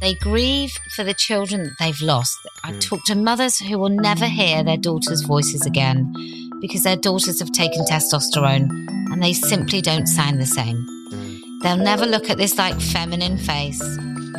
They 0.00 0.14
grieve 0.14 0.78
for 0.94 1.02
the 1.02 1.14
children 1.14 1.64
that 1.64 1.76
they've 1.80 2.00
lost. 2.00 2.38
I 2.62 2.72
talk 2.78 3.04
to 3.06 3.16
mothers 3.16 3.58
who 3.58 3.78
will 3.78 3.88
never 3.88 4.26
hear 4.26 4.62
their 4.62 4.76
daughters' 4.76 5.22
voices 5.22 5.66
again 5.66 6.14
because 6.60 6.84
their 6.84 6.96
daughters 6.96 7.40
have 7.40 7.50
taken 7.50 7.84
testosterone 7.84 8.70
and 9.12 9.22
they 9.22 9.32
simply 9.32 9.80
don't 9.80 10.06
sound 10.06 10.40
the 10.40 10.46
same. 10.46 10.86
They'll 11.62 11.76
never 11.76 12.06
look 12.06 12.30
at 12.30 12.38
this 12.38 12.56
like 12.56 12.80
feminine 12.80 13.38
face. 13.38 13.82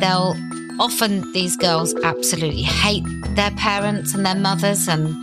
They'll 0.00 0.34
often, 0.78 1.30
these 1.32 1.56
girls 1.58 1.94
absolutely 2.04 2.62
hate 2.62 3.04
their 3.36 3.50
parents 3.52 4.14
and 4.14 4.24
their 4.24 4.34
mothers 4.34 4.88
and 4.88 5.14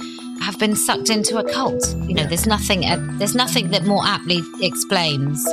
have 0.43 0.59
been 0.59 0.75
sucked 0.75 1.09
into 1.09 1.39
a 1.39 1.51
cult. 1.51 1.95
You 2.07 2.13
know, 2.13 2.25
there's 2.25 2.45
nothing, 2.45 2.85
uh, 2.85 2.97
there's 3.17 3.33
nothing 3.33 3.71
that 3.71 3.85
more 3.85 4.03
aptly 4.05 4.43
explains 4.61 5.43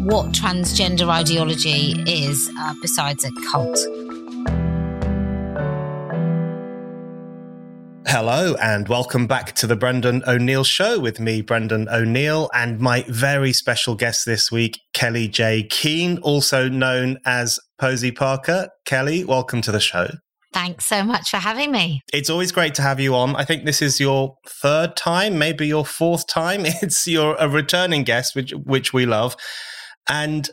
what 0.00 0.32
transgender 0.32 1.08
ideology 1.08 1.92
is 2.06 2.50
uh, 2.58 2.74
besides 2.82 3.24
a 3.24 3.32
cult. 3.50 3.78
Hello 8.10 8.54
and 8.54 8.88
welcome 8.88 9.26
back 9.26 9.52
to 9.56 9.66
the 9.66 9.76
Brendan 9.76 10.22
O'Neill 10.26 10.64
Show 10.64 10.98
with 10.98 11.20
me, 11.20 11.42
Brendan 11.42 11.90
O'Neill, 11.90 12.48
and 12.54 12.80
my 12.80 13.04
very 13.06 13.52
special 13.52 13.94
guest 13.94 14.24
this 14.24 14.50
week, 14.50 14.80
Kellie-Jay 14.94 15.64
Keen, 15.64 16.16
also 16.20 16.70
known 16.70 17.18
as 17.26 17.60
Posie 17.78 18.10
Parker. 18.10 18.70
Kelly, 18.86 19.24
welcome 19.24 19.60
to 19.60 19.70
the 19.70 19.78
show. 19.78 20.08
Thanks 20.54 20.86
so 20.86 21.04
much 21.04 21.28
for 21.28 21.36
having 21.36 21.70
me. 21.70 22.00
It's 22.10 22.30
always 22.30 22.50
great 22.50 22.74
to 22.76 22.82
have 22.82 22.98
you 22.98 23.14
on. 23.14 23.36
I 23.36 23.44
think 23.44 23.66
this 23.66 23.82
is 23.82 24.00
your 24.00 24.36
third 24.48 24.96
time, 24.96 25.36
maybe 25.36 25.66
your 25.66 25.84
fourth 25.84 26.26
time. 26.26 26.62
It's 26.64 27.06
your 27.06 27.36
a 27.38 27.46
returning 27.46 28.04
guest, 28.04 28.34
which 28.34 28.52
which 28.52 28.94
we 28.94 29.04
love. 29.04 29.36
And 30.08 30.48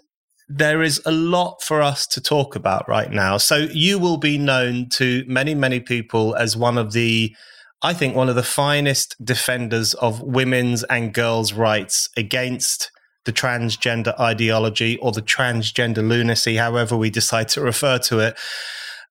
there 0.47 0.83
is 0.83 1.01
a 1.05 1.11
lot 1.11 1.61
for 1.61 1.81
us 1.81 2.05
to 2.07 2.21
talk 2.21 2.55
about 2.55 2.87
right 2.87 3.11
now. 3.11 3.37
So 3.37 3.67
you 3.71 3.97
will 3.97 4.17
be 4.17 4.37
known 4.37 4.89
to 4.89 5.23
many, 5.27 5.55
many 5.55 5.79
people 5.79 6.35
as 6.35 6.55
one 6.55 6.77
of 6.77 6.93
the, 6.93 7.35
I 7.81 7.93
think, 7.93 8.15
one 8.15 8.29
of 8.29 8.35
the 8.35 8.43
finest 8.43 9.15
defenders 9.23 9.93
of 9.95 10.21
women's 10.21 10.83
and 10.83 11.13
girls' 11.13 11.53
rights 11.53 12.09
against 12.15 12.91
the 13.25 13.33
transgender 13.33 14.17
ideology 14.19 14.97
or 14.97 15.11
the 15.11 15.21
transgender 15.21 16.07
lunacy, 16.07 16.57
however 16.57 16.95
we 16.95 17.09
decide 17.09 17.49
to 17.49 17.61
refer 17.61 17.97
to 17.97 18.19
it. 18.19 18.37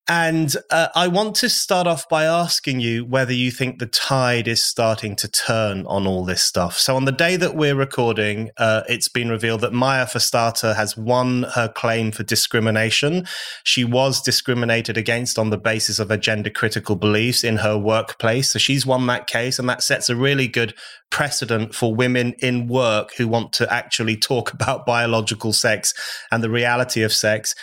And 0.10 0.54
uh, 0.70 0.90
I 0.96 1.08
want 1.08 1.34
to 1.38 1.50
start 1.50 1.88
off 1.88 2.10
by 2.10 2.26
asking 2.26 2.82
you 2.82 3.06
whether 3.06 3.32
you 3.32 3.52
think 3.52 3.80
the 3.80 3.86
tide 3.86 4.50
is 4.50 4.62
starting 4.62 5.16
to 5.16 5.30
turn 5.30 5.86
on 5.86 6.06
all 6.06 6.26
this 6.26 6.44
stuff. 6.44 6.78
So, 6.78 6.98
on 6.98 7.06
the 7.06 7.14
day 7.14 7.38
that 7.38 7.56
we're 7.56 7.76
recording, 7.76 8.52
uh, 8.58 8.82
it's 8.90 9.08
been 9.08 9.30
revealed 9.30 9.62
that 9.62 9.72
Maya 9.72 10.06
Forstater 10.06 10.76
has 10.76 10.98
won 10.98 11.44
her 11.56 11.70
claim 11.70 12.12
for 12.12 12.24
discrimination. 12.24 13.26
She 13.64 13.86
was 13.86 14.22
discriminated 14.22 14.98
against 14.98 15.40
on 15.40 15.52
the 15.52 15.58
basis 15.58 16.00
of 16.00 16.10
her 16.10 16.18
gender 16.18 16.50
critical 16.50 16.98
beliefs 16.98 17.46
in 17.46 17.58
her 17.58 17.78
workplace. 17.78 18.52
So, 18.52 18.60
she's 18.60 18.86
won 18.86 19.08
that 19.08 19.28
case, 19.28 19.58
and 19.58 19.70
that 19.70 19.84
sets 19.84 20.10
a 20.10 20.18
really 20.18 20.50
good 20.50 20.74
precedent 21.12 21.74
for 21.74 21.96
women 21.96 22.34
in 22.40 22.68
work 22.68 23.14
who 23.16 23.30
want 23.30 23.54
to 23.54 23.72
actually 23.72 24.18
talk 24.18 24.52
about 24.54 24.86
biological 24.86 25.54
sex 25.54 25.94
and 26.30 26.44
the 26.44 26.50
reality 26.50 27.04
of 27.04 27.14
sex. 27.14 27.56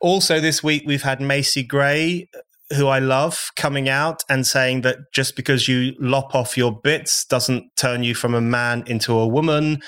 Also, 0.00 0.40
this 0.40 0.62
week 0.62 0.84
we've 0.86 1.02
had 1.02 1.20
Macy 1.20 1.62
Gray, 1.62 2.28
who 2.74 2.86
I 2.86 3.00
love, 3.00 3.50
coming 3.56 3.88
out 3.88 4.22
and 4.30 4.46
saying 4.46 4.80
that 4.82 5.12
just 5.12 5.36
because 5.36 5.68
you 5.68 5.94
lop 5.98 6.34
off 6.34 6.56
your 6.56 6.72
bits 6.72 7.24
doesn't 7.26 7.76
turn 7.76 8.02
you 8.02 8.14
from 8.14 8.34
a 8.34 8.40
man 8.40 8.82
into 8.86 9.18
a 9.18 9.26
woman. 9.26 9.82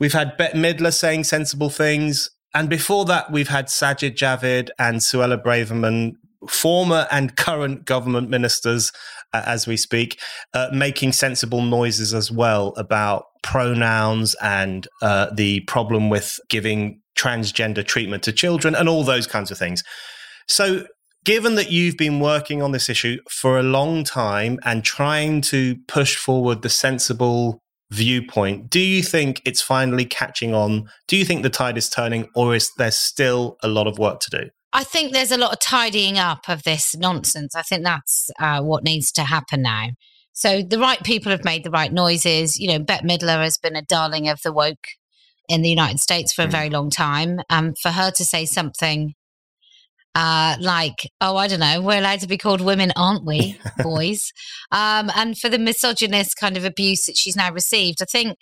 We've 0.00 0.12
had 0.12 0.36
Bette 0.36 0.58
Midler 0.58 0.92
saying 0.92 1.24
sensible 1.24 1.70
things. 1.70 2.28
And 2.54 2.68
before 2.68 3.04
that, 3.04 3.30
we've 3.30 3.48
had 3.48 3.66
Sajid 3.66 4.16
Javid 4.16 4.70
and 4.78 4.98
Suella 4.98 5.40
Braverman, 5.40 6.14
former 6.48 7.06
and 7.12 7.36
current 7.36 7.84
government 7.84 8.30
ministers, 8.30 8.90
uh, 9.32 9.42
as 9.46 9.68
we 9.68 9.76
speak, 9.76 10.20
uh, 10.54 10.68
making 10.72 11.12
sensible 11.12 11.62
noises 11.62 12.12
as 12.14 12.32
well 12.32 12.74
about 12.76 13.26
pronouns 13.42 14.34
and 14.42 14.88
uh, 15.02 15.30
the 15.32 15.60
problem 15.60 16.10
with 16.10 16.40
giving 16.48 17.00
transgender 17.16 17.84
treatment 17.84 18.22
to 18.24 18.32
children 18.32 18.74
and 18.74 18.88
all 18.88 19.04
those 19.04 19.26
kinds 19.26 19.50
of 19.50 19.58
things. 19.58 19.82
So, 20.48 20.86
given 21.24 21.54
that 21.54 21.70
you've 21.70 21.96
been 21.96 22.20
working 22.20 22.62
on 22.62 22.72
this 22.72 22.88
issue 22.88 23.18
for 23.30 23.58
a 23.58 23.62
long 23.62 24.04
time 24.04 24.58
and 24.64 24.82
trying 24.82 25.40
to 25.42 25.76
push 25.86 26.16
forward 26.16 26.62
the 26.62 26.68
sensible 26.68 27.60
viewpoint, 27.90 28.70
do 28.70 28.80
you 28.80 29.02
think 29.02 29.40
it's 29.44 29.60
finally 29.60 30.04
catching 30.04 30.54
on? 30.54 30.88
Do 31.06 31.16
you 31.16 31.24
think 31.24 31.42
the 31.42 31.50
tide 31.50 31.78
is 31.78 31.88
turning, 31.88 32.28
or 32.34 32.54
is 32.54 32.70
there 32.76 32.90
still 32.90 33.56
a 33.62 33.68
lot 33.68 33.86
of 33.86 33.98
work 33.98 34.20
to 34.20 34.30
do? 34.30 34.50
I 34.72 34.84
think 34.84 35.12
there's 35.12 35.32
a 35.32 35.36
lot 35.36 35.52
of 35.52 35.60
tidying 35.60 36.18
up 36.18 36.48
of 36.48 36.62
this 36.62 36.96
nonsense. 36.96 37.54
I 37.54 37.62
think 37.62 37.84
that's 37.84 38.30
uh, 38.40 38.62
what 38.62 38.84
needs 38.84 39.12
to 39.12 39.22
happen 39.22 39.62
now. 39.62 39.88
So 40.32 40.62
the 40.62 40.78
right 40.78 41.02
people 41.02 41.30
have 41.30 41.44
made 41.44 41.62
the 41.62 41.70
right 41.70 41.92
noises. 41.92 42.58
You 42.58 42.68
know, 42.68 42.78
Bette 42.78 43.06
Midler 43.06 43.42
has 43.42 43.58
been 43.58 43.76
a 43.76 43.82
darling 43.82 44.28
of 44.28 44.40
the 44.42 44.52
woke 44.52 44.86
in 45.48 45.62
the 45.62 45.68
United 45.68 45.98
States 45.98 46.32
for 46.32 46.42
a 46.42 46.46
mm. 46.46 46.52
very 46.52 46.70
long 46.70 46.90
time. 46.90 47.40
Um, 47.50 47.74
for 47.80 47.90
her 47.90 48.10
to 48.10 48.24
say 48.24 48.44
something 48.44 49.14
uh, 50.14 50.56
like, 50.60 51.10
oh, 51.20 51.36
I 51.36 51.48
don't 51.48 51.60
know, 51.60 51.80
we're 51.80 51.98
allowed 51.98 52.20
to 52.20 52.26
be 52.26 52.38
called 52.38 52.60
women, 52.60 52.92
aren't 52.96 53.24
we, 53.24 53.58
boys? 53.82 54.32
Um, 54.70 55.10
and 55.14 55.38
for 55.38 55.48
the 55.48 55.58
misogynist 55.58 56.36
kind 56.38 56.56
of 56.56 56.64
abuse 56.64 57.06
that 57.06 57.16
she's 57.16 57.36
now 57.36 57.52
received, 57.52 58.02
I 58.02 58.04
think 58.04 58.36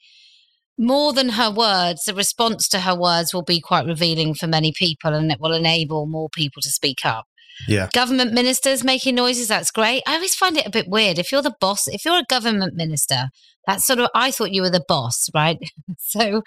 more 0.77 1.13
than 1.13 1.31
her 1.31 1.51
words, 1.51 2.05
the 2.05 2.15
response 2.15 2.67
to 2.69 2.81
her 2.81 2.99
words 2.99 3.35
will 3.35 3.43
be 3.43 3.61
quite 3.61 3.87
revealing 3.87 4.35
for 4.35 4.47
many 4.47 4.73
people 4.77 5.15
and 5.15 5.31
it 5.31 5.39
will 5.41 5.53
enable 5.53 6.07
more 6.07 6.29
people 6.31 6.63
to 6.63 6.71
speak 6.71 7.05
up. 7.05 7.27
Yeah. 7.69 7.89
Government 7.93 8.33
ministers 8.33 8.85
making 8.85 9.15
noises, 9.15 9.49
that's 9.49 9.71
great. 9.71 10.03
I 10.07 10.15
always 10.15 10.35
find 10.35 10.57
it 10.57 10.67
a 10.67 10.71
bit 10.71 10.89
weird. 10.89 11.19
If 11.19 11.31
you're 11.33 11.43
the 11.43 11.55
boss, 11.61 11.87
if 11.89 12.05
you're 12.05 12.19
a 12.19 12.25
government 12.29 12.75
minister, 12.75 13.31
that's 13.67 13.85
sort 13.85 13.99
of, 13.99 14.09
I 14.15 14.31
thought 14.31 14.53
you 14.53 14.63
were 14.63 14.71
the 14.71 14.85
boss, 14.87 15.29
right? 15.35 15.59
so 15.99 16.43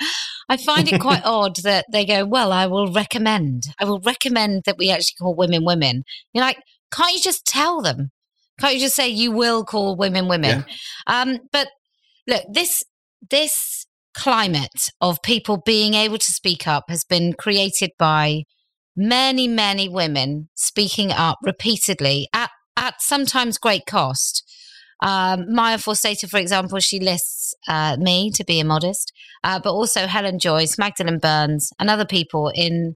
I 0.50 0.58
find 0.58 0.92
it 0.92 1.02
quite 1.02 1.22
odd 1.26 1.58
that 1.64 1.86
they 1.92 2.06
go, 2.06 2.26
well, 2.26 2.52
I 2.52 2.68
will 2.68 2.92
recommend, 2.92 3.68
I 3.80 3.86
will 3.86 4.02
recommend 4.02 4.64
that 4.66 4.78
we 4.78 4.90
actually 4.90 5.16
call 5.20 5.36
women 5.36 5.66
women. 5.66 6.04
You're 6.34 6.44
like, 6.44 6.58
can't 6.92 7.14
you 7.14 7.22
just 7.22 7.46
tell 7.46 7.82
them? 7.82 8.12
Can't 8.60 8.76
you 8.76 8.80
just 8.80 8.96
say 8.96 9.10
you 9.10 9.32
will 9.32 9.64
call 9.64 9.96
women 9.96 10.28
women? 10.28 10.66
Yeah. 10.68 11.22
Um, 11.22 11.40
but 11.52 11.70
look, 12.28 12.44
this, 12.52 12.84
this 13.30 13.86
climate 14.14 14.92
of 15.02 15.22
people 15.24 15.58
being 15.66 15.96
able 15.96 16.18
to 16.18 16.32
speak 16.32 16.68
up 16.68 16.86
has 16.90 17.04
been 17.04 17.34
created 17.34 17.92
by 17.98 18.44
many, 18.96 19.48
many 19.48 19.90
women 19.90 20.50
speaking 20.56 21.12
up 21.12 21.38
repeatedly 21.44 22.28
at, 22.34 22.50
at 22.78 22.96
sometimes 23.00 23.58
great 23.58 23.86
cost. 23.86 24.44
Um, 25.02 25.46
Maya 25.50 25.78
Forstater, 25.78 26.30
for 26.30 26.38
example, 26.38 26.80
she 26.80 27.00
lists 27.00 27.54
uh, 27.68 27.98
me 28.00 28.32
to 28.32 28.46
be 28.46 28.60
immodest, 28.60 29.12
uh, 29.44 29.60
but 29.62 29.72
also 29.72 30.08
Helen 30.08 30.40
Joyce, 30.40 30.78
Magdalen 30.78 31.20
Burns, 31.20 31.72
and 31.80 31.90
other 31.90 32.06
people 32.06 32.52
in 32.54 32.96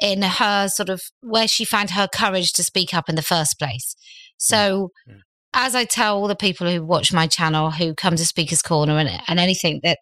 in 0.00 0.22
her 0.22 0.68
sort 0.68 0.88
of 0.88 1.02
where 1.20 1.46
she 1.46 1.64
found 1.64 1.90
her 1.90 2.08
courage 2.12 2.52
to 2.54 2.62
speak 2.62 2.94
up 2.94 3.08
in 3.08 3.16
the 3.16 3.22
first 3.22 3.58
place. 3.58 3.94
So, 4.38 4.90
mm-hmm. 5.08 5.18
as 5.52 5.74
I 5.74 5.84
tell 5.84 6.16
all 6.16 6.28
the 6.28 6.34
people 6.34 6.70
who 6.70 6.84
watch 6.84 7.12
my 7.12 7.26
channel, 7.26 7.70
who 7.70 7.94
come 7.94 8.16
to 8.16 8.24
Speaker's 8.24 8.62
Corner 8.62 8.98
and, 8.98 9.10
and 9.28 9.38
anything, 9.38 9.80
that 9.82 9.98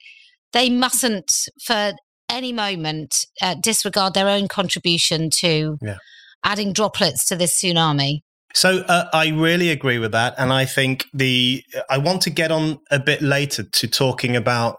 they 0.52 0.70
mustn't, 0.70 1.32
for 1.64 1.92
any 2.28 2.52
moment 2.52 3.26
uh, 3.40 3.54
disregard 3.60 4.14
their 4.14 4.28
own 4.28 4.48
contribution 4.48 5.30
to 5.40 5.78
yeah. 5.80 5.96
adding 6.44 6.72
droplets 6.72 7.26
to 7.26 7.36
this 7.36 7.60
tsunami. 7.60 8.20
So 8.54 8.78
uh, 8.88 9.08
I 9.12 9.28
really 9.28 9.70
agree 9.70 9.98
with 9.98 10.12
that, 10.12 10.34
and 10.38 10.52
I 10.52 10.64
think 10.64 11.04
the 11.12 11.62
I 11.90 11.98
want 11.98 12.22
to 12.22 12.30
get 12.30 12.50
on 12.50 12.78
a 12.90 12.98
bit 12.98 13.20
later 13.20 13.62
to 13.62 13.86
talking 13.86 14.36
about 14.36 14.78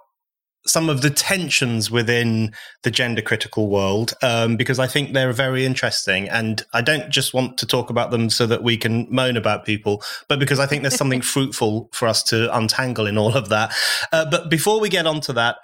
some 0.68 0.90
of 0.90 1.02
the 1.02 1.10
tensions 1.10 1.90
within 1.90 2.52
the 2.84 2.92
gender 2.92 3.22
critical 3.22 3.70
world 3.70 4.14
um, 4.22 4.56
because 4.58 4.78
I 4.78 4.88
think 4.88 5.14
they're 5.14 5.34
very 5.34 5.66
interesting. 5.66 6.30
And 6.30 6.64
I 6.74 6.82
don't 6.82 7.10
just 7.10 7.34
want 7.34 7.58
to 7.60 7.66
talk 7.66 7.90
about 7.90 8.12
them 8.12 8.30
so 8.30 8.46
that 8.46 8.62
we 8.62 8.78
can 8.78 9.08
moan 9.10 9.38
about 9.38 9.66
people, 9.66 10.04
but 10.28 10.40
because 10.40 10.60
I 10.60 10.66
think 10.66 10.84
there's 10.84 10.96
something 10.96 11.22
fruitful 11.36 11.90
for 11.94 12.08
us 12.08 12.22
to 12.24 12.56
untangle 12.56 13.08
in 13.08 13.18
all 13.18 13.36
of 13.36 13.50
that. 13.50 13.74
Uh, 14.12 14.30
but 14.30 14.50
before 14.50 14.80
we 14.80 14.90
get 14.90 15.08
on 15.08 15.22
to 15.22 15.34
that, 15.34 15.58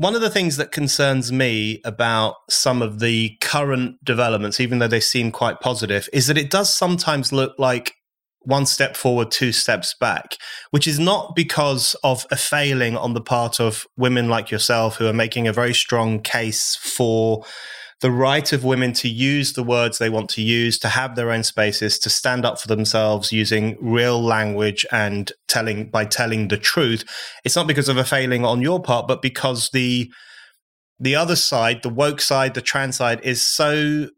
one 0.00 0.14
of 0.14 0.22
the 0.22 0.30
things 0.30 0.56
that 0.56 0.72
concerns 0.72 1.30
me 1.30 1.78
about 1.84 2.36
some 2.48 2.80
of 2.80 3.00
the 3.00 3.36
current 3.42 4.02
developments, 4.02 4.58
even 4.58 4.78
though 4.78 4.88
they 4.88 4.98
seem 4.98 5.30
quite 5.30 5.60
positive, 5.60 6.08
is 6.10 6.26
that 6.26 6.38
it 6.38 6.48
does 6.48 6.74
sometimes 6.74 7.34
look 7.34 7.52
like 7.58 7.92
one 8.38 8.64
step 8.64 8.96
forward, 8.96 9.30
two 9.30 9.52
steps 9.52 9.94
back, 10.00 10.38
which 10.70 10.88
is 10.88 10.98
not 10.98 11.36
because 11.36 11.94
of 12.02 12.26
a 12.30 12.36
failing 12.36 12.96
on 12.96 13.12
the 13.12 13.20
part 13.20 13.60
of 13.60 13.86
women 13.98 14.30
like 14.30 14.50
yourself 14.50 14.96
who 14.96 15.06
are 15.06 15.12
making 15.12 15.46
a 15.46 15.52
very 15.52 15.74
strong 15.74 16.18
case 16.18 16.76
for 16.76 17.44
the 18.00 18.10
right 18.10 18.52
of 18.52 18.64
women 18.64 18.92
to 18.94 19.08
use 19.08 19.52
the 19.52 19.62
words 19.62 19.98
they 19.98 20.08
want 20.08 20.30
to 20.30 20.42
use, 20.42 20.78
to 20.78 20.88
have 20.88 21.16
their 21.16 21.30
own 21.30 21.42
spaces, 21.42 21.98
to 21.98 22.10
stand 22.10 22.46
up 22.46 22.58
for 22.60 22.68
themselves 22.68 23.30
using 23.30 23.76
real 23.80 24.22
language 24.22 24.86
and 24.90 25.32
telling 25.48 25.90
by 25.90 26.04
telling 26.06 26.48
the 26.48 26.56
truth. 26.56 27.04
It's 27.44 27.56
not 27.56 27.66
because 27.66 27.88
of 27.88 27.98
a 27.98 28.04
failing 28.04 28.44
on 28.44 28.62
your 28.62 28.80
part, 28.82 29.06
but 29.06 29.20
because 29.20 29.70
the 29.70 30.10
the 30.98 31.14
other 31.16 31.36
side, 31.36 31.82
the 31.82 31.88
woke 31.88 32.20
side, 32.20 32.54
the 32.54 32.60
trans 32.60 32.96
side, 32.96 33.20
is 33.22 33.40
so 33.40 34.08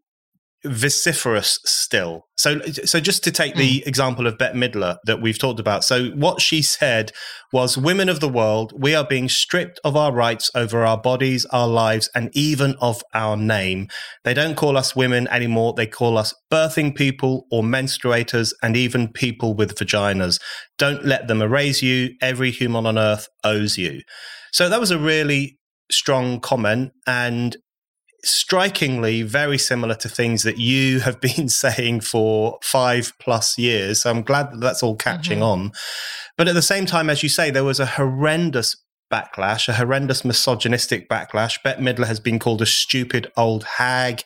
vociferous 0.65 1.59
still. 1.65 2.27
So, 2.37 2.61
so 2.85 3.01
just 3.01 3.25
to 3.25 3.31
take 3.31 3.57
the 3.57 3.81
mm. 3.81 3.87
example 3.87 4.27
of 4.27 4.39
Bette 4.39 4.57
Midler 4.57 4.97
that 5.05 5.21
we've 5.21 5.39
talked 5.39 5.61
about. 5.61 5.85
So, 5.85 6.11
what 6.11 6.41
she 6.41 6.63
said 6.63 7.13
was, 7.53 7.77
"Women 7.77 8.09
of 8.09 8.21
the 8.21 8.29
world, 8.29 8.73
we 8.77 8.95
are 8.95 9.05
being 9.05 9.29
stripped 9.29 9.81
of 9.85 9.97
our 9.97 10.13
rights 10.13 10.51
over 10.55 10.85
our 10.85 10.99
bodies, 10.99 11.45
our 11.47 11.69
lives, 11.69 12.09
and 12.15 12.31
even 12.33 12.75
of 12.81 13.03
our 13.15 13.37
name. 13.37 13.89
They 14.25 14.35
don't 14.35 14.57
call 14.57 14.77
us 14.77 14.97
women 14.97 15.29
anymore. 15.29 15.75
They 15.77 15.87
call 15.87 16.17
us 16.17 16.35
birthing 16.51 16.95
people 16.95 17.47
or 17.51 17.63
menstruators, 17.63 18.53
and 18.63 18.77
even 18.77 19.13
people 19.13 19.55
with 19.55 19.77
vaginas. 19.77 20.41
Don't 20.79 21.05
let 21.05 21.29
them 21.29 21.43
erase 21.43 21.83
you. 21.83 22.11
Every 22.21 22.51
human 22.51 22.87
on 22.87 22.99
earth 22.99 23.29
owes 23.45 23.79
you." 23.79 24.03
So 24.53 24.69
that 24.69 24.81
was 24.81 24.91
a 24.91 24.99
really 24.99 25.59
strong 25.91 26.41
comment 26.41 26.93
and 27.07 27.57
strikingly 28.25 29.23
very 29.23 29.59
similar 29.59 29.95
to 29.97 30.09
things 30.09 30.43
that 30.43 30.59
you 30.59 31.01
have 31.01 31.21
been 31.21 31.49
saying 31.49 32.01
for 32.01 32.59
five 32.63 33.13
plus 33.19 33.59
years. 33.59 34.03
So 34.03 34.11
I'm 34.11 34.23
glad 34.23 34.53
that 34.53 34.61
that's 34.61 34.83
all 34.83 34.97
catching 34.97 35.39
mm-hmm. 35.39 35.63
on. 35.67 35.73
But 36.37 36.49
at 36.49 36.55
the 36.55 36.63
same 36.63 36.87
time, 36.87 37.11
as 37.11 37.23
you 37.23 37.29
say, 37.29 37.51
there 37.51 37.65
was 37.65 37.81
a 37.81 37.87
horrendous 37.87 38.77
backlash, 39.13 39.69
a 39.69 39.75
horrendous 39.75 40.25
misogynistic 40.25 41.09
backlash. 41.09 41.63
Bette 41.63 41.83
Midler 41.83 42.07
has 42.07 42.21
been 42.21 42.39
called 42.39 42.63
a 42.63 42.67
stupid 42.67 43.31
old 43.37 43.65
hag, 43.65 44.23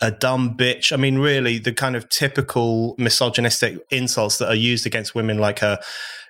a 0.00 0.10
dumb 0.10 0.56
bitch. 0.56 0.92
I 0.92 0.96
mean, 0.96 1.18
really, 1.18 1.58
the 1.58 1.72
kind 1.72 1.96
of 1.96 2.08
typical 2.08 2.94
misogynistic 2.96 3.78
insults 3.90 4.38
that 4.38 4.48
are 4.48 4.54
used 4.54 4.86
against 4.86 5.14
women 5.14 5.38
like 5.38 5.58
her. 5.58 5.78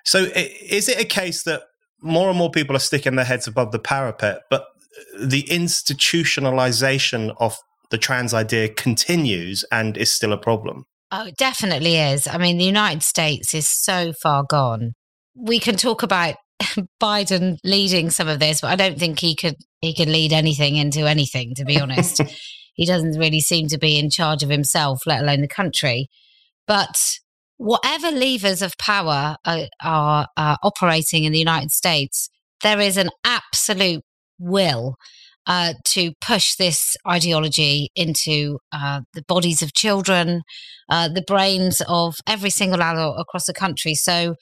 So, 0.03 0.27
is 0.35 0.89
it 0.89 0.99
a 0.99 1.05
case 1.05 1.43
that 1.43 1.61
more 2.01 2.29
and 2.29 2.37
more 2.37 2.51
people 2.51 2.75
are 2.75 2.79
sticking 2.79 3.15
their 3.15 3.25
heads 3.25 3.47
above 3.47 3.71
the 3.71 3.79
parapet, 3.79 4.41
but 4.49 4.65
the 5.19 5.43
institutionalization 5.43 7.35
of 7.39 7.57
the 7.89 7.97
trans 7.97 8.33
idea 8.33 8.69
continues 8.69 9.63
and 9.71 9.97
is 9.97 10.13
still 10.13 10.33
a 10.33 10.37
problem. 10.37 10.85
Oh, 11.11 11.27
it 11.27 11.37
definitely 11.37 11.97
is. 11.97 12.27
I 12.27 12.37
mean, 12.37 12.57
the 12.57 12.65
United 12.65 13.03
States 13.03 13.53
is 13.53 13.67
so 13.67 14.13
far 14.13 14.43
gone. 14.43 14.93
We 15.35 15.59
can 15.59 15.75
talk 15.75 16.01
about 16.01 16.35
Biden 17.01 17.57
leading 17.63 18.09
some 18.09 18.27
of 18.27 18.39
this, 18.39 18.61
but 18.61 18.71
I 18.71 18.75
don't 18.75 18.97
think 18.97 19.19
he 19.19 19.35
could 19.35 19.55
he 19.81 19.93
could 19.93 20.07
lead 20.07 20.33
anything 20.33 20.75
into 20.75 21.01
anything, 21.01 21.53
to 21.55 21.65
be 21.65 21.79
honest. 21.79 22.21
he 22.73 22.85
doesn't 22.85 23.19
really 23.19 23.41
seem 23.41 23.67
to 23.67 23.77
be 23.77 23.99
in 23.99 24.09
charge 24.09 24.41
of 24.43 24.49
himself, 24.49 25.01
let 25.05 25.21
alone 25.21 25.41
the 25.41 25.47
country. 25.47 26.07
But 26.65 26.95
whatever 27.57 28.09
levers 28.09 28.61
of 28.61 28.77
power 28.77 29.35
are, 29.45 29.67
are, 29.81 30.27
are 30.37 30.57
operating 30.63 31.25
in 31.25 31.31
the 31.31 31.39
United 31.39 31.71
States, 31.71 32.29
there 32.61 32.79
is 32.79 32.97
an 32.97 33.09
absolute 33.23 34.03
will 34.39 34.95
uh, 35.45 35.73
to 35.85 36.11
push 36.21 36.55
this 36.55 36.95
ideology 37.07 37.89
into 37.95 38.59
uh, 38.71 39.01
the 39.13 39.23
bodies 39.27 39.61
of 39.61 39.73
children, 39.73 40.41
uh, 40.89 41.09
the 41.09 41.23
brains 41.25 41.81
of 41.87 42.15
every 42.27 42.49
single 42.49 42.81
adult 42.81 43.19
across 43.19 43.45
the 43.45 43.53
country. 43.53 43.93
So 43.95 44.35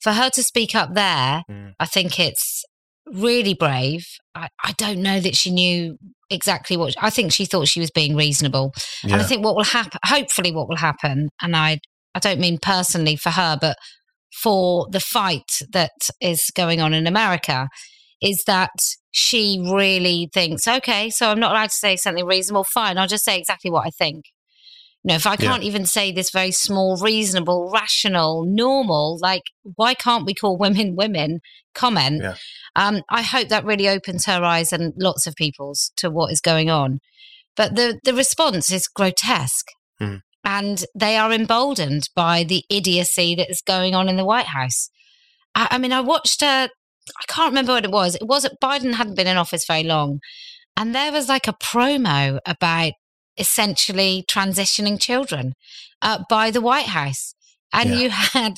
for 0.00 0.12
her 0.12 0.30
to 0.30 0.42
speak 0.42 0.74
up 0.74 0.94
there, 0.94 1.42
mm. 1.50 1.72
I 1.78 1.86
think 1.86 2.18
it's 2.18 2.64
really 3.06 3.54
brave. 3.54 4.04
I, 4.34 4.48
I, 4.62 4.72
don't 4.76 5.00
know 5.00 5.20
that 5.20 5.36
she 5.36 5.50
knew 5.50 5.96
exactly 6.28 6.76
what 6.76 6.94
I 7.00 7.10
think 7.10 7.32
she 7.32 7.44
thought 7.44 7.68
she 7.68 7.80
was 7.80 7.90
being 7.90 8.16
reasonable. 8.16 8.72
Yeah. 9.04 9.14
And 9.14 9.22
I 9.22 9.24
think 9.24 9.44
what 9.44 9.54
will 9.54 9.64
happen, 9.64 10.00
hopefully, 10.04 10.52
what 10.52 10.68
will 10.68 10.76
happen, 10.76 11.28
and 11.40 11.54
I, 11.54 11.78
I 12.14 12.18
don't 12.18 12.40
mean 12.40 12.58
personally 12.60 13.16
for 13.16 13.30
her, 13.30 13.56
but 13.60 13.76
for 14.42 14.86
the 14.90 15.00
fight 15.00 15.60
that 15.72 15.92
is 16.20 16.50
going 16.54 16.80
on 16.80 16.92
in 16.92 17.06
America, 17.06 17.68
is 18.22 18.44
that 18.46 18.70
she 19.10 19.62
really 19.62 20.28
thinks, 20.32 20.66
okay, 20.66 21.10
so 21.10 21.30
I'm 21.30 21.40
not 21.40 21.52
allowed 21.52 21.70
to 21.70 21.74
say 21.74 21.96
something 21.96 22.26
reasonable. 22.26 22.64
Fine, 22.64 22.98
I'll 22.98 23.06
just 23.06 23.24
say 23.24 23.38
exactly 23.38 23.70
what 23.70 23.86
I 23.86 23.90
think. 23.90 24.26
You 25.04 25.12
know, 25.12 25.14
if 25.14 25.26
I 25.26 25.36
can't 25.36 25.62
yeah. 25.62 25.68
even 25.68 25.86
say 25.86 26.10
this 26.10 26.30
very 26.30 26.50
small, 26.50 26.98
reasonable, 27.00 27.70
rational, 27.72 28.44
normal, 28.44 29.18
like 29.22 29.42
why 29.62 29.94
can't 29.94 30.26
we 30.26 30.34
call 30.34 30.58
women 30.58 30.96
women 30.96 31.38
comment? 31.74 32.22
Yeah. 32.22 32.34
Um, 32.74 33.02
I 33.08 33.22
hope 33.22 33.48
that 33.48 33.64
really 33.64 33.88
opens 33.88 34.26
her 34.26 34.42
eyes 34.42 34.72
and 34.72 34.92
lots 34.96 35.26
of 35.26 35.36
people's 35.36 35.92
to 35.98 36.10
what 36.10 36.32
is 36.32 36.40
going 36.40 36.70
on. 36.70 36.98
But 37.56 37.76
the 37.76 38.00
the 38.02 38.14
response 38.14 38.72
is 38.72 38.88
grotesque. 38.88 39.68
Mm. 40.00 40.22
And 40.44 40.84
they 40.94 41.16
are 41.16 41.32
emboldened 41.32 42.08
by 42.14 42.44
the 42.44 42.64
idiocy 42.70 43.34
that 43.34 43.50
is 43.50 43.62
going 43.62 43.94
on 43.94 44.08
in 44.08 44.16
the 44.16 44.24
White 44.24 44.46
House. 44.46 44.90
I, 45.54 45.68
I 45.72 45.78
mean, 45.78 45.92
I 45.92 46.00
watched 46.00 46.42
a 46.42 46.68
I 47.08 47.32
can't 47.32 47.50
remember 47.50 47.72
what 47.72 47.84
it 47.84 47.90
was. 47.90 48.14
It 48.14 48.26
wasn't 48.26 48.60
Biden 48.60 48.94
hadn't 48.94 49.16
been 49.16 49.26
in 49.26 49.36
office 49.36 49.64
very 49.66 49.84
long. 49.84 50.20
And 50.76 50.94
there 50.94 51.12
was 51.12 51.28
like 51.28 51.48
a 51.48 51.54
promo 51.54 52.38
about 52.46 52.92
essentially 53.38 54.24
transitioning 54.30 55.00
children 55.00 55.54
uh, 56.02 56.22
by 56.28 56.50
the 56.50 56.60
White 56.60 56.86
House. 56.86 57.34
And 57.72 57.90
yeah. 57.90 57.96
you 57.96 58.10
had 58.10 58.54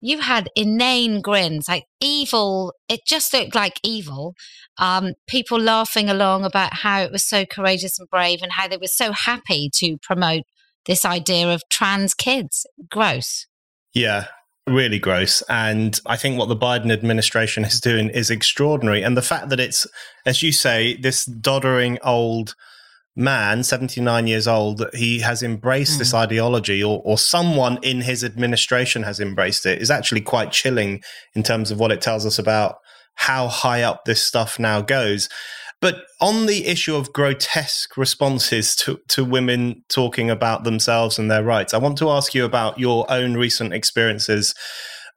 you 0.00 0.20
had 0.20 0.50
inane 0.54 1.22
grins, 1.22 1.68
like 1.68 1.84
evil. 2.00 2.74
It 2.88 3.00
just 3.06 3.32
looked 3.32 3.54
like 3.54 3.80
evil. 3.82 4.34
Um, 4.76 5.14
people 5.26 5.58
laughing 5.58 6.10
along 6.10 6.44
about 6.44 6.74
how 6.74 7.00
it 7.00 7.12
was 7.12 7.24
so 7.24 7.46
courageous 7.46 7.98
and 7.98 8.08
brave, 8.10 8.40
and 8.42 8.52
how 8.52 8.68
they 8.68 8.76
were 8.76 8.86
so 8.86 9.12
happy 9.12 9.70
to 9.76 9.96
promote 10.02 10.42
this 10.86 11.04
idea 11.04 11.52
of 11.52 11.62
trans 11.70 12.12
kids. 12.12 12.66
Gross. 12.90 13.46
Yeah, 13.94 14.26
really 14.66 14.98
gross. 14.98 15.42
And 15.48 15.98
I 16.06 16.16
think 16.16 16.38
what 16.38 16.48
the 16.48 16.56
Biden 16.56 16.92
administration 16.92 17.64
is 17.64 17.80
doing 17.80 18.08
is 18.10 18.30
extraordinary. 18.30 19.02
And 19.02 19.16
the 19.16 19.22
fact 19.22 19.50
that 19.50 19.60
it's, 19.60 19.86
as 20.24 20.42
you 20.42 20.52
say, 20.52 20.96
this 20.96 21.24
doddering 21.24 21.98
old 22.02 22.54
man, 23.16 23.62
79 23.62 24.26
years 24.26 24.48
old, 24.48 24.84
he 24.94 25.20
has 25.20 25.42
embraced 25.42 25.96
mm. 25.96 25.98
this 25.98 26.14
ideology 26.14 26.82
or, 26.82 27.00
or 27.04 27.18
someone 27.18 27.78
in 27.82 28.00
his 28.00 28.24
administration 28.24 29.02
has 29.02 29.20
embraced 29.20 29.66
it 29.66 29.80
is 29.80 29.90
actually 29.90 30.20
quite 30.20 30.50
chilling 30.50 31.02
in 31.34 31.42
terms 31.42 31.70
of 31.70 31.78
what 31.78 31.92
it 31.92 32.00
tells 32.00 32.26
us 32.26 32.38
about 32.38 32.78
how 33.14 33.46
high 33.46 33.82
up 33.82 34.04
this 34.04 34.22
stuff 34.22 34.58
now 34.58 34.80
goes. 34.80 35.28
But 35.84 36.06
on 36.18 36.46
the 36.46 36.66
issue 36.66 36.96
of 36.96 37.12
grotesque 37.12 37.98
responses 37.98 38.74
to, 38.76 38.98
to 39.08 39.22
women 39.22 39.82
talking 39.90 40.30
about 40.30 40.64
themselves 40.64 41.18
and 41.18 41.30
their 41.30 41.44
rights, 41.44 41.74
I 41.74 41.76
want 41.76 41.98
to 41.98 42.08
ask 42.08 42.32
you 42.32 42.46
about 42.46 42.78
your 42.78 43.04
own 43.10 43.34
recent 43.34 43.74
experiences 43.74 44.54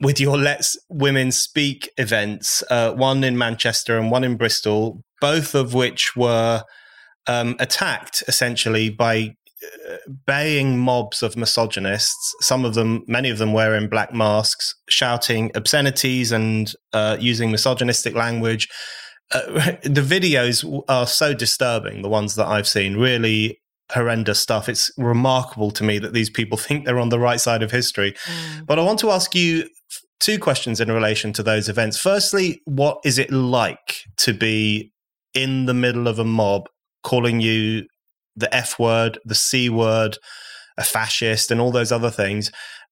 with 0.01 0.19
your 0.19 0.37
Let's 0.37 0.77
Women 0.89 1.31
Speak 1.31 1.89
events, 1.97 2.65
uh, 2.69 2.91
one 2.91 3.23
in 3.23 3.37
Manchester 3.37 3.97
and 3.97 4.11
one 4.11 4.25
in 4.25 4.35
Bristol, 4.35 4.99
both 5.21 5.55
of 5.55 5.73
which 5.73 6.17
were 6.17 6.63
um, 7.27 7.55
attacked 7.59 8.25
essentially 8.27 8.89
by 8.89 9.37
uh, 9.89 9.95
baying 10.25 10.77
mobs 10.77 11.23
of 11.23 11.37
misogynists, 11.37 12.35
some 12.41 12.65
of 12.65 12.73
them, 12.73 13.05
many 13.07 13.29
of 13.29 13.37
them 13.37 13.53
wearing 13.53 13.87
black 13.87 14.13
masks, 14.13 14.75
shouting 14.89 15.49
obscenities 15.55 16.33
and 16.33 16.73
uh, 16.91 17.15
using 17.21 17.51
misogynistic 17.51 18.15
language 18.15 18.67
uh, 19.33 19.41
the 19.83 20.01
videos 20.01 20.83
are 20.87 21.07
so 21.07 21.33
disturbing. 21.33 22.01
The 22.01 22.09
ones 22.09 22.35
that 22.35 22.47
I've 22.47 22.67
seen, 22.67 22.97
really 22.97 23.59
horrendous 23.91 24.39
stuff. 24.39 24.67
It's 24.67 24.91
remarkable 24.97 25.71
to 25.71 25.83
me 25.83 25.99
that 25.99 26.13
these 26.13 26.29
people 26.29 26.57
think 26.57 26.85
they're 26.85 26.99
on 26.99 27.09
the 27.09 27.19
right 27.19 27.39
side 27.39 27.63
of 27.63 27.71
history. 27.71 28.13
Mm. 28.13 28.65
But 28.65 28.79
I 28.79 28.83
want 28.83 28.99
to 28.99 29.11
ask 29.11 29.33
you 29.35 29.69
two 30.19 30.39
questions 30.39 30.81
in 30.81 30.91
relation 30.91 31.31
to 31.33 31.43
those 31.43 31.69
events. 31.69 31.97
Firstly, 31.97 32.61
what 32.65 32.99
is 33.05 33.17
it 33.17 33.31
like 33.31 34.03
to 34.17 34.33
be 34.33 34.91
in 35.33 35.65
the 35.65 35.73
middle 35.73 36.07
of 36.07 36.19
a 36.19 36.25
mob 36.25 36.67
calling 37.03 37.39
you 37.39 37.85
the 38.35 38.53
F 38.53 38.79
word, 38.79 39.19
the 39.25 39.35
C 39.35 39.69
word, 39.69 40.17
a 40.77 40.83
fascist, 40.83 41.51
and 41.51 41.61
all 41.61 41.71
those 41.71 41.91
other 41.91 42.09
things? 42.09 42.51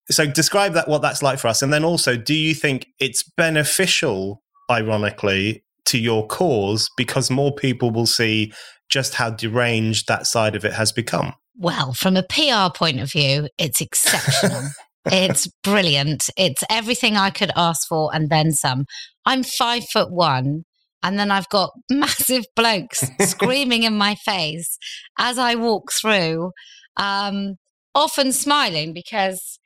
So 0.10 0.28
describe 0.28 0.74
that 0.74 0.88
what 0.88 1.02
that's 1.02 1.24
like 1.24 1.40
for 1.40 1.48
us. 1.48 1.64
And 1.64 1.74
then 1.74 1.84
also, 1.84 2.16
do 2.16 2.36
you 2.36 2.54
think 2.54 2.88
it's 3.00 3.24
beneficial, 3.24 4.44
ironically, 4.70 5.65
to 5.86 5.98
your 5.98 6.28
cause 6.28 6.90
because 6.98 7.30
more 7.30 7.54
people 7.54 7.92
will 7.92 8.06
see 8.06 8.52
just 8.90 9.16
how 9.16 9.30
deranged 9.30 10.08
that 10.08 10.28
side 10.28 10.56
of 10.56 10.66
it 10.66 10.74
has 10.74 10.92
become? 10.92 11.34
Well, 11.58 11.94
from 11.94 12.18
a 12.18 12.24
PR 12.24 12.76
point 12.76 13.00
of 13.00 13.12
view, 13.12 13.48
it's 13.58 13.82
exceptional. 13.82 14.70
it's 15.06 15.48
brilliant. 15.64 16.30
It's 16.38 16.64
everything 16.70 17.16
I 17.16 17.30
could 17.30 17.52
ask 17.56 17.88
for 17.88 18.14
and 18.14 18.30
then 18.30 18.52
some. 18.52 18.86
I'm 19.26 19.44
five 19.44 19.84
foot 19.92 20.12
one. 20.12 20.64
And 21.04 21.20
then 21.20 21.30
I've 21.30 21.50
got 21.50 21.72
massive 21.90 22.46
blokes 22.56 23.04
screaming 23.20 23.84
in 23.84 23.98
my 23.98 24.16
face 24.16 24.78
as 25.20 25.38
I 25.38 25.56
walk 25.56 25.92
through, 25.92 26.52
um, 26.98 27.56
often 27.94 28.32
smiling 28.32 28.92
because 28.94 29.60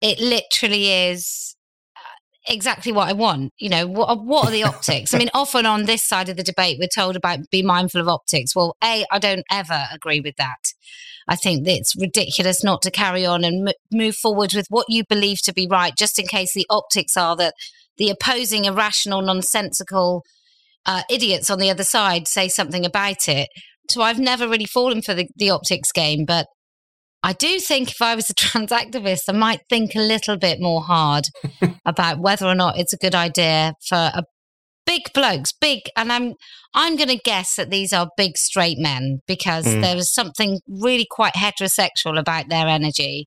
it 0.00 0.20
literally 0.20 0.92
is 0.92 1.55
exactly 2.48 2.92
what 2.92 3.08
I 3.08 3.12
want. 3.12 3.52
You 3.58 3.68
know, 3.68 3.86
what, 3.86 4.24
what 4.24 4.48
are 4.48 4.50
the 4.50 4.62
optics? 4.64 5.14
I 5.14 5.18
mean, 5.18 5.30
often 5.34 5.66
on 5.66 5.84
this 5.84 6.02
side 6.02 6.28
of 6.28 6.36
the 6.36 6.42
debate, 6.42 6.78
we're 6.80 6.88
told 6.94 7.16
about 7.16 7.40
be 7.50 7.62
mindful 7.62 8.00
of 8.00 8.08
optics. 8.08 8.54
Well, 8.54 8.76
A, 8.82 9.04
I 9.10 9.18
don't 9.18 9.44
ever 9.50 9.86
agree 9.92 10.20
with 10.20 10.36
that. 10.36 10.72
I 11.28 11.36
think 11.36 11.64
that 11.64 11.74
it's 11.74 12.00
ridiculous 12.00 12.62
not 12.62 12.82
to 12.82 12.90
carry 12.90 13.26
on 13.26 13.44
and 13.44 13.68
m- 13.68 13.74
move 13.90 14.14
forward 14.14 14.54
with 14.54 14.66
what 14.68 14.86
you 14.88 15.04
believe 15.08 15.42
to 15.42 15.52
be 15.52 15.66
right, 15.68 15.92
just 15.96 16.18
in 16.18 16.26
case 16.26 16.54
the 16.54 16.66
optics 16.70 17.16
are 17.16 17.36
that 17.36 17.54
the 17.96 18.10
opposing, 18.10 18.64
irrational, 18.64 19.22
nonsensical 19.22 20.22
uh, 20.84 21.02
idiots 21.10 21.50
on 21.50 21.58
the 21.58 21.70
other 21.70 21.84
side 21.84 22.28
say 22.28 22.48
something 22.48 22.84
about 22.84 23.28
it. 23.28 23.48
So 23.90 24.02
I've 24.02 24.18
never 24.18 24.48
really 24.48 24.66
fallen 24.66 25.02
for 25.02 25.14
the, 25.14 25.28
the 25.36 25.50
optics 25.50 25.92
game, 25.92 26.24
but 26.24 26.46
I 27.26 27.32
do 27.32 27.58
think 27.58 27.90
if 27.90 28.00
I 28.00 28.14
was 28.14 28.30
a 28.30 28.34
trans 28.42 28.70
activist, 28.70 29.22
I 29.28 29.32
might 29.32 29.60
think 29.68 29.96
a 29.96 30.00
little 30.00 30.36
bit 30.36 30.60
more 30.60 30.80
hard 30.80 31.24
about 31.84 32.20
whether 32.20 32.46
or 32.46 32.54
not 32.54 32.78
it's 32.78 32.92
a 32.92 32.98
good 32.98 33.16
idea 33.16 33.74
for 33.84 33.96
a 33.96 34.22
big 34.86 35.02
blokes, 35.12 35.52
big, 35.52 35.80
and 35.96 36.12
I'm 36.12 36.34
I'm 36.72 36.94
going 36.94 37.08
to 37.08 37.16
guess 37.16 37.56
that 37.56 37.68
these 37.68 37.92
are 37.92 38.06
big 38.16 38.38
straight 38.38 38.78
men 38.78 39.18
because 39.26 39.66
mm. 39.66 39.82
there 39.82 39.96
is 39.96 40.14
something 40.14 40.60
really 40.68 41.06
quite 41.10 41.34
heterosexual 41.34 42.16
about 42.16 42.48
their 42.48 42.68
energy. 42.68 43.26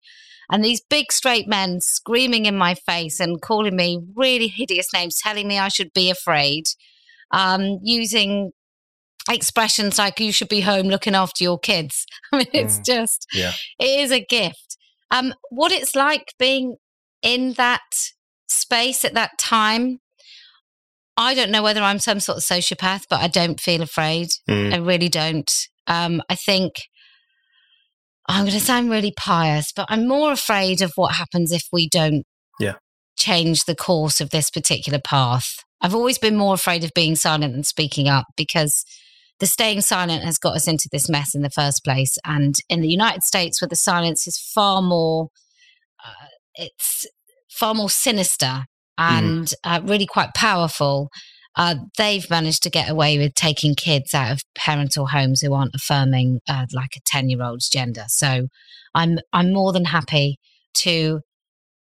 And 0.50 0.64
these 0.64 0.82
big 0.90 1.12
straight 1.12 1.50
men 1.50 1.82
screaming 1.82 2.46
in 2.46 2.56
my 2.56 2.76
face 2.76 3.20
and 3.20 3.42
calling 3.42 3.76
me 3.76 4.00
really 4.16 4.48
hideous 4.48 4.88
names, 4.94 5.20
telling 5.22 5.48
me 5.48 5.60
I 5.60 5.68
should 5.68 5.92
be 5.94 6.10
afraid, 6.10 6.64
um, 7.32 7.80
using 7.84 8.52
expressions 9.30 9.98
like 9.98 10.20
"you 10.20 10.32
should 10.32 10.50
be 10.50 10.62
home 10.62 10.88
looking 10.88 11.16
after 11.16 11.44
your 11.44 11.60
kids." 11.60 12.06
I 12.34 12.38
mean, 12.38 12.48
it's 12.54 12.80
mm. 12.80 12.86
just, 12.86 13.28
yeah. 13.34 13.54
it 13.80 14.00
is 14.00 14.12
a 14.12 14.24
gift. 14.24 14.78
Um, 15.12 15.34
what 15.50 15.72
it's 15.72 15.96
like 15.96 16.34
being 16.38 16.76
in 17.22 17.54
that 17.54 17.82
space 18.48 19.04
at 19.04 19.14
that 19.14 19.32
time 19.40 20.00
I 21.20 21.34
don't 21.34 21.52
know 21.52 21.62
whether 21.62 21.82
I'm 21.82 22.00
some 22.00 22.22
sort 22.22 22.38
of 22.38 22.46
sociopath, 22.46 23.04
but 23.10 23.20
I 23.20 23.28
don't 23.28 23.60
feel 23.60 23.82
afraid. 23.82 24.30
Mm. 24.50 24.74
I 24.74 24.78
really 24.78 25.10
don't. 25.10 25.52
Um, 25.86 26.22
I 26.30 26.36
think 26.36 26.72
I'm 28.26 28.46
going 28.46 28.58
to 28.58 28.62
sound 28.62 28.90
really 28.90 29.12
pious, 29.18 29.74
but 29.76 29.86
I'm 29.90 30.08
more 30.08 30.32
afraid 30.32 30.82
of 30.82 30.94
what 30.96 31.16
happens 31.16 31.52
if 31.52 31.64
we 31.74 31.90
don't 31.90 32.24
yeah. 32.58 32.76
change 33.18 33.66
the 33.66 33.76
course 33.76 34.22
of 34.22 34.30
this 34.30 34.50
particular 34.50 35.00
path. 35.04 35.58
I've 35.82 35.94
always 35.94 36.18
been 36.18 36.38
more 36.38 36.54
afraid 36.54 36.86
of 36.86 36.92
being 36.96 37.18
silent 37.18 37.52
than 37.52 37.66
speaking 37.66 38.08
up 38.08 38.26
because 38.38 38.86
the 39.40 39.48
staying 39.48 39.82
silent 39.82 40.24
has 40.24 40.38
got 40.38 40.56
us 40.56 40.68
into 40.68 40.90
this 40.92 41.10
mess 41.10 41.34
in 41.34 41.42
the 41.42 41.50
first 41.50 41.84
place. 41.84 42.18
And 42.26 42.56
in 42.70 42.82
the 42.82 42.90
United 42.90 43.24
States, 43.24 43.62
where 43.62 43.70
the 43.70 43.76
silence 43.76 44.28
is 44.28 44.38
far 44.54 44.82
more, 44.82 45.30
uh, 46.06 46.28
it's 46.56 47.06
far 47.50 47.74
more 47.74 47.90
sinister 47.90 48.66
Mm. 49.00 49.18
and 49.18 49.48
mm. 49.48 49.54
uh, 49.64 49.82
really 49.84 50.06
quite 50.06 50.34
powerful. 50.34 51.10
Uh, 51.56 51.76
they've 51.98 52.30
managed 52.30 52.64
to 52.64 52.70
get 52.70 52.90
away 52.90 53.18
with 53.18 53.34
taking 53.34 53.76
kids 53.76 54.14
out 54.14 54.32
of 54.32 54.42
parental 54.56 55.08
homes 55.08 55.42
who 55.42 55.54
aren't 55.54 55.76
affirming 55.76 56.40
uh, 56.48 56.66
like 56.74 56.96
a 56.96 57.02
10 57.06 57.30
year 57.30 57.44
old's 57.44 57.70
gender. 57.70 58.04
So 58.08 58.48
I'm, 58.94 59.20
I'm 59.34 59.52
more 59.52 59.74
than 59.74 59.86
happy 59.86 60.38
to 60.76 61.22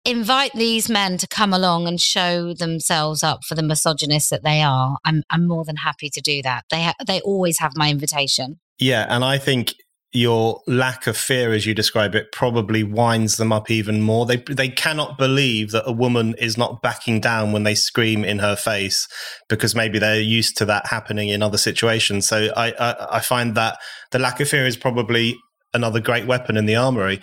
invite 0.06 0.52
these 0.52 0.88
men 0.88 1.18
to 1.18 1.26
come 1.26 1.52
along 1.52 1.86
and 1.86 2.00
show 2.00 2.54
themselves 2.54 3.22
up 3.22 3.44
for 3.44 3.54
the 3.54 3.62
misogynists 3.62 4.30
that 4.30 4.44
they 4.44 4.62
are. 4.62 4.98
I'm, 5.04 5.22
I'm 5.30 5.46
more 5.46 5.64
than 5.64 5.76
happy 5.76 6.08
to 6.10 6.20
do 6.20 6.42
that. 6.42 6.64
They, 6.70 6.84
ha- 6.84 6.94
they 7.06 7.20
always 7.20 7.58
have 7.58 7.72
my 7.76 7.90
invitation. 7.90 8.60
Yeah. 8.78 9.06
And 9.08 9.24
I 9.24 9.38
think 9.38 9.74
your 10.12 10.62
lack 10.66 11.06
of 11.06 11.16
fear, 11.16 11.52
as 11.52 11.66
you 11.66 11.74
describe 11.74 12.14
it, 12.14 12.32
probably 12.32 12.82
winds 12.82 13.36
them 13.36 13.52
up 13.52 13.70
even 13.70 14.00
more. 14.00 14.24
They 14.24 14.36
they 14.36 14.68
cannot 14.68 15.18
believe 15.18 15.72
that 15.72 15.84
a 15.86 15.92
woman 15.92 16.34
is 16.38 16.56
not 16.56 16.80
backing 16.80 17.20
down 17.20 17.52
when 17.52 17.64
they 17.64 17.74
scream 17.74 18.24
in 18.24 18.38
her 18.38 18.56
face 18.56 19.08
because 19.48 19.74
maybe 19.74 19.98
they're 19.98 20.20
used 20.20 20.56
to 20.58 20.64
that 20.66 20.86
happening 20.86 21.28
in 21.28 21.42
other 21.42 21.58
situations. 21.58 22.26
So 22.26 22.50
I 22.56 22.72
I, 22.78 23.16
I 23.16 23.20
find 23.20 23.54
that 23.56 23.78
the 24.10 24.18
lack 24.18 24.40
of 24.40 24.48
fear 24.48 24.66
is 24.66 24.76
probably 24.76 25.36
another 25.76 26.00
great 26.00 26.26
weapon 26.26 26.56
in 26.56 26.66
the 26.66 26.74
armory. 26.74 27.20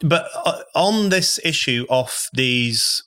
But 0.00 0.28
uh, 0.44 0.62
on 0.74 1.10
this 1.10 1.38
issue 1.44 1.86
of 1.90 2.28
these 2.32 3.02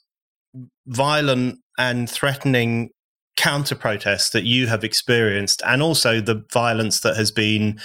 violent 0.86 1.58
and 1.78 2.08
threatening 2.08 2.90
counter 3.36 3.74
protests 3.74 4.30
that 4.30 4.44
you 4.44 4.66
have 4.66 4.84
experienced, 4.84 5.62
and 5.66 5.82
also 5.82 6.20
the 6.20 6.44
violence 6.52 7.00
that 7.00 7.16
has 7.16 7.32
been 7.32 7.80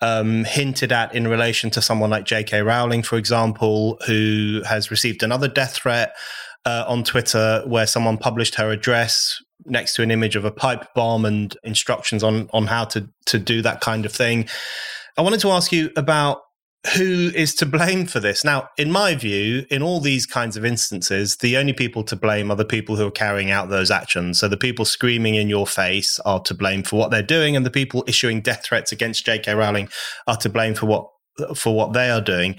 um, 0.00 0.44
hinted 0.44 0.92
at 0.92 1.14
in 1.14 1.28
relation 1.28 1.68
to 1.70 1.82
someone 1.82 2.10
like 2.10 2.24
J.K. 2.24 2.62
Rowling, 2.62 3.02
for 3.02 3.16
example, 3.16 3.98
who 4.06 4.62
has 4.66 4.90
received 4.90 5.22
another 5.22 5.48
death 5.48 5.74
threat 5.74 6.14
uh, 6.64 6.84
on 6.86 7.04
Twitter 7.04 7.62
where 7.66 7.86
someone 7.86 8.16
published 8.18 8.54
her 8.54 8.70
address 8.70 9.42
next 9.66 9.94
to 9.94 10.02
an 10.02 10.10
image 10.10 10.36
of 10.36 10.44
a 10.44 10.50
pipe 10.50 10.86
bomb 10.94 11.24
and 11.24 11.56
instructions 11.64 12.22
on 12.22 12.48
on 12.52 12.66
how 12.66 12.84
to 12.84 13.08
to 13.26 13.38
do 13.38 13.62
that 13.62 13.80
kind 13.80 14.06
of 14.06 14.12
thing. 14.12 14.48
I 15.18 15.22
wanted 15.22 15.40
to 15.40 15.50
ask 15.50 15.72
you 15.72 15.90
about 15.96 16.40
who 16.94 17.30
is 17.34 17.54
to 17.56 17.66
blame 17.66 18.06
for 18.06 18.20
this? 18.20 18.44
Now, 18.44 18.68
in 18.78 18.90
my 18.90 19.14
view, 19.14 19.66
in 19.70 19.82
all 19.82 20.00
these 20.00 20.24
kinds 20.24 20.56
of 20.56 20.64
instances, 20.64 21.36
the 21.36 21.56
only 21.56 21.74
people 21.74 22.02
to 22.04 22.16
blame 22.16 22.50
are 22.50 22.56
the 22.56 22.64
people 22.64 22.96
who 22.96 23.06
are 23.06 23.12
carrying 23.12 23.50
out 23.50 23.68
those 23.68 23.90
actions. 23.90 24.38
So 24.38 24.48
the 24.48 24.56
people 24.56 24.84
screaming 24.84 25.34
in 25.34 25.48
your 25.48 25.66
face 25.66 26.18
are 26.20 26.40
to 26.40 26.54
blame 26.54 26.82
for 26.82 26.96
what 26.96 27.10
they're 27.10 27.22
doing, 27.22 27.54
and 27.54 27.66
the 27.66 27.70
people 27.70 28.04
issuing 28.06 28.40
death 28.40 28.64
threats 28.64 28.92
against 28.92 29.26
J.K. 29.26 29.54
Rowling 29.54 29.88
are 30.26 30.38
to 30.38 30.48
blame 30.48 30.74
for 30.74 30.86
what 30.86 31.08
for 31.54 31.74
what 31.74 31.92
they 31.92 32.10
are 32.10 32.20
doing. 32.20 32.56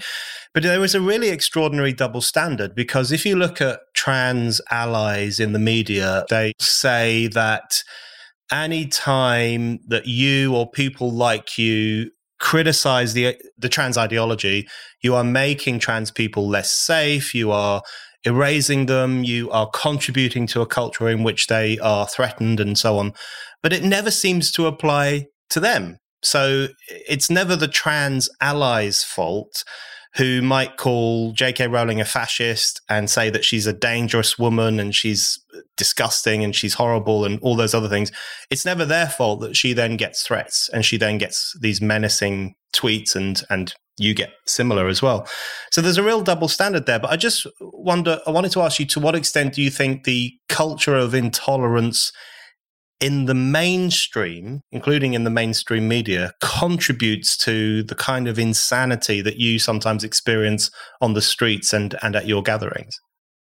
But 0.54 0.62
there 0.62 0.82
is 0.84 0.94
a 0.94 1.00
really 1.00 1.28
extraordinary 1.28 1.92
double 1.92 2.20
standard 2.20 2.74
because 2.74 3.12
if 3.12 3.24
you 3.24 3.36
look 3.36 3.60
at 3.60 3.80
trans 3.94 4.60
allies 4.70 5.40
in 5.40 5.52
the 5.52 5.58
media, 5.58 6.24
they 6.30 6.52
say 6.58 7.28
that 7.28 7.82
any 8.50 8.86
time 8.86 9.78
that 9.86 10.06
you 10.06 10.54
or 10.54 10.70
people 10.70 11.10
like 11.10 11.56
you 11.56 12.10
criticize 12.42 13.14
the 13.14 13.36
the 13.56 13.70
trans 13.70 13.96
ideology, 13.96 14.68
you 15.00 15.14
are 15.14 15.24
making 15.24 15.78
trans 15.78 16.10
people 16.10 16.46
less 16.46 16.70
safe. 16.70 17.34
You 17.34 17.50
are 17.52 17.82
erasing 18.24 18.86
them. 18.86 19.24
You 19.24 19.50
are 19.50 19.70
contributing 19.70 20.46
to 20.48 20.60
a 20.60 20.66
culture 20.66 21.08
in 21.08 21.22
which 21.22 21.46
they 21.46 21.78
are 21.78 22.06
threatened, 22.06 22.60
and 22.60 22.76
so 22.76 22.98
on. 22.98 23.14
But 23.62 23.72
it 23.72 23.84
never 23.84 24.10
seems 24.10 24.52
to 24.52 24.66
apply 24.66 25.26
to 25.50 25.60
them. 25.60 25.98
So 26.22 26.68
it's 26.88 27.30
never 27.30 27.56
the 27.56 27.68
trans 27.68 28.28
allies' 28.40 29.02
fault 29.02 29.64
who 30.16 30.42
might 30.42 30.76
call 30.76 31.32
J.K. 31.32 31.68
Rowling 31.68 32.00
a 32.00 32.04
fascist 32.04 32.80
and 32.88 33.08
say 33.08 33.30
that 33.30 33.44
she's 33.44 33.66
a 33.66 33.72
dangerous 33.72 34.38
woman 34.38 34.78
and 34.78 34.94
she's 34.94 35.42
disgusting 35.76 36.44
and 36.44 36.54
she's 36.54 36.74
horrible 36.74 37.24
and 37.24 37.40
all 37.40 37.56
those 37.56 37.74
other 37.74 37.88
things. 37.88 38.12
It's 38.50 38.64
never 38.64 38.84
their 38.84 39.06
fault 39.06 39.40
that 39.40 39.56
she 39.56 39.72
then 39.72 39.96
gets 39.96 40.22
threats 40.22 40.68
and 40.68 40.84
she 40.84 40.98
then 40.98 41.18
gets 41.18 41.56
these 41.60 41.80
menacing 41.80 42.54
tweets 42.74 43.16
and 43.16 43.42
and 43.48 43.74
you 43.98 44.14
get 44.14 44.30
similar 44.46 44.88
as 44.88 45.02
well. 45.02 45.26
So 45.70 45.80
there's 45.80 45.98
a 45.98 46.02
real 46.02 46.22
double 46.22 46.48
standard 46.48 46.86
there. 46.86 46.98
But 46.98 47.10
I 47.10 47.16
just 47.16 47.46
wonder, 47.60 48.20
I 48.26 48.30
wanted 48.30 48.52
to 48.52 48.62
ask 48.62 48.78
you 48.78 48.86
to 48.86 49.00
what 49.00 49.14
extent 49.14 49.54
do 49.54 49.62
you 49.62 49.70
think 49.70 50.04
the 50.04 50.32
culture 50.48 50.96
of 50.96 51.14
intolerance 51.14 52.12
in 53.02 53.24
the 53.24 53.34
mainstream, 53.34 54.62
including 54.70 55.14
in 55.14 55.24
the 55.24 55.30
mainstream 55.30 55.88
media, 55.88 56.32
contributes 56.40 57.36
to 57.38 57.82
the 57.82 57.96
kind 57.96 58.28
of 58.28 58.38
insanity 58.38 59.20
that 59.20 59.36
you 59.36 59.58
sometimes 59.58 60.04
experience 60.04 60.70
on 61.00 61.14
the 61.14 61.20
streets 61.20 61.72
and, 61.72 61.96
and 62.02 62.14
at 62.14 62.26
your 62.26 62.42
gatherings? 62.42 62.98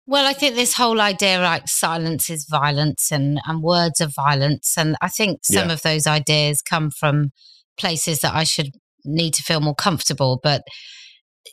Well, 0.06 0.26
I 0.26 0.32
think 0.34 0.54
this 0.54 0.74
whole 0.74 1.00
idea 1.00 1.40
like 1.40 1.68
silence 1.68 2.28
is 2.28 2.46
violence 2.50 3.10
and, 3.10 3.40
and 3.46 3.62
words 3.62 4.00
are 4.00 4.08
violence. 4.08 4.74
And 4.76 4.96
I 5.00 5.08
think 5.08 5.40
some 5.44 5.68
yeah. 5.68 5.74
of 5.74 5.82
those 5.82 6.06
ideas 6.06 6.60
come 6.60 6.90
from 6.90 7.30
places 7.78 8.18
that 8.18 8.34
I 8.34 8.44
should 8.44 8.72
need 9.04 9.34
to 9.34 9.42
feel 9.42 9.60
more 9.60 9.74
comfortable. 9.74 10.40
But, 10.42 10.62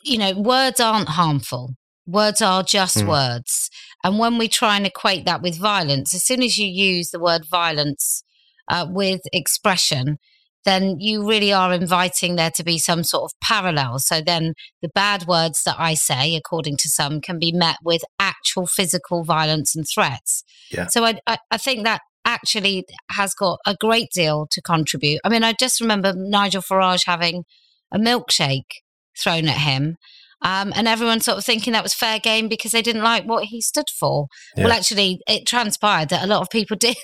you 0.04 0.18
know, 0.18 0.32
words 0.32 0.80
aren't 0.80 1.10
harmful. 1.10 1.74
Words 2.06 2.42
are 2.42 2.62
just 2.62 2.98
mm. 2.98 3.08
words. 3.08 3.70
And 4.04 4.18
when 4.18 4.38
we 4.38 4.48
try 4.48 4.76
and 4.76 4.86
equate 4.86 5.24
that 5.26 5.42
with 5.42 5.58
violence, 5.58 6.14
as 6.14 6.24
soon 6.24 6.42
as 6.42 6.58
you 6.58 6.66
use 6.66 7.10
the 7.10 7.20
word 7.20 7.42
violence 7.48 8.24
uh, 8.68 8.86
with 8.88 9.20
expression, 9.32 10.18
then 10.64 10.96
you 10.98 11.28
really 11.28 11.52
are 11.52 11.72
inviting 11.72 12.36
there 12.36 12.50
to 12.52 12.64
be 12.64 12.78
some 12.78 13.02
sort 13.02 13.24
of 13.24 13.40
parallel. 13.40 13.98
So 13.98 14.20
then 14.20 14.54
the 14.80 14.90
bad 14.94 15.26
words 15.26 15.62
that 15.64 15.76
I 15.78 15.94
say, 15.94 16.36
according 16.36 16.76
to 16.78 16.88
some, 16.88 17.20
can 17.20 17.38
be 17.38 17.52
met 17.52 17.76
with 17.82 18.02
actual 18.18 18.66
physical 18.66 19.24
violence 19.24 19.74
and 19.74 19.84
threats. 19.92 20.44
Yeah. 20.70 20.86
So 20.86 21.04
I, 21.04 21.18
I, 21.26 21.38
I 21.50 21.58
think 21.58 21.84
that 21.84 22.00
actually 22.24 22.84
has 23.10 23.34
got 23.34 23.58
a 23.66 23.74
great 23.74 24.10
deal 24.14 24.46
to 24.52 24.62
contribute. 24.62 25.20
I 25.24 25.28
mean, 25.28 25.42
I 25.42 25.54
just 25.58 25.80
remember 25.80 26.12
Nigel 26.14 26.62
Farage 26.62 27.06
having 27.06 27.44
a 27.90 27.98
milkshake 27.98 28.70
thrown 29.18 29.48
at 29.48 29.58
him 29.58 29.96
um, 30.42 30.72
and 30.74 30.88
everyone 30.88 31.20
sort 31.20 31.38
of 31.38 31.44
thinking 31.44 31.72
that 31.72 31.82
was 31.82 31.94
fair 31.94 32.18
game 32.18 32.48
because 32.48 32.72
they 32.72 32.82
didn't 32.82 33.02
like 33.02 33.24
what 33.24 33.44
he 33.44 33.60
stood 33.60 33.88
for. 33.98 34.26
Yeah. 34.56 34.64
Well, 34.64 34.72
actually, 34.72 35.20
it 35.26 35.46
transpired 35.46 36.08
that 36.10 36.24
a 36.24 36.26
lot 36.26 36.42
of 36.42 36.50
people 36.50 36.76
did 36.80 36.96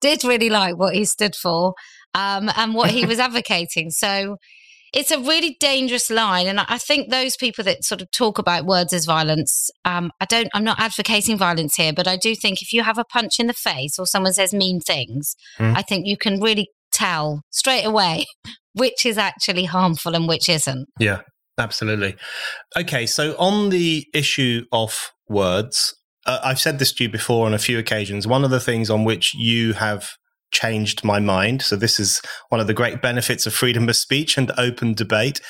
did 0.00 0.24
really 0.24 0.50
like 0.50 0.76
what 0.76 0.94
he 0.94 1.04
stood 1.04 1.34
for 1.34 1.74
um, 2.14 2.50
and 2.56 2.74
what 2.74 2.90
he 2.90 3.04
was 3.04 3.18
advocating. 3.28 3.90
So 3.90 4.36
it's 4.92 5.10
a 5.10 5.18
really 5.18 5.56
dangerous 5.58 6.08
line, 6.08 6.46
and 6.46 6.60
I 6.60 6.78
think 6.78 7.10
those 7.10 7.36
people 7.36 7.64
that 7.64 7.82
sort 7.84 8.00
of 8.00 8.10
talk 8.12 8.38
about 8.38 8.64
words 8.64 8.92
as 8.92 9.06
violence, 9.06 9.68
um, 9.84 10.12
I 10.20 10.24
don't. 10.24 10.48
I'm 10.54 10.64
not 10.64 10.78
advocating 10.78 11.36
violence 11.36 11.74
here, 11.74 11.92
but 11.92 12.06
I 12.06 12.16
do 12.16 12.36
think 12.36 12.62
if 12.62 12.72
you 12.72 12.84
have 12.84 12.98
a 12.98 13.04
punch 13.04 13.40
in 13.40 13.48
the 13.48 13.54
face 13.54 13.98
or 13.98 14.06
someone 14.06 14.32
says 14.32 14.54
mean 14.54 14.80
things, 14.80 15.34
mm. 15.58 15.76
I 15.76 15.82
think 15.82 16.06
you 16.06 16.16
can 16.16 16.40
really 16.40 16.68
tell 16.92 17.42
straight 17.50 17.84
away 17.84 18.24
which 18.74 19.06
is 19.06 19.18
actually 19.18 19.64
harmful 19.64 20.14
and 20.14 20.28
which 20.28 20.48
isn't. 20.48 20.86
Yeah, 20.98 21.22
Absolutely. 21.58 22.16
Okay, 22.76 23.06
so 23.06 23.36
on 23.38 23.70
the 23.70 24.06
issue 24.12 24.64
of 24.72 25.12
words, 25.28 25.94
uh, 26.26 26.40
I've 26.42 26.60
said 26.60 26.78
this 26.78 26.92
to 26.94 27.04
you 27.04 27.10
before 27.10 27.46
on 27.46 27.54
a 27.54 27.58
few 27.58 27.78
occasions. 27.78 28.26
One 28.26 28.44
of 28.44 28.50
the 28.50 28.60
things 28.60 28.90
on 28.90 29.04
which 29.04 29.34
you 29.34 29.74
have 29.74 30.10
changed 30.52 31.04
my 31.04 31.18
mind. 31.18 31.62
So 31.62 31.76
this 31.76 32.00
is 32.00 32.22
one 32.48 32.60
of 32.60 32.66
the 32.66 32.74
great 32.74 33.02
benefits 33.02 33.46
of 33.46 33.52
freedom 33.52 33.88
of 33.88 33.96
speech 33.96 34.38
and 34.38 34.52
open 34.56 34.94
debate 34.94 35.40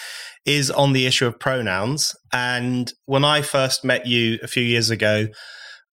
is 0.45 0.71
on 0.71 0.93
the 0.93 1.07
issue 1.07 1.27
of 1.27 1.39
pronouns. 1.39 2.15
And 2.33 2.93
when 3.07 3.25
I 3.25 3.43
first 3.43 3.85
met 3.85 4.07
you 4.07 4.39
a 4.43 4.47
few 4.47 4.63
years 4.63 4.91
ago, 4.91 5.29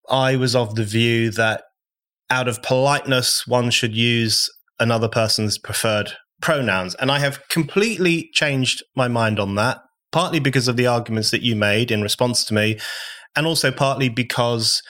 I 0.09 0.35
was 0.35 0.55
of 0.55 0.75
the 0.75 0.83
view 0.83 1.31
that 1.31 1.63
out 2.29 2.47
of 2.47 2.63
politeness, 2.63 3.45
one 3.45 3.69
should 3.69 3.95
use 3.95 4.49
another 4.79 5.07
person's 5.07 5.57
preferred 5.57 6.13
pronouns. 6.41 6.95
And 6.95 7.11
I 7.11 7.19
have 7.19 7.47
completely 7.49 8.29
changed 8.33 8.83
my 8.95 9.07
mind 9.07 9.39
on 9.39 9.55
that, 9.55 9.79
partly 10.11 10.39
because 10.39 10.67
of 10.67 10.77
the 10.77 10.87
arguments 10.87 11.31
that 11.31 11.41
you 11.41 11.55
made 11.55 11.91
in 11.91 12.01
response 12.01 12.43
to 12.45 12.53
me, 12.53 12.77
and 13.35 13.47
also 13.47 13.71
partly 13.71 14.09
because 14.09 14.81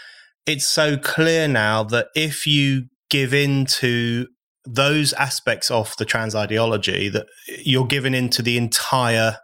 it's 0.45 0.67
so 0.67 0.97
clear 0.97 1.47
now 1.47 1.83
that 1.83 2.07
if 2.15 2.47
you 2.47 2.85
give 3.09 3.33
in 3.33 3.65
to 3.65 4.27
those 4.65 5.13
aspects 5.13 5.71
of 5.71 5.95
the 5.97 6.05
trans 6.05 6.35
ideology, 6.35 7.09
that 7.09 7.27
you're 7.63 7.85
given 7.85 8.13
into 8.13 8.41
the 8.41 8.57
entire 8.57 9.37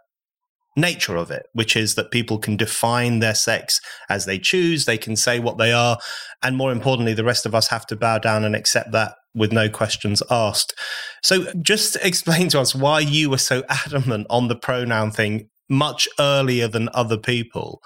nature 0.76 1.16
of 1.16 1.30
it, 1.30 1.46
which 1.52 1.76
is 1.76 1.96
that 1.96 2.10
people 2.10 2.38
can 2.38 2.56
define 2.56 3.18
their 3.18 3.34
sex 3.34 3.80
as 4.08 4.26
they 4.26 4.38
choose, 4.38 4.84
they 4.84 4.98
can 4.98 5.16
say 5.16 5.40
what 5.40 5.58
they 5.58 5.72
are, 5.72 5.98
and 6.42 6.56
more 6.56 6.72
importantly, 6.72 7.14
the 7.14 7.24
rest 7.24 7.46
of 7.46 7.54
us 7.54 7.68
have 7.68 7.86
to 7.86 7.96
bow 7.96 8.18
down 8.18 8.44
and 8.44 8.54
accept 8.54 8.92
that 8.92 9.14
with 9.34 9.52
no 9.52 9.68
questions 9.68 10.22
asked. 10.30 10.74
So, 11.22 11.52
just 11.60 11.96
explain 12.02 12.48
to 12.50 12.60
us 12.60 12.74
why 12.74 13.00
you 13.00 13.30
were 13.30 13.38
so 13.38 13.64
adamant 13.68 14.26
on 14.30 14.48
the 14.48 14.56
pronoun 14.56 15.10
thing 15.10 15.48
much 15.68 16.08
earlier 16.18 16.68
than 16.68 16.88
other 16.94 17.18
people. 17.18 17.80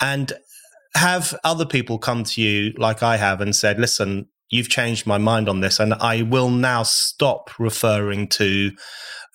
And 0.00 0.32
have 0.94 1.34
other 1.44 1.64
people 1.64 1.98
come 1.98 2.24
to 2.24 2.40
you 2.40 2.72
like 2.76 3.02
I 3.02 3.16
have 3.16 3.40
and 3.40 3.54
said, 3.56 3.78
listen, 3.78 4.26
you've 4.50 4.68
changed 4.68 5.06
my 5.06 5.18
mind 5.18 5.48
on 5.48 5.60
this, 5.60 5.80
and 5.80 5.94
I 5.94 6.22
will 6.22 6.50
now 6.50 6.82
stop 6.82 7.58
referring 7.58 8.28
to 8.28 8.72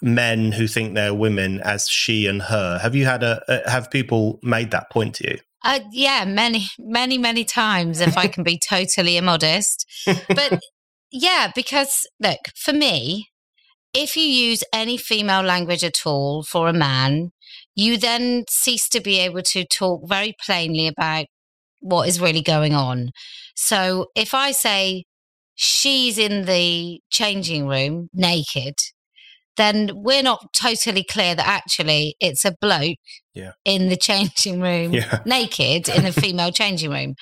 men 0.01 0.51
who 0.51 0.67
think 0.67 0.93
they're 0.93 1.13
women 1.13 1.59
as 1.61 1.89
she 1.89 2.27
and 2.27 2.43
her. 2.43 2.77
Have 2.77 2.95
you 2.95 3.05
had 3.05 3.23
a, 3.23 3.41
a 3.47 3.69
have 3.69 3.89
people 3.89 4.39
made 4.43 4.71
that 4.71 4.91
point 4.91 5.15
to 5.15 5.31
you? 5.31 5.39
Uh, 5.65 5.79
yeah, 5.91 6.23
many, 6.23 6.67
many, 6.77 7.17
many 7.17 7.43
times, 7.43 7.99
if 7.99 8.17
I 8.17 8.27
can 8.27 8.43
be 8.43 8.59
totally 8.69 9.17
immodest. 9.17 9.85
But 10.05 10.59
yeah, 11.11 11.51
because 11.53 12.07
look, 12.19 12.39
for 12.55 12.73
me, 12.73 13.29
if 13.93 14.15
you 14.15 14.23
use 14.23 14.63
any 14.71 14.97
female 14.97 15.41
language 15.41 15.83
at 15.83 16.05
all 16.05 16.43
for 16.43 16.67
a 16.67 16.73
man, 16.73 17.31
you 17.77 17.97
then 17.97 18.43
cease 18.49 18.89
to 18.89 18.99
be 18.99 19.19
able 19.19 19.43
to 19.43 19.63
talk 19.63 20.01
very 20.09 20.35
plainly 20.43 20.87
about 20.87 21.27
what 21.79 22.09
is 22.09 22.19
really 22.19 22.41
going 22.41 22.73
on. 22.73 23.11
So 23.55 24.07
if 24.15 24.33
I 24.33 24.51
say 24.51 25.05
she's 25.53 26.17
in 26.17 26.45
the 26.45 26.99
changing 27.11 27.67
room 27.67 28.09
naked, 28.13 28.73
then 29.57 29.91
we're 29.93 30.23
not 30.23 30.53
totally 30.53 31.03
clear 31.03 31.35
that 31.35 31.47
actually 31.47 32.15
it's 32.19 32.43
a 32.43 32.55
bloke 32.59 32.97
yeah. 33.35 33.51
in 33.63 33.89
the 33.89 33.95
changing 33.95 34.59
room 34.59 34.93
yeah. 34.93 35.19
naked 35.25 35.87
in 35.87 36.05
a 36.05 36.11
female 36.11 36.51
changing 36.51 36.89
room. 36.89 37.13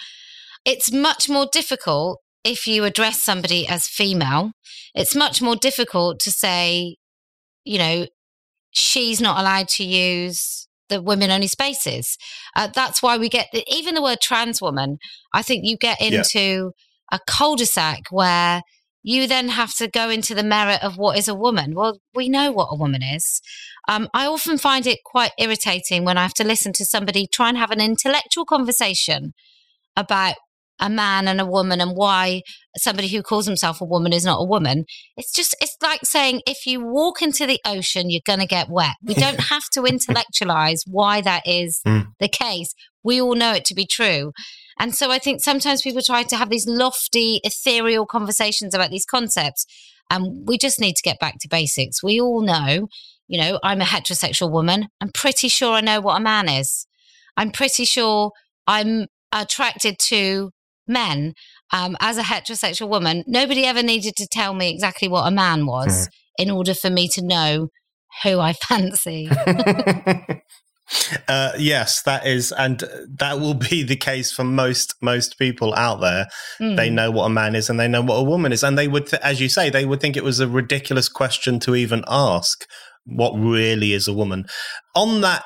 It's 0.63 0.91
much 0.91 1.29
more 1.29 1.47
difficult 1.51 2.19
if 2.45 2.65
you 2.65 2.85
address 2.85 3.21
somebody 3.21 3.67
as 3.67 3.87
female. 3.87 4.51
It's 4.93 5.15
much 5.15 5.41
more 5.41 5.57
difficult 5.57 6.19
to 6.21 6.31
say, 6.31 6.95
you 7.65 7.77
know, 7.77 8.05
she's 8.75 9.21
not 9.21 9.39
allowed 9.39 9.69
to 9.69 9.83
use 9.83 10.67
the 10.89 11.01
women 11.01 11.31
only 11.31 11.47
spaces. 11.47 12.17
Uh, 12.55 12.67
that's 12.67 13.01
why 13.01 13.17
we 13.17 13.29
get 13.29 13.47
even 13.67 13.95
the 13.95 14.03
word 14.03 14.19
trans 14.21 14.61
woman. 14.61 14.97
I 15.33 15.41
think 15.41 15.61
you 15.63 15.77
get 15.77 15.99
into 15.99 16.39
yeah. 16.39 17.17
a 17.17 17.19
cul-de-sac 17.25 18.03
where 18.11 18.61
you 19.01 19.27
then 19.27 19.49
have 19.49 19.73
to 19.75 19.87
go 19.87 20.09
into 20.09 20.35
the 20.35 20.43
merit 20.43 20.83
of 20.83 20.97
what 20.97 21.17
is 21.17 21.27
a 21.27 21.35
woman. 21.35 21.73
Well, 21.73 21.99
we 22.13 22.27
know 22.27 22.51
what 22.51 22.69
a 22.71 22.77
woman 22.77 23.01
is. 23.01 23.39
Um, 23.87 24.09
I 24.13 24.25
often 24.25 24.57
find 24.57 24.85
it 24.85 24.99
quite 25.05 25.31
irritating 25.39 26.03
when 26.03 26.17
I 26.17 26.23
have 26.23 26.33
to 26.35 26.43
listen 26.43 26.73
to 26.73 26.85
somebody 26.85 27.27
try 27.27 27.49
and 27.49 27.57
have 27.57 27.71
an 27.71 27.81
intellectual 27.81 28.45
conversation 28.45 29.33
about 29.95 30.35
a 30.79 30.89
man 30.89 31.27
and 31.27 31.39
a 31.39 31.45
woman 31.45 31.79
and 31.79 31.91
why 31.95 32.41
somebody 32.77 33.07
who 33.07 33.21
calls 33.21 33.45
himself 33.45 33.79
a 33.79 33.85
woman 33.85 34.11
is 34.11 34.25
not 34.25 34.41
a 34.41 34.45
woman. 34.45 34.85
It's 35.15 35.31
just, 35.31 35.55
it's 35.61 35.77
like 35.81 36.01
saying 36.03 36.41
if 36.45 36.65
you 36.65 36.85
walk 36.85 37.21
into 37.21 37.45
the 37.45 37.59
ocean, 37.65 38.09
you're 38.09 38.21
going 38.25 38.39
to 38.39 38.45
get 38.45 38.69
wet. 38.69 38.95
We 39.03 39.13
don't 39.13 39.39
have 39.49 39.69
to 39.73 39.83
intellectualize 39.85 40.83
why 40.85 41.21
that 41.21 41.43
is 41.45 41.81
mm. 41.87 42.07
the 42.19 42.27
case. 42.27 42.73
We 43.03 43.21
all 43.21 43.35
know 43.35 43.53
it 43.53 43.65
to 43.65 43.75
be 43.75 43.85
true. 43.85 44.31
And 44.77 44.93
so 44.93 45.09
I 45.11 45.19
think 45.19 45.41
sometimes 45.41 45.81
people 45.81 46.01
try 46.01 46.23
to 46.23 46.35
have 46.35 46.49
these 46.49 46.67
lofty, 46.67 47.39
ethereal 47.43 48.05
conversations 48.05 48.73
about 48.73 48.89
these 48.89 49.05
concepts. 49.05 49.65
And 50.09 50.47
we 50.47 50.57
just 50.57 50.79
need 50.79 50.95
to 50.95 51.01
get 51.03 51.19
back 51.19 51.35
to 51.41 51.47
basics. 51.47 52.03
We 52.03 52.19
all 52.19 52.41
know, 52.41 52.87
you 53.27 53.39
know, 53.39 53.59
I'm 53.63 53.81
a 53.81 53.85
heterosexual 53.85 54.51
woman. 54.51 54.87
I'm 54.99 55.11
pretty 55.13 55.47
sure 55.47 55.73
I 55.73 55.81
know 55.81 56.01
what 56.01 56.19
a 56.19 56.23
man 56.23 56.49
is. 56.49 56.85
I'm 57.37 57.51
pretty 57.51 57.85
sure 57.85 58.31
I'm 58.67 59.07
attracted 59.31 59.97
to 59.99 60.51
men 60.87 61.33
um, 61.71 61.97
as 61.99 62.17
a 62.17 62.23
heterosexual 62.23 62.89
woman. 62.89 63.23
Nobody 63.27 63.65
ever 63.65 63.83
needed 63.83 64.15
to 64.17 64.27
tell 64.27 64.53
me 64.53 64.69
exactly 64.69 65.07
what 65.07 65.27
a 65.27 65.31
man 65.31 65.65
was 65.65 66.07
mm. 66.07 66.11
in 66.37 66.51
order 66.51 66.73
for 66.73 66.89
me 66.89 67.07
to 67.09 67.25
know 67.25 67.69
who 68.23 68.39
I 68.39 68.53
fancy. 68.67 69.29
Uh, 71.27 71.51
yes, 71.57 72.03
that 72.03 72.27
is, 72.27 72.51
and 72.51 72.83
that 73.17 73.39
will 73.39 73.55
be 73.55 73.81
the 73.81 73.95
case 73.95 74.31
for 74.31 74.43
most 74.43 74.93
most 75.01 75.37
people 75.39 75.73
out 75.73 75.99
there. 75.99 76.27
Mm. 76.61 76.75
They 76.75 76.89
know 76.89 77.09
what 77.09 77.25
a 77.25 77.29
man 77.29 77.55
is, 77.55 77.69
and 77.69 77.79
they 77.79 77.87
know 77.87 78.03
what 78.03 78.17
a 78.17 78.23
woman 78.23 78.51
is, 78.51 78.63
and 78.63 78.77
they 78.77 78.87
would, 78.87 79.07
th- 79.07 79.21
as 79.23 79.41
you 79.41 79.49
say, 79.49 79.69
they 79.69 79.85
would 79.85 79.99
think 79.99 80.15
it 80.15 80.23
was 80.23 80.39
a 80.39 80.47
ridiculous 80.47 81.09
question 81.09 81.59
to 81.61 81.75
even 81.75 82.03
ask. 82.07 82.65
What 83.05 83.31
really 83.31 83.93
is 83.93 84.07
a 84.07 84.13
woman? 84.13 84.45
On 84.95 85.21
that 85.21 85.43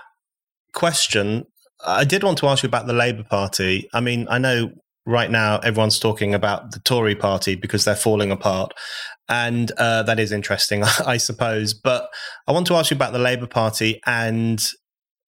question, 0.74 1.46
I 1.86 2.04
did 2.04 2.24
want 2.24 2.38
to 2.40 2.48
ask 2.48 2.64
you 2.64 2.68
about 2.68 2.88
the 2.88 2.94
Labour 2.94 3.24
Party. 3.24 3.90
I 3.94 4.02
mean, 4.02 4.28
I 4.30 4.40
know 4.40 4.72
right 5.06 5.32
now 5.32 5.60
everyone's 5.60 6.00
talking 6.00 6.34
about 6.34 6.72
the 6.72 6.80
Tory 6.80 7.16
Party 7.16 7.56
because 7.56 7.86
they're 7.86 7.96
falling 7.96 8.32
apart, 8.32 8.74
and 9.28 9.72
uh, 9.78 10.04
that 10.04 10.20
is 10.20 10.32
interesting, 10.32 10.84
I 11.06 11.18
suppose. 11.18 11.74
But 11.74 12.10
I 12.48 12.52
want 12.52 12.68
to 12.68 12.76
ask 12.76 12.92
you 12.92 12.96
about 12.96 13.14
the 13.14 13.20
Labour 13.20 13.48
Party 13.48 14.02
and 14.06 14.66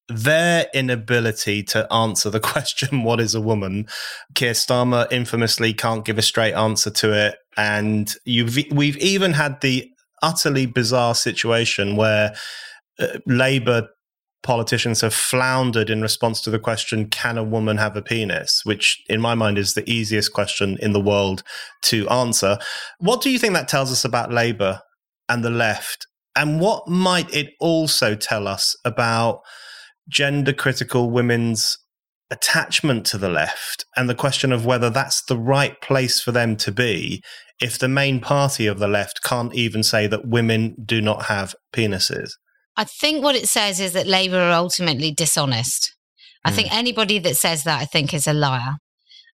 their 0.08 0.66
inability 0.74 1.62
to 1.62 1.90
answer 1.92 2.30
the 2.30 2.40
question, 2.52 3.02
what 3.02 3.20
is 3.20 3.34
a 3.34 3.40
woman? 3.40 3.86
Keir 4.34 4.52
Starmer 4.52 5.10
infamously 5.12 5.72
can't 5.72 6.04
give 6.04 6.18
a 6.18 6.22
straight 6.22 6.54
answer 6.54 6.90
to 6.90 7.12
it. 7.12 7.36
And 7.56 8.12
you've, 8.24 8.56
we've 8.72 8.96
even 8.98 9.32
had 9.32 9.60
the 9.60 9.88
utterly 10.22 10.66
bizarre 10.66 11.14
situation 11.14 11.96
where 11.96 12.34
uh, 12.98 13.18
Labour 13.26 13.88
politicians 14.42 15.00
have 15.00 15.14
floundered 15.14 15.88
in 15.88 16.02
response 16.02 16.40
to 16.42 16.50
the 16.50 16.58
question, 16.58 17.08
can 17.08 17.38
a 17.38 17.44
woman 17.44 17.76
have 17.78 17.96
a 17.96 18.02
penis? 18.02 18.62
Which, 18.64 19.02
in 19.08 19.20
my 19.20 19.34
mind, 19.34 19.58
is 19.58 19.74
the 19.74 19.88
easiest 19.88 20.32
question 20.32 20.76
in 20.80 20.92
the 20.92 21.00
world 21.00 21.42
to 21.82 22.08
answer. 22.08 22.58
What 22.98 23.22
do 23.22 23.30
you 23.30 23.38
think 23.38 23.54
that 23.54 23.68
tells 23.68 23.92
us 23.92 24.04
about 24.04 24.32
Labour 24.32 24.80
and 25.28 25.44
the 25.44 25.50
left? 25.50 26.06
And 26.34 26.60
what 26.60 26.88
might 26.88 27.32
it 27.34 27.54
also 27.60 28.14
tell 28.14 28.48
us 28.48 28.76
about 28.84 29.42
gender 30.08 30.52
critical 30.52 31.10
women's 31.10 31.78
attachment 32.30 33.04
to 33.06 33.18
the 33.18 33.28
left 33.28 33.84
and 33.96 34.08
the 34.08 34.14
question 34.14 34.52
of 34.52 34.64
whether 34.64 34.88
that's 34.88 35.22
the 35.22 35.36
right 35.36 35.80
place 35.82 36.20
for 36.20 36.32
them 36.32 36.56
to 36.56 36.72
be 36.72 37.22
if 37.60 37.78
the 37.78 37.88
main 37.88 38.18
party 38.20 38.66
of 38.66 38.78
the 38.78 38.88
left 38.88 39.22
can't 39.22 39.54
even 39.54 39.82
say 39.82 40.06
that 40.06 40.26
women 40.26 40.74
do 40.84 41.00
not 41.00 41.26
have 41.26 41.54
penises. 41.74 42.32
I 42.76 42.84
think 42.84 43.22
what 43.22 43.36
it 43.36 43.48
says 43.48 43.80
is 43.80 43.92
that 43.92 44.06
Labour 44.06 44.38
are 44.38 44.52
ultimately 44.52 45.12
dishonest. 45.12 45.94
I 46.44 46.50
mm. 46.50 46.54
think 46.54 46.68
hmm. 46.68 46.76
anybody 46.76 47.18
that 47.20 47.36
says 47.36 47.64
that, 47.64 47.80
I 47.80 47.84
think, 47.84 48.14
is 48.14 48.26
a 48.26 48.32
liar. 48.32 48.76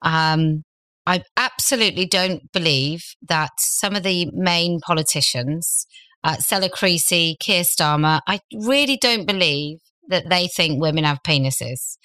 Um, 0.03 0.63
I 1.07 1.23
absolutely 1.37 2.07
don't 2.07 2.51
believe 2.53 3.05
that 3.29 3.51
some 3.59 3.95
of 3.95 4.03
the 4.05 4.31
main 4.33 4.81
politicians, 4.81 5.87
uh, 6.23 6.37
Stella 6.37 6.71
Creasy, 6.71 7.37
Keir 7.41 7.63
Starmer, 7.63 8.21
I 8.27 8.41
really 8.55 8.97
don't 8.97 9.27
believe 9.27 9.79
that 10.09 10.29
they 10.31 10.49
think 10.49 10.81
women 10.81 11.05
have 11.05 11.19
penises. 11.27 11.97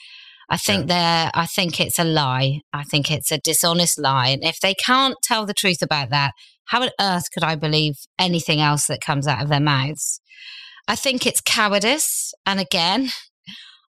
I 0.50 0.58
think 0.58 0.90
yeah. 0.90 1.30
they're, 1.32 1.32
I 1.34 1.46
think 1.46 1.80
it's 1.80 2.00
a 2.00 2.04
lie. 2.04 2.62
I 2.74 2.84
think 2.84 3.12
it's 3.12 3.32
a 3.32 3.38
dishonest 3.38 4.00
lie. 4.00 4.30
And 4.30 4.44
if 4.44 4.60
they 4.60 4.74
can't 4.74 5.16
tell 5.24 5.46
the 5.46 5.54
truth 5.54 5.82
about 5.82 6.10
that, 6.10 6.34
how 6.66 6.82
on 6.82 6.90
earth 7.00 7.32
could 7.32 7.44
I 7.44 7.56
believe 7.56 7.96
anything 8.18 8.60
else 8.60 8.88
that 8.88 9.02
comes 9.02 9.28
out 9.28 9.42
of 9.42 9.50
their 9.50 9.60
mouths? 9.60 10.20
I 10.90 10.96
think 10.96 11.28
it's 11.28 11.40
cowardice. 11.40 12.34
And 12.48 12.60
again, 12.60 13.12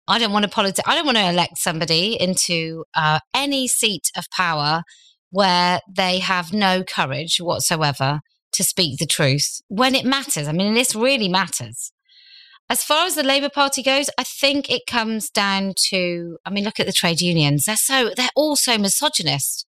I 0.07 0.21
don't 0.21 0.33
want 0.33 0.45
to 0.45 0.51
politi- 0.51 0.87
I 0.87 0.95
don't 0.95 1.05
want 1.05 1.19
to 1.19 1.29
elect 1.29 1.59
somebody 1.59 2.17
into 2.19 2.85
uh, 2.95 3.19
any 3.35 3.67
seat 3.67 4.13
of 4.17 4.31
power 4.31 4.85
where 5.31 5.81
they 5.93 6.21
have 6.21 6.53
no 6.53 6.85
courage 6.85 7.39
whatsoever 7.41 8.21
to 8.53 8.63
speak 8.63 8.99
the 8.99 9.07
truth 9.07 9.61
when 9.67 9.97
it 9.97 10.05
matters. 10.05 10.47
I 10.47 10.53
mean, 10.53 10.75
this 10.75 10.95
really 10.95 11.29
matters. 11.29 11.91
As 12.71 12.85
far 12.85 13.07
as 13.07 13.17
the 13.17 13.25
Labour 13.25 13.51
Party 13.51 13.83
goes, 13.83 14.09
I 14.17 14.23
think 14.23 14.71
it 14.71 14.83
comes 14.87 15.31
down 15.31 15.75
to 15.89 16.39
I 16.47 16.51
mean, 16.51 16.63
look 16.63 16.79
at 16.79 16.87
the 16.87 16.93
trade 16.93 17.21
unions. 17.21 17.65
They're 17.65 17.77
so 17.77 18.11
they're 18.17 18.29
all 18.37 18.55
so 18.55 18.79
misogynist. 18.79 19.67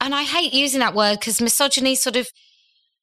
And 0.00 0.16
I 0.16 0.24
hate 0.24 0.52
using 0.52 0.80
that 0.80 0.96
word 0.96 1.20
because 1.20 1.40
misogyny 1.40 1.94
sort 1.94 2.16
of 2.16 2.28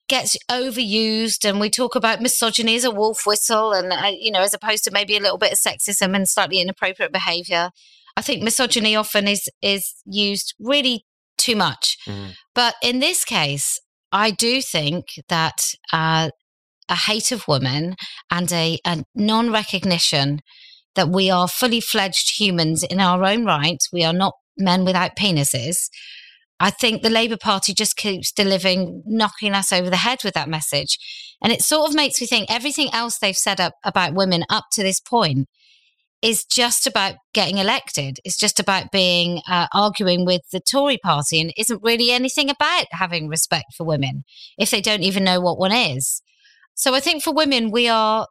gets 0.10 0.38
overused 0.52 1.48
and 1.48 1.60
we 1.60 1.70
talk 1.70 1.96
about 1.96 2.22
misogyny 2.22 2.76
as 2.76 2.84
a 2.84 2.92
wolf 2.92 3.26
whistle 3.26 3.72
and 3.72 3.92
uh, 3.92 4.12
you 4.18 4.32
know 4.32 4.42
as 4.42 4.54
opposed 4.54 4.84
to 4.84 4.92
maybe 4.92 5.16
a 5.16 5.20
little 5.20 5.38
bit 5.38 5.54
of 5.54 5.58
sexism 5.58 6.16
and 6.16 6.28
slightly 6.28 6.60
inappropriate 6.60 7.12
behavior 7.12 7.70
i 8.18 8.22
think 8.22 8.44
misogyny 8.44 8.96
often 8.96 9.28
is 9.28 9.48
is 9.62 9.96
used 10.06 10.54
really 10.60 11.06
too 11.38 11.56
much 11.56 11.98
mm. 12.06 12.34
but 12.54 12.76
in 12.84 13.00
this 13.00 13.24
case 13.24 13.80
i 14.12 14.30
do 14.30 14.62
think 14.62 15.06
that 15.30 15.64
uh, 15.94 16.30
a 16.90 16.96
hate 16.96 17.32
of 17.32 17.48
women 17.48 17.96
and 18.30 18.52
a, 18.52 18.78
a 18.86 19.04
non-recognition 19.16 20.42
that 20.96 21.10
we 21.10 21.32
are 21.32 21.48
fully 21.48 21.80
fledged 21.80 22.40
humans 22.40 22.84
in 22.84 23.00
our 23.00 23.24
own 23.24 23.46
right 23.46 23.80
we 23.94 24.04
are 24.04 24.14
not 24.14 24.34
men 24.58 24.84
without 24.84 25.16
penises 25.16 25.90
I 26.64 26.70
think 26.70 27.02
the 27.02 27.10
Labour 27.10 27.36
Party 27.36 27.74
just 27.74 27.98
keeps 27.98 28.32
delivering, 28.32 29.04
knocking 29.06 29.54
us 29.54 29.74
over 29.74 29.90
the 29.90 29.98
head 29.98 30.20
with 30.24 30.34
that 30.36 30.48
message. 30.48 30.98
And 31.42 31.52
it 31.52 31.62
sort 31.62 31.90
of 31.90 31.94
makes 31.94 32.22
me 32.22 32.26
think 32.26 32.50
everything 32.50 32.88
else 32.94 33.18
they've 33.18 33.36
said 33.36 33.60
up 33.60 33.74
about 33.84 34.14
women 34.14 34.46
up 34.50 34.68
to 34.72 34.82
this 34.82 35.02
point 35.02 35.50
is 36.22 36.46
just 36.46 36.88
about 36.88 37.16
getting 37.34 37.58
elected. 37.58 38.20
It's 38.24 38.38
just 38.38 38.62
about 38.62 38.94
being 38.94 39.42
uh, 39.46 39.68
arguing 39.74 40.24
with 40.24 40.40
the 40.54 40.62
Tory 40.62 40.98
party 40.98 41.42
and 41.42 41.52
isn't 41.58 41.84
really 41.84 42.12
anything 42.12 42.50
about 42.50 42.86
having 42.92 43.28
respect 43.28 43.74
for 43.76 43.84
women 43.86 44.24
if 44.58 44.72
they 44.72 44.80
don't 44.80 45.04
even 45.04 45.26
know 45.26 45.42
what 45.42 45.60
one 45.60 45.74
is. 45.74 46.22
So 46.76 46.96
I 46.96 47.02
think 47.02 47.24
for 47.24 47.34
women, 47.34 47.72
we 47.72 47.90
are, 47.90 48.26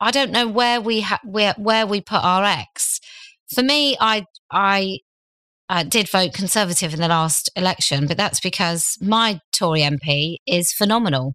I 0.00 0.10
don't 0.10 0.32
know 0.32 0.48
where 0.48 0.80
we, 0.80 1.02
ha- 1.02 1.20
where, 1.22 1.54
where 1.56 1.86
we 1.86 2.00
put 2.00 2.24
our 2.24 2.42
X. 2.42 2.98
For 3.54 3.62
me, 3.62 3.96
I, 4.00 4.24
I 4.50 4.98
uh, 5.68 5.82
did 5.82 6.10
vote 6.10 6.32
Conservative 6.32 6.94
in 6.94 7.00
the 7.00 7.08
last 7.08 7.50
election, 7.56 8.06
but 8.06 8.16
that's 8.16 8.40
because 8.40 8.96
my 9.00 9.40
Tory 9.52 9.82
MP 9.82 10.36
is 10.46 10.72
phenomenal. 10.72 11.34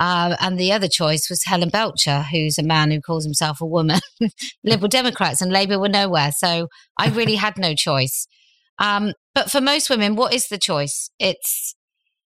Uh, 0.00 0.36
and 0.40 0.58
the 0.58 0.72
other 0.72 0.88
choice 0.88 1.28
was 1.28 1.44
Helen 1.44 1.70
Belcher, 1.70 2.22
who's 2.30 2.56
a 2.56 2.62
man 2.62 2.90
who 2.90 3.00
calls 3.00 3.24
himself 3.24 3.60
a 3.60 3.66
woman. 3.66 4.00
Liberal 4.64 4.88
Democrats 4.88 5.40
and 5.40 5.50
Labour 5.50 5.78
were 5.78 5.88
nowhere. 5.88 6.30
So 6.36 6.68
I 6.96 7.08
really 7.08 7.34
had 7.34 7.58
no 7.58 7.74
choice. 7.74 8.28
Um, 8.78 9.12
but 9.34 9.50
for 9.50 9.60
most 9.60 9.90
women, 9.90 10.14
what 10.14 10.32
is 10.32 10.48
the 10.48 10.58
choice? 10.58 11.10
It's 11.18 11.74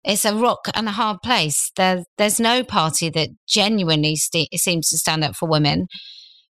it's 0.03 0.25
a 0.25 0.35
rock 0.35 0.67
and 0.73 0.87
a 0.87 0.91
hard 0.91 1.17
place. 1.23 1.71
There, 1.75 2.03
there's 2.17 2.39
no 2.39 2.63
party 2.63 3.09
that 3.09 3.29
genuinely 3.47 4.15
st- 4.15 4.49
seems 4.55 4.89
to 4.89 4.97
stand 4.97 5.23
up 5.23 5.35
for 5.35 5.47
women 5.47 5.87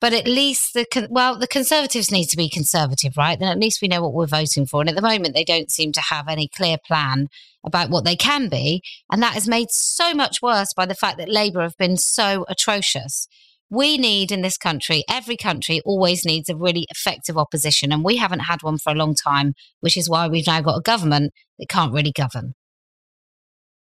but 0.05 0.13
at 0.13 0.27
least 0.27 0.75
the 0.75 1.09
well 1.09 1.39
the 1.39 1.47
conservatives 1.47 2.11
need 2.11 2.27
to 2.27 2.37
be 2.37 2.51
conservative 2.51 3.17
right? 3.17 3.39
Then 3.39 3.49
at 3.49 3.59
least 3.59 3.81
we 3.81 3.89
know 3.89 4.03
what 4.03 4.13
we're 4.13 4.27
voting 4.27 4.67
for. 4.67 4.83
And 4.83 4.91
at 4.91 4.97
the 4.97 5.01
moment 5.01 5.33
they 5.33 5.45
don't 5.45 5.71
seem 5.71 5.93
to 5.93 6.01
have 6.03 6.29
any 6.29 6.47
clear 6.47 6.77
plan 6.77 7.29
about 7.65 7.89
what 7.89 8.05
they 8.05 8.15
can 8.15 8.51
be. 8.51 8.83
And 9.11 9.23
that 9.23 9.35
is 9.35 9.49
made 9.49 9.69
so 9.71 10.13
much 10.13 10.43
worse 10.43 10.75
by 10.75 10.85
the 10.85 10.95
fact 10.95 11.17
that 11.17 11.31
labor 11.31 11.63
have 11.63 11.79
been 11.79 11.97
so 11.97 12.45
atrocious. 12.51 13.27
We 13.71 13.97
need 13.97 14.31
in 14.31 14.43
this 14.43 14.59
country 14.59 15.05
every 15.09 15.39
country 15.39 15.81
always 15.87 16.27
needs 16.27 16.51
a 16.51 16.55
really 16.55 16.87
effective 16.91 17.39
opposition. 17.39 17.91
And 17.91 18.05
we 18.05 18.19
haven't 18.19 18.41
had 18.41 18.63
one 18.63 18.77
for 18.77 18.93
a 18.93 18.97
long 18.97 19.15
time 19.15 19.55
which 19.81 19.97
is 19.97 20.11
why 20.11 20.29
we've 20.29 20.47
now 20.47 20.61
got 20.61 20.77
a 20.77 20.83
government 20.83 21.33
that 21.59 21.71
can't 21.71 21.95
really 21.95 22.13
govern. 22.13 22.53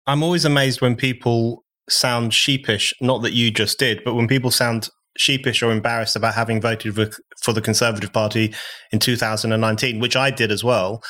I'm 0.06 0.22
always 0.22 0.46
amazed 0.46 0.80
when 0.80 0.96
people 0.96 1.62
sound 1.90 2.32
sheepish. 2.32 2.94
Not 3.02 3.20
that 3.20 3.34
you 3.34 3.50
just 3.50 3.78
did 3.78 4.00
but 4.02 4.14
when 4.14 4.28
people 4.28 4.50
sound 4.50 4.88
sheepish 5.16 5.62
or 5.62 5.72
embarrassed 5.72 6.16
about 6.16 6.34
having 6.34 6.60
voted 6.60 7.14
for 7.42 7.52
the 7.52 7.60
Conservative 7.60 8.12
Party 8.12 8.54
in 8.92 8.98
2019, 8.98 9.98
which 9.98 10.16
I 10.16 10.30
did 10.30 10.50
as 10.50 10.62
well, 10.62 11.02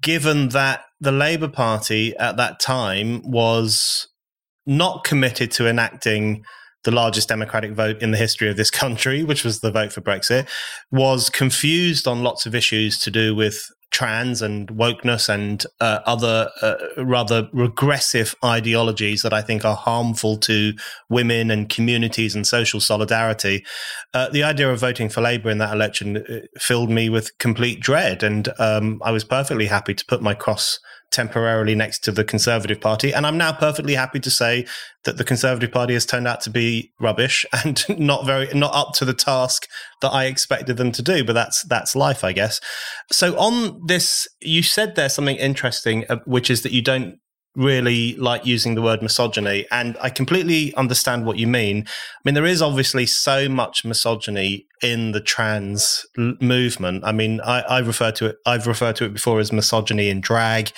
given 0.00 0.48
that 0.50 0.84
the 1.00 1.12
Labour 1.12 1.48
Party 1.48 2.16
at 2.16 2.36
that 2.36 2.60
time 2.60 3.22
was 3.24 4.08
not 4.66 5.04
committed 5.04 5.50
to 5.52 5.68
enacting 5.68 6.44
the 6.84 6.90
largest 6.90 7.28
democratic 7.28 7.72
vote 7.72 8.02
in 8.02 8.10
the 8.10 8.18
history 8.18 8.48
of 8.48 8.56
this 8.56 8.70
country, 8.70 9.22
which 9.22 9.44
was 9.44 9.60
the 9.60 9.70
vote 9.70 9.92
for 9.92 10.00
Brexit, 10.00 10.48
was 10.90 11.30
confused 11.30 12.08
on 12.08 12.22
lots 12.22 12.44
of 12.46 12.54
issues 12.54 12.98
to 12.98 13.10
do 13.10 13.34
with 13.34 13.68
trans 13.92 14.42
and 14.42 14.68
wokeness 14.68 15.28
and 15.28 15.64
uh, 15.80 16.00
other 16.06 16.50
uh, 16.62 16.74
rather 16.96 17.48
regressive 17.52 18.34
ideologies 18.44 19.22
that 19.22 19.32
I 19.32 19.42
think 19.42 19.64
are 19.64 19.76
harmful 19.76 20.38
to 20.38 20.72
women 21.08 21.50
and 21.50 21.68
communities 21.68 22.34
and 22.34 22.46
social 22.46 22.80
solidarity. 22.80 23.64
Uh, 24.14 24.30
the 24.30 24.42
idea 24.42 24.70
of 24.70 24.80
voting 24.80 25.08
for 25.08 25.20
Labour 25.20 25.50
in 25.50 25.58
that 25.58 25.74
election 25.74 26.16
uh, 26.16 26.40
filled 26.58 26.90
me 26.90 27.08
with 27.08 27.36
complete 27.38 27.80
dread, 27.80 28.22
and 28.22 28.48
um, 28.58 29.00
I 29.04 29.12
was 29.12 29.24
perfectly 29.24 29.66
happy 29.66 29.94
to 29.94 30.04
put 30.06 30.22
my 30.22 30.34
cross 30.34 30.80
temporarily 31.12 31.74
next 31.74 32.00
to 32.00 32.12
the 32.12 32.24
Conservative 32.24 32.80
Party. 32.80 33.12
And 33.12 33.26
I'm 33.26 33.38
now 33.38 33.52
perfectly 33.52 33.94
happy 33.94 34.18
to 34.20 34.30
say 34.30 34.66
that 35.04 35.18
the 35.18 35.24
Conservative 35.24 35.70
Party 35.70 35.94
has 35.94 36.06
turned 36.06 36.26
out 36.26 36.40
to 36.42 36.50
be 36.50 36.92
rubbish 37.00 37.46
and 37.64 37.84
not 37.98 38.26
very 38.26 38.48
not 38.54 38.74
up 38.74 38.94
to 38.94 39.04
the 39.04 39.14
task 39.14 39.66
that 40.00 40.10
I 40.10 40.24
expected 40.24 40.76
them 40.76 40.92
to 40.92 41.02
do. 41.02 41.24
But 41.24 41.34
that's 41.34 41.62
that's 41.64 41.94
life, 41.94 42.24
I 42.24 42.32
guess. 42.32 42.60
So 43.10 43.38
on 43.38 43.80
this, 43.86 44.26
you 44.40 44.62
said 44.62 44.96
there's 44.96 45.14
something 45.14 45.36
interesting, 45.36 46.04
uh, 46.08 46.16
which 46.24 46.50
is 46.50 46.62
that 46.62 46.72
you 46.72 46.82
don't 46.82 47.18
really 47.54 48.16
like 48.16 48.46
using 48.46 48.74
the 48.74 48.82
word 48.82 49.02
misogyny 49.02 49.66
and 49.70 49.96
i 50.00 50.08
completely 50.08 50.74
understand 50.74 51.26
what 51.26 51.38
you 51.38 51.46
mean. 51.46 51.84
I 51.86 52.20
mean 52.24 52.34
there 52.34 52.46
is 52.46 52.62
obviously 52.62 53.04
so 53.06 53.48
much 53.48 53.84
misogyny 53.84 54.66
in 54.82 55.12
the 55.12 55.20
trans 55.20 56.06
l- 56.18 56.34
movement. 56.40 57.04
I 57.04 57.12
mean 57.12 57.40
I, 57.42 57.60
I 57.60 57.78
refer 57.80 58.10
to 58.12 58.26
it 58.26 58.36
i've 58.46 58.66
referred 58.66 58.96
to 58.96 59.04
it 59.04 59.12
before 59.12 59.38
as 59.40 59.52
misogyny 59.52 60.08
in 60.08 60.20
drag. 60.20 60.70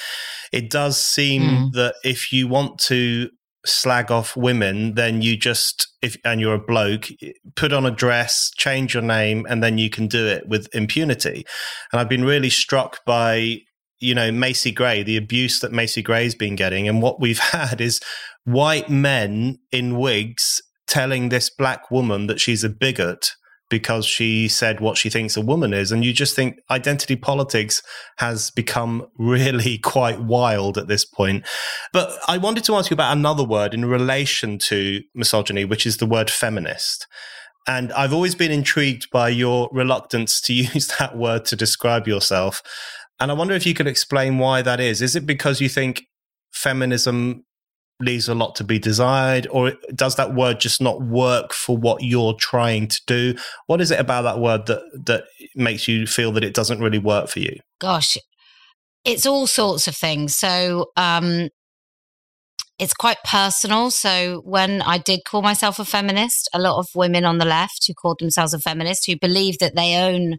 It 0.53 0.71
does 0.71 1.03
seem 1.03 1.43
mm. 1.43 1.73
that 1.73 1.97
if 2.05 2.33
you 2.33 2.49
want 2.49 2.79
to 2.81 3.31
slag 3.67 4.11
off 4.11 4.37
women 4.37 4.95
then 4.95 5.23
you 5.23 5.37
just 5.37 5.89
if 6.03 6.17
and 6.25 6.41
you're 6.41 6.55
a 6.55 6.59
bloke 6.59 7.09
put 7.55 7.73
on 7.73 7.87
a 7.87 7.91
dress 7.91 8.51
change 8.57 8.93
your 8.93 9.03
name 9.03 9.47
and 9.49 9.63
then 9.63 9.79
you 9.79 9.89
can 9.89 10.09
do 10.09 10.27
it 10.27 10.49
with 10.49 10.75
impunity. 10.75 11.47
And 11.93 12.01
i've 12.01 12.09
been 12.09 12.25
really 12.25 12.51
struck 12.51 13.05
by 13.05 13.61
you 14.05 14.15
know, 14.15 14.31
Macy 14.31 14.71
Gray, 14.71 15.03
the 15.03 15.17
abuse 15.17 15.61
that 15.61 15.73
Macy 15.73 16.03
Gray's 16.03 16.35
been 16.35 16.57
getting. 16.57 16.87
And 16.89 17.03
what 17.03 17.21
we've 17.21 17.39
had 17.57 17.81
is 17.81 18.01
white 18.45 18.91
men 18.91 19.59
in 19.73 19.99
wigs 19.99 20.63
telling 20.87 21.29
this 21.29 21.49
black 21.51 21.91
woman 21.91 22.27
that 22.27 22.41
she's 22.41 22.63
a 22.63 22.69
bigot 22.69 23.33
because 23.71 24.05
she 24.05 24.47
said 24.47 24.79
what 24.79 24.99
she 24.99 25.09
thinks 25.09 25.37
a 25.37 25.41
woman 25.41 25.73
is. 25.73 25.91
And 25.91 26.05
you 26.05 26.13
just 26.13 26.37
think 26.37 26.61
identity 26.71 27.17
politics 27.17 27.83
has 28.19 28.51
become 28.51 29.07
really 29.19 29.79
quite 29.79 30.21
wild 30.21 30.77
at 30.77 30.87
this 30.87 31.05
point. 31.05 31.47
But 31.93 32.17
I 32.29 32.39
wanted 32.39 32.65
to 32.65 32.75
ask 32.77 32.91
you 32.91 32.95
about 32.95 33.17
another 33.17 33.45
word 33.45 33.75
in 33.75 33.87
relation 33.87 34.59
to 34.59 35.03
misogyny, 35.15 35.65
which 35.65 35.87
is 35.87 35.97
the 35.97 36.07
word 36.07 36.31
feminist. 36.31 37.07
And 37.67 37.93
I've 37.95 38.13
always 38.13 38.35
been 38.35 38.53
intrigued 38.53 39.11
by 39.11 39.31
your 39.31 39.71
reluctance 39.73 40.41
to 40.43 40.53
use 40.75 40.89
that 40.99 41.17
word 41.17 41.47
to 41.47 41.57
describe 41.57 42.07
yourself. 42.07 42.63
And 43.21 43.31
I 43.31 43.35
wonder 43.35 43.55
if 43.55 43.67
you 43.67 43.75
could 43.75 43.87
explain 43.87 44.39
why 44.39 44.63
that 44.63 44.81
is. 44.81 45.01
Is 45.01 45.17
it 45.17 45.27
because 45.27 45.61
you 45.61 45.69
think 45.69 46.05
feminism 46.53 47.45
leaves 48.01 48.29
a 48.29 48.35
lot 48.35 48.57
to 48.57 48.65
be 48.65 48.79
desired, 48.79 49.47
or 49.51 49.75
does 49.95 50.17
that 50.17 50.35
word 50.35 50.61
just 50.61 50.81
not 50.81 51.01
work 51.01 51.53
for 51.53 51.77
what 51.77 52.03
you're 52.03 52.35
trying 52.35 52.89
to 52.89 53.01
do? 53.07 53.35
What 53.67 53.81
is 53.81 53.91
it 53.91 54.01
about 54.01 54.23
that 54.23 54.41
word 54.41 54.67
that 54.67 54.83
that 55.07 55.25
makes 55.55 55.87
you 55.87 56.07
feel 56.07 56.33
that 56.33 56.45
it 56.45 56.55
doesn't 56.55 56.81
really 56.81 56.99
work 56.99 57.29
for 57.29 57.41
you? 57.41 57.59
Gosh, 57.81 58.17
it's 59.05 59.27
all 59.27 59.47
sorts 59.47 59.87
of 59.87 59.97
things. 59.97 60.37
So 60.37 60.87
um, 60.97 61.51
it's 62.79 62.95
quite 62.95 63.19
personal. 63.25 63.91
So 63.91 64.43
when 64.45 64.83
I 64.83 64.99
did 64.99 65.21
call 65.25 65.43
myself 65.43 65.79
a 65.79 65.85
feminist, 65.85 66.49
a 66.53 66.61
lot 66.61 66.79
of 66.79 66.89
women 66.95 67.25
on 67.25 67.39
the 67.39 67.45
left 67.45 67.87
who 67.87 67.95
called 67.95 68.19
themselves 68.19 68.55
a 68.55 68.59
feminist 68.59 69.07
who 69.07 69.17
believe 69.19 69.59
that 69.61 69.77
they 69.77 69.97
own 69.97 70.39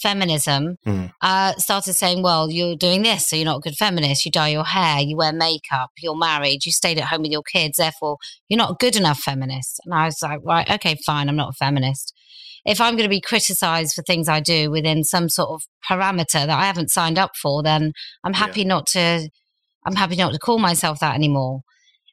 feminism 0.00 0.76
mm. 0.86 1.10
uh, 1.20 1.54
started 1.54 1.94
saying, 1.94 2.22
well, 2.22 2.50
you're 2.50 2.76
doing 2.76 3.02
this, 3.02 3.28
so 3.28 3.36
you're 3.36 3.44
not 3.44 3.58
a 3.58 3.60
good 3.60 3.76
feminist. 3.76 4.24
You 4.24 4.32
dye 4.32 4.48
your 4.48 4.64
hair, 4.64 5.00
you 5.00 5.16
wear 5.16 5.32
makeup, 5.32 5.90
you're 5.98 6.16
married, 6.16 6.64
you 6.64 6.72
stayed 6.72 6.98
at 6.98 7.04
home 7.04 7.22
with 7.22 7.30
your 7.30 7.42
kids, 7.42 7.76
therefore 7.78 8.18
you're 8.48 8.58
not 8.58 8.72
a 8.72 8.76
good 8.78 8.96
enough 8.96 9.20
feminist. 9.20 9.80
And 9.84 9.94
I 9.94 10.06
was 10.06 10.18
like, 10.22 10.40
right, 10.44 10.70
okay, 10.70 10.96
fine, 11.06 11.28
I'm 11.28 11.36
not 11.36 11.50
a 11.50 11.58
feminist. 11.58 12.14
If 12.64 12.80
I'm 12.80 12.94
going 12.94 13.08
to 13.08 13.08
be 13.08 13.20
criticized 13.20 13.94
for 13.94 14.02
things 14.02 14.28
I 14.28 14.40
do 14.40 14.70
within 14.70 15.04
some 15.04 15.28
sort 15.28 15.50
of 15.50 15.62
parameter 15.88 16.46
that 16.46 16.50
I 16.50 16.66
haven't 16.66 16.90
signed 16.90 17.18
up 17.18 17.30
for, 17.40 17.62
then 17.62 17.92
I'm 18.24 18.34
happy 18.34 18.62
yeah. 18.62 18.68
not 18.68 18.86
to. 18.88 19.28
I'm 19.86 19.96
happy 19.96 20.16
not 20.16 20.32
to 20.34 20.38
call 20.38 20.58
myself 20.58 21.00
that 21.00 21.14
anymore. 21.14 21.60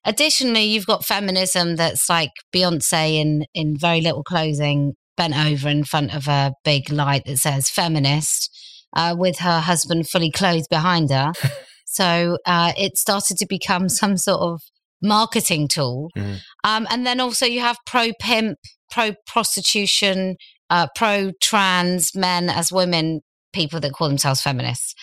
Additionally, 0.05 0.63
you've 0.63 0.85
got 0.85 1.03
feminism 1.03 1.75
that's 1.75 2.09
like 2.09 2.31
Beyonce 2.55 3.19
in 3.19 3.45
in 3.53 3.75
very 3.77 3.99
little 3.99 4.23
clothing 4.23 4.93
bent 5.17 5.35
over 5.35 5.67
in 5.67 5.83
front 5.83 6.15
of 6.15 6.27
a 6.27 6.53
big 6.63 6.91
light 6.91 7.25
that 7.25 7.37
says 7.37 7.69
feminist 7.69 8.49
uh, 8.95 9.15
with 9.17 9.39
her 9.39 9.59
husband 9.59 10.07
fully 10.07 10.31
clothed 10.31 10.67
behind 10.69 11.09
her. 11.11 11.33
so 11.85 12.37
uh, 12.45 12.71
it 12.77 12.97
started 12.97 13.37
to 13.37 13.45
become 13.47 13.89
some 14.01 14.17
sort 14.17 14.39
of 14.41 14.61
marketing 15.01 15.67
tool. 15.67 16.09
Mm. 16.17 16.39
Um, 16.63 16.87
and 16.89 17.05
then 17.05 17.19
also 17.19 17.45
you 17.45 17.59
have 17.59 17.77
pro 17.85 18.11
pimp, 18.19 18.57
pro 18.89 19.11
prostitution, 19.25 20.37
uh, 20.69 20.87
pro 20.95 21.31
trans 21.41 22.15
men 22.15 22.49
as 22.49 22.71
women, 22.71 23.21
people 23.53 23.79
that 23.79 23.93
call 23.93 24.07
themselves 24.07 24.41
feminists. 24.41 24.93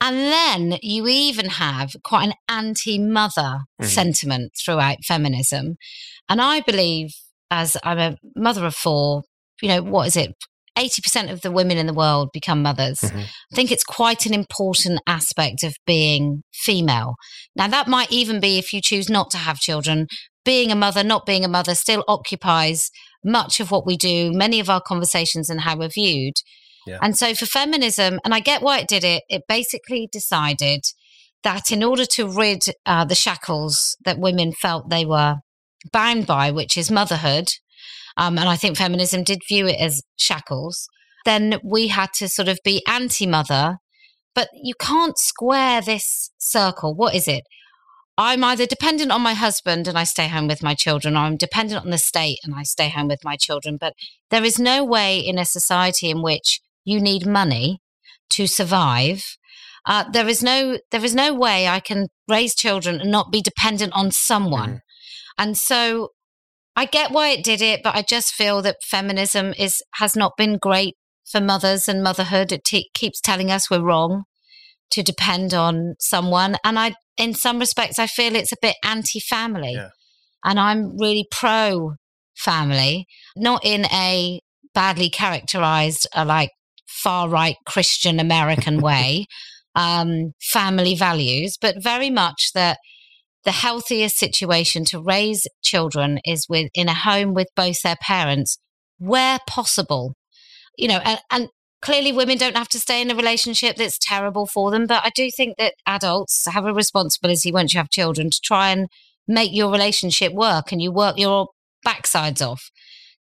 And 0.00 0.16
then 0.16 0.78
you 0.82 1.06
even 1.08 1.46
have 1.46 1.94
quite 2.02 2.28
an 2.28 2.34
anti 2.48 2.98
mother 2.98 3.60
Mhm. 3.80 3.86
sentiment 3.86 4.52
throughout 4.62 4.98
feminism. 5.04 5.76
And 6.28 6.40
I 6.40 6.60
believe, 6.60 7.14
as 7.50 7.76
I'm 7.84 7.98
a 7.98 8.16
mother 8.36 8.66
of 8.66 8.74
four, 8.74 9.22
you 9.64 9.70
know, 9.70 9.82
what 9.82 10.06
is 10.06 10.16
it? 10.16 10.34
80% 10.76 11.32
of 11.32 11.40
the 11.40 11.50
women 11.50 11.78
in 11.78 11.86
the 11.86 11.94
world 11.94 12.28
become 12.34 12.60
mothers. 12.60 12.98
Mhm. 13.00 13.24
I 13.24 13.54
think 13.54 13.72
it's 13.72 13.84
quite 13.84 14.26
an 14.26 14.34
important 14.34 15.00
aspect 15.06 15.62
of 15.62 15.74
being 15.86 16.42
female. 16.52 17.14
Now, 17.56 17.68
that 17.68 17.88
might 17.88 18.12
even 18.12 18.40
be 18.40 18.58
if 18.58 18.72
you 18.74 18.82
choose 18.82 19.08
not 19.08 19.30
to 19.30 19.38
have 19.38 19.58
children. 19.58 20.06
Being 20.44 20.70
a 20.70 20.76
mother, 20.76 21.02
not 21.02 21.24
being 21.24 21.44
a 21.44 21.48
mother, 21.48 21.74
still 21.74 22.04
occupies 22.06 22.90
much 23.24 23.60
of 23.60 23.70
what 23.70 23.86
we 23.86 23.96
do, 23.96 24.30
many 24.32 24.60
of 24.60 24.68
our 24.68 24.82
conversations, 24.82 25.48
and 25.48 25.62
how 25.62 25.78
we're 25.78 25.88
viewed. 25.88 26.34
Yeah. 26.86 26.98
And 27.00 27.16
so, 27.16 27.34
for 27.34 27.46
feminism, 27.46 28.20
and 28.22 28.34
I 28.34 28.40
get 28.40 28.60
why 28.60 28.80
it 28.80 28.88
did 28.88 29.04
it, 29.04 29.22
it 29.30 29.44
basically 29.48 30.08
decided 30.12 30.82
that 31.44 31.70
in 31.72 31.82
order 31.82 32.04
to 32.04 32.28
rid 32.28 32.64
uh, 32.84 33.06
the 33.06 33.14
shackles 33.14 33.96
that 34.04 34.18
women 34.18 34.52
felt 34.52 34.90
they 34.90 35.06
were 35.06 35.36
bound 35.92 36.26
by, 36.26 36.50
which 36.50 36.76
is 36.76 36.90
motherhood, 36.90 37.48
um, 38.16 38.38
and 38.38 38.48
I 38.48 38.56
think 38.56 38.76
feminism 38.76 39.24
did 39.24 39.40
view 39.48 39.66
it 39.66 39.80
as 39.80 40.02
shackles, 40.18 40.88
then 41.24 41.58
we 41.64 41.88
had 41.88 42.12
to 42.14 42.28
sort 42.28 42.48
of 42.48 42.58
be 42.64 42.82
anti 42.88 43.26
mother. 43.26 43.78
But 44.34 44.48
you 44.52 44.74
can't 44.78 45.16
square 45.16 45.80
this 45.80 46.30
circle. 46.38 46.94
What 46.94 47.14
is 47.14 47.28
it? 47.28 47.44
I'm 48.16 48.44
either 48.44 48.66
dependent 48.66 49.10
on 49.10 49.22
my 49.22 49.34
husband 49.34 49.88
and 49.88 49.98
I 49.98 50.04
stay 50.04 50.28
home 50.28 50.46
with 50.46 50.62
my 50.62 50.74
children, 50.74 51.16
or 51.16 51.20
I'm 51.20 51.36
dependent 51.36 51.84
on 51.84 51.90
the 51.90 51.98
state 51.98 52.38
and 52.44 52.54
I 52.54 52.62
stay 52.62 52.88
home 52.88 53.08
with 53.08 53.24
my 53.24 53.36
children. 53.36 53.76
But 53.80 53.94
there 54.30 54.44
is 54.44 54.58
no 54.58 54.84
way 54.84 55.18
in 55.18 55.38
a 55.38 55.44
society 55.44 56.10
in 56.10 56.22
which 56.22 56.60
you 56.84 57.00
need 57.00 57.26
money 57.26 57.80
to 58.30 58.46
survive. 58.46 59.24
Uh, 59.86 60.04
there 60.10 60.28
is 60.28 60.42
no 60.42 60.78
there 60.90 61.04
is 61.04 61.14
no 61.14 61.34
way 61.34 61.68
I 61.68 61.80
can 61.80 62.06
raise 62.28 62.54
children 62.54 63.00
and 63.00 63.10
not 63.10 63.32
be 63.32 63.42
dependent 63.42 63.92
on 63.94 64.12
someone. 64.12 64.80
And 65.36 65.58
so 65.58 66.10
I 66.76 66.86
get 66.86 67.10
why 67.12 67.28
it 67.28 67.44
did 67.44 67.62
it, 67.62 67.82
but 67.82 67.94
I 67.94 68.02
just 68.02 68.32
feel 68.34 68.60
that 68.62 68.82
feminism 68.82 69.54
is 69.58 69.82
has 69.94 70.16
not 70.16 70.36
been 70.36 70.58
great 70.58 70.96
for 71.24 71.40
mothers 71.40 71.88
and 71.88 72.02
motherhood. 72.02 72.52
It 72.52 72.64
te- 72.64 72.90
keeps 72.94 73.20
telling 73.20 73.50
us 73.50 73.70
we're 73.70 73.80
wrong 73.82 74.24
to 74.90 75.02
depend 75.02 75.54
on 75.54 75.94
someone, 75.98 76.56
and 76.64 76.78
I, 76.78 76.94
in 77.16 77.34
some 77.34 77.58
respects, 77.58 77.98
I 77.98 78.06
feel 78.06 78.34
it's 78.36 78.52
a 78.52 78.56
bit 78.60 78.76
anti-family, 78.84 79.72
Yeah. 79.74 79.88
and 80.44 80.58
I'm 80.60 80.96
really 80.98 81.26
pro-family, 81.30 83.06
not 83.36 83.64
in 83.64 83.86
a 83.86 84.40
badly 84.74 85.10
characterized, 85.10 86.06
uh, 86.14 86.24
like 86.24 86.50
far 86.86 87.28
right 87.28 87.56
Christian 87.66 88.20
American 88.20 88.80
way, 88.80 89.26
um, 89.74 90.32
family 90.40 90.94
values, 90.94 91.56
but 91.60 91.82
very 91.82 92.10
much 92.10 92.52
that 92.54 92.78
the 93.44 93.52
healthiest 93.52 94.16
situation 94.18 94.84
to 94.86 95.00
raise 95.02 95.46
children 95.62 96.18
is 96.24 96.46
with 96.48 96.70
in 96.74 96.88
a 96.88 96.94
home 96.94 97.34
with 97.34 97.48
both 97.54 97.82
their 97.82 97.96
parents 98.00 98.58
where 98.98 99.38
possible 99.46 100.14
you 100.78 100.88
know 100.88 100.98
and, 101.04 101.20
and 101.30 101.48
clearly 101.82 102.12
women 102.12 102.38
don't 102.38 102.56
have 102.56 102.68
to 102.68 102.80
stay 102.80 103.02
in 103.02 103.10
a 103.10 103.14
relationship 103.14 103.76
that's 103.76 103.98
terrible 103.98 104.46
for 104.46 104.70
them 104.70 104.86
but 104.86 105.02
i 105.04 105.10
do 105.14 105.30
think 105.30 105.56
that 105.58 105.74
adults 105.86 106.44
have 106.50 106.64
a 106.64 106.72
responsibility 106.72 107.52
once 107.52 107.74
you 107.74 107.78
have 107.78 107.90
children 107.90 108.30
to 108.30 108.40
try 108.42 108.70
and 108.70 108.88
make 109.26 109.52
your 109.54 109.70
relationship 109.70 110.32
work 110.32 110.72
and 110.72 110.80
you 110.82 110.90
work 110.92 111.18
your 111.18 111.48
backsides 111.86 112.40
off 112.46 112.70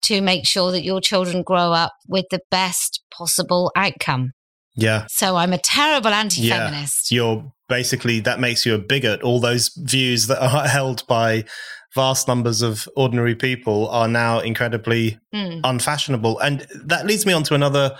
to 0.03 0.21
make 0.21 0.47
sure 0.47 0.71
that 0.73 0.83
your 0.83 1.01
children 1.01 1.43
grow 1.43 1.73
up 1.73 1.93
with 2.09 2.25
the 2.31 2.41
best 2.51 3.03
possible 3.17 3.73
outcome 3.77 4.33
Yeah. 4.75 5.07
so 5.09 5.37
i'm 5.37 5.53
a 5.53 5.59
terrible 5.59 6.11
anti-feminist 6.11 7.11
yeah. 7.11 7.17
You're 7.17 7.53
basically, 7.73 8.21
that 8.21 8.39
makes 8.39 8.67
you 8.67 8.75
a 8.75 8.79
bigot. 8.79 9.23
All 9.23 9.41
those 9.41 9.71
views 9.77 10.27
that 10.27 10.41
are 10.43 10.69
held 10.79 11.07
by 11.07 11.45
vast 11.95 12.29
numbers 12.29 12.61
of 12.61 12.87
ordinary 12.97 13.35
people 13.35 13.89
are 13.89 14.09
now 14.09 14.41
incredibly 14.41 15.19
Mm. 15.35 15.61
unfashionable. 15.65 16.39
And 16.41 16.67
that 16.85 17.07
leads 17.07 17.25
me 17.25 17.33
on 17.33 17.43
to 17.45 17.55
another, 17.55 17.97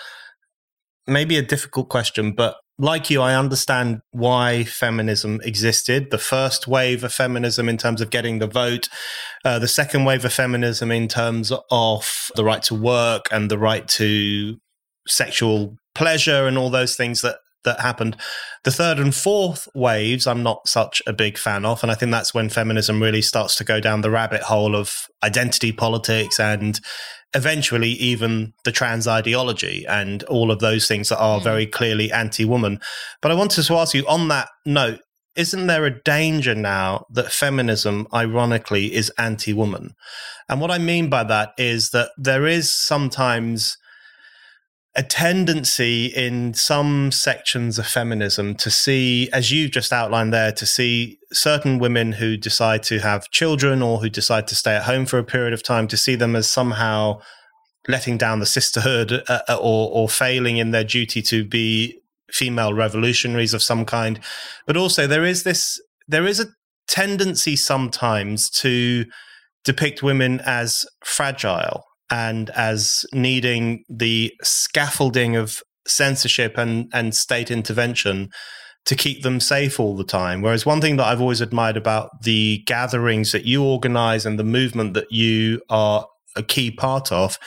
maybe 1.07 1.37
a 1.39 1.43
difficult 1.43 1.89
question, 1.89 2.33
but 2.33 2.57
like 2.79 3.09
you, 3.11 3.21
I 3.23 3.35
understand 3.35 4.01
why 4.11 4.65
feminism 4.65 5.41
existed. 5.45 6.11
The 6.11 6.19
first 6.19 6.67
wave 6.67 7.05
of 7.05 7.13
feminism 7.15 7.69
in 7.69 7.79
terms 7.79 8.01
of 8.03 8.11
getting 8.11 8.39
the 8.39 8.47
vote, 8.47 8.89
uh, 9.45 9.59
the 9.59 9.69
second 9.69 10.05
wave 10.05 10.25
of 10.25 10.33
feminism 10.33 10.91
in 10.91 11.07
terms 11.09 11.53
of 11.71 12.31
the 12.35 12.45
right 12.45 12.63
to 12.65 12.75
work 12.75 13.25
and 13.31 13.51
the 13.51 13.59
right 13.59 13.87
to 14.01 14.57
sexual 15.07 15.77
pleasure 15.95 16.47
and 16.47 16.59
all 16.59 16.71
those 16.71 16.97
things 16.97 17.21
that 17.23 17.37
that 17.65 17.81
happened. 17.81 18.17
The 18.65 18.71
third 18.71 18.99
and 18.99 19.15
fourth 19.15 19.69
waves, 19.75 20.27
I'm 20.27 20.43
not 20.43 20.69
such 20.69 21.03
a 21.07 21.13
big 21.13 21.39
fan 21.39 21.65
of. 21.65 21.83
And 21.83 21.91
I 21.91 21.95
think 21.95 22.11
that's 22.11 22.35
when 22.35 22.49
feminism 22.49 23.03
really 23.03 23.23
starts 23.23 23.57
to 23.57 23.65
go 23.65 23.81
down 23.81 24.01
the 24.01 24.11
rabbit 24.11 24.43
hole 24.43 24.75
of 24.75 25.09
identity 25.23 25.73
politics 25.73 26.39
and 26.41 26.81
eventually 27.35 27.91
even 27.91 28.53
the 28.65 28.73
trans 28.73 29.09
ideology 29.09 29.87
and 29.89 30.23
all 30.25 30.51
of 30.51 30.59
those 30.59 30.87
things 30.87 31.09
that 31.09 31.19
are 31.19 31.41
Mm. 31.41 31.45
very 31.45 31.67
clearly 31.67 32.13
anti 32.13 32.45
woman. 32.45 32.81
But 33.21 33.31
I 33.31 33.35
wanted 33.35 33.63
to 33.63 33.77
ask 33.77 33.95
you 33.95 34.07
on 34.07 34.29
that 34.29 34.49
note, 34.67 35.01
isn't 35.35 35.67
there 35.67 35.87
a 35.87 36.03
danger 36.03 36.55
now 36.55 37.07
that 37.11 37.33
feminism, 37.33 38.07
ironically, 38.13 38.95
is 38.95 39.11
anti 39.17 39.55
woman? 39.55 39.95
And 40.49 40.61
what 40.61 40.71
I 40.71 40.77
mean 40.79 41.09
by 41.09 41.25
that 41.25 41.53
is 41.57 41.91
that 41.91 42.11
there 42.19 42.47
is 42.47 42.71
sometimes 42.71 43.79
a 44.95 45.03
tendency 45.03 46.07
in 46.07 46.53
some 46.53 47.11
sections 47.11 47.79
of 47.79 47.87
feminism 47.87 48.55
to 48.55 48.71
see, 48.71 49.31
as 49.33 49.51
you've 49.51 49.71
just 49.71 49.93
outlined 49.93 50.35
there, 50.35 50.53
to 50.53 50.67
see 50.67 51.19
certain 51.33 51.79
women 51.79 52.13
who 52.13 52.37
decide 52.37 52.83
to 52.83 52.99
have 52.99 53.31
children 53.31 53.81
or 53.81 53.99
who 53.99 54.11
decide 54.11 54.47
to 54.49 54.55
stay 54.55 54.77
at 54.77 54.83
home 54.83 55.07
for 55.07 55.19
a 55.19 55.25
period 55.25 55.55
of 55.55 55.63
time, 55.63 55.89
to 55.89 55.97
see 55.97 56.15
them 56.15 56.37
as 56.37 56.47
somehow 56.47 57.19
letting 57.89 58.19
down 58.19 58.39
the 58.39 58.47
sisterhood 58.47 59.25
uh, 59.29 59.41
uh, 59.49 59.57
or, 59.57 59.91
or 59.93 60.09
failing 60.09 60.59
in 60.59 60.73
their 60.73 60.85
duty 60.85 61.23
to 61.23 61.43
be 61.43 61.99
female 62.31 62.75
revolutionaries 62.75 63.55
of 63.55 63.63
some 63.63 63.87
kind. 63.87 64.21
But 64.67 64.77
also, 64.77 65.07
there 65.07 65.25
is 65.25 65.43
this, 65.43 65.81
there 66.07 66.27
is 66.27 66.39
a 66.39 66.49
tendency 66.87 67.57
sometimes 67.57 68.51
to 68.51 69.07
depict 69.65 70.03
women 70.03 70.41
as 70.45 70.85
fragile 71.03 71.85
and 72.13 72.51
as 72.51 73.07
needing 73.15 73.85
the 73.89 74.31
scaffolding 74.43 75.35
of 75.35 75.63
censorship 75.87 76.59
and, 76.59 76.91
and 76.93 77.15
state 77.15 77.51
intervention 77.51 78.29
to 78.85 78.95
keep 78.95 79.23
them 79.23 79.41
safe 79.41 79.81
all 79.81 79.97
the 79.97 80.05
time. 80.05 80.43
Whereas 80.43 80.67
one 80.67 80.83
thing 80.83 80.97
that 80.97 81.07
I've 81.07 81.23
always 81.23 81.41
admired 81.41 81.79
about 81.79 82.11
the 82.23 82.63
gatherings 82.67 83.33
that 83.33 83.47
you 83.47 83.65
organize 83.65 84.27
and 84.27 84.39
the 84.39 84.45
movement 84.45 84.93
that 84.93 85.11
you 85.11 85.63
are 85.71 86.07
a 86.37 86.43
key 86.43 86.71
part 86.71 87.11
of 87.11 87.39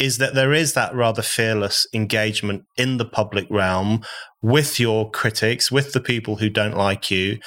is 0.00 0.16
that 0.18 0.34
there 0.34 0.54
is 0.54 0.72
that 0.72 0.94
rather 0.94 1.22
fearless 1.22 1.86
engagement 1.92 2.62
in 2.78 2.96
the 2.96 3.04
public 3.04 3.46
realm 3.50 4.02
with 4.40 4.80
your 4.80 5.10
critics, 5.10 5.70
with 5.70 5.92
the 5.92 6.00
people 6.00 6.36
who 6.36 6.48
don't 6.48 6.76
like 6.76 7.10
you. 7.10 7.38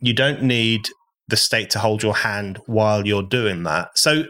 You 0.00 0.14
don't 0.14 0.42
need 0.42 0.88
the 1.28 1.36
state 1.36 1.68
to 1.70 1.78
hold 1.78 2.02
your 2.02 2.16
hand 2.16 2.58
while 2.66 3.06
you're 3.06 3.22
doing 3.22 3.64
that. 3.64 3.90
So, 3.96 4.24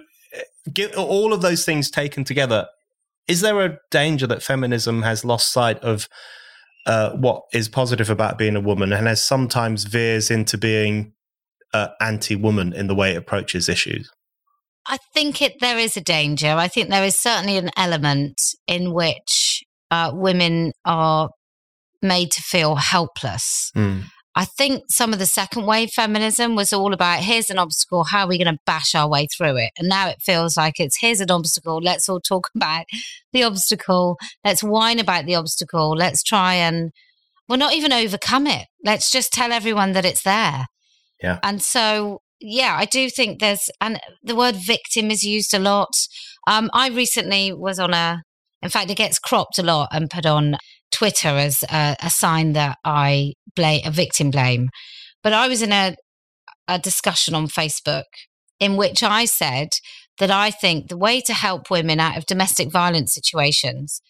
give, 0.72 0.96
all 0.96 1.32
of 1.32 1.42
those 1.42 1.64
things 1.64 1.90
taken 1.90 2.24
together, 2.24 2.66
is 3.28 3.40
there 3.40 3.64
a 3.64 3.78
danger 3.90 4.26
that 4.26 4.42
feminism 4.42 5.02
has 5.02 5.24
lost 5.24 5.52
sight 5.52 5.78
of 5.80 6.08
uh, 6.86 7.10
what 7.12 7.42
is 7.52 7.68
positive 7.68 8.10
about 8.10 8.38
being 8.38 8.56
a 8.56 8.60
woman 8.60 8.92
and 8.92 9.06
has 9.06 9.22
sometimes 9.22 9.84
veers 9.84 10.30
into 10.30 10.58
being 10.58 11.12
uh, 11.72 11.88
anti-woman 12.00 12.72
in 12.72 12.86
the 12.86 12.94
way 12.94 13.12
it 13.12 13.18
approaches 13.18 13.68
issues? 13.68 14.10
I 14.86 14.98
think 15.14 15.40
it 15.40 15.60
there 15.60 15.78
is 15.78 15.96
a 15.96 16.00
danger. 16.00 16.48
I 16.48 16.66
think 16.66 16.90
there 16.90 17.04
is 17.04 17.18
certainly 17.18 17.56
an 17.56 17.70
element 17.76 18.40
in 18.66 18.92
which 18.92 19.62
uh, 19.92 20.10
women 20.12 20.72
are 20.84 21.30
made 22.02 22.32
to 22.32 22.42
feel 22.42 22.74
helpless. 22.74 23.70
Mm. 23.76 24.04
I 24.34 24.44
think 24.44 24.84
some 24.88 25.12
of 25.12 25.18
the 25.18 25.26
second 25.26 25.66
wave 25.66 25.90
feminism 25.90 26.56
was 26.56 26.72
all 26.72 26.94
about 26.94 27.20
here's 27.20 27.50
an 27.50 27.58
obstacle, 27.58 28.04
how 28.04 28.24
are 28.24 28.28
we 28.28 28.42
going 28.42 28.54
to 28.54 28.60
bash 28.64 28.94
our 28.94 29.08
way 29.08 29.26
through 29.26 29.58
it? 29.58 29.70
And 29.78 29.88
now 29.88 30.08
it 30.08 30.22
feels 30.22 30.56
like 30.56 30.80
it's 30.80 30.98
here's 31.00 31.20
an 31.20 31.30
obstacle, 31.30 31.80
let's 31.82 32.08
all 32.08 32.20
talk 32.20 32.48
about 32.56 32.86
the 33.32 33.42
obstacle, 33.42 34.16
let's 34.44 34.62
whine 34.62 34.98
about 34.98 35.26
the 35.26 35.34
obstacle, 35.34 35.90
let's 35.90 36.22
try 36.22 36.54
and 36.54 36.92
well, 37.48 37.58
not 37.58 37.74
even 37.74 37.92
overcome 37.92 38.46
it. 38.46 38.66
Let's 38.82 39.10
just 39.10 39.32
tell 39.32 39.52
everyone 39.52 39.92
that 39.92 40.06
it's 40.06 40.22
there. 40.22 40.66
Yeah. 41.22 41.38
And 41.42 41.60
so, 41.60 42.22
yeah, 42.40 42.76
I 42.78 42.86
do 42.86 43.10
think 43.10 43.40
there's, 43.40 43.68
and 43.80 44.00
the 44.22 44.34
word 44.34 44.56
victim 44.56 45.10
is 45.10 45.22
used 45.22 45.52
a 45.52 45.58
lot. 45.58 45.90
Um, 46.46 46.70
I 46.72 46.88
recently 46.88 47.52
was 47.52 47.78
on 47.78 47.92
a, 47.92 48.22
in 48.62 48.70
fact, 48.70 48.90
it 48.90 48.96
gets 48.96 49.18
cropped 49.18 49.58
a 49.58 49.62
lot 49.62 49.88
and 49.92 50.08
put 50.08 50.24
on 50.24 50.56
Twitter 50.92 51.28
as 51.28 51.62
a, 51.64 51.96
a 52.00 52.10
sign 52.10 52.52
that 52.52 52.78
I 52.84 53.34
blame 53.56 53.82
a 53.84 53.90
victim 53.90 54.30
blame. 54.30 54.70
But 55.22 55.32
I 55.32 55.48
was 55.48 55.62
in 55.62 55.72
a, 55.72 55.96
a 56.68 56.78
discussion 56.78 57.34
on 57.34 57.46
Facebook 57.48 58.04
in 58.60 58.76
which 58.76 59.02
I 59.02 59.24
said 59.24 59.68
that 60.18 60.30
I 60.30 60.50
think 60.50 60.88
the 60.88 60.96
way 60.96 61.20
to 61.22 61.32
help 61.32 61.70
women 61.70 61.98
out 61.98 62.16
of 62.16 62.26
domestic 62.26 62.70
violence 62.70 63.12
situations 63.14 64.00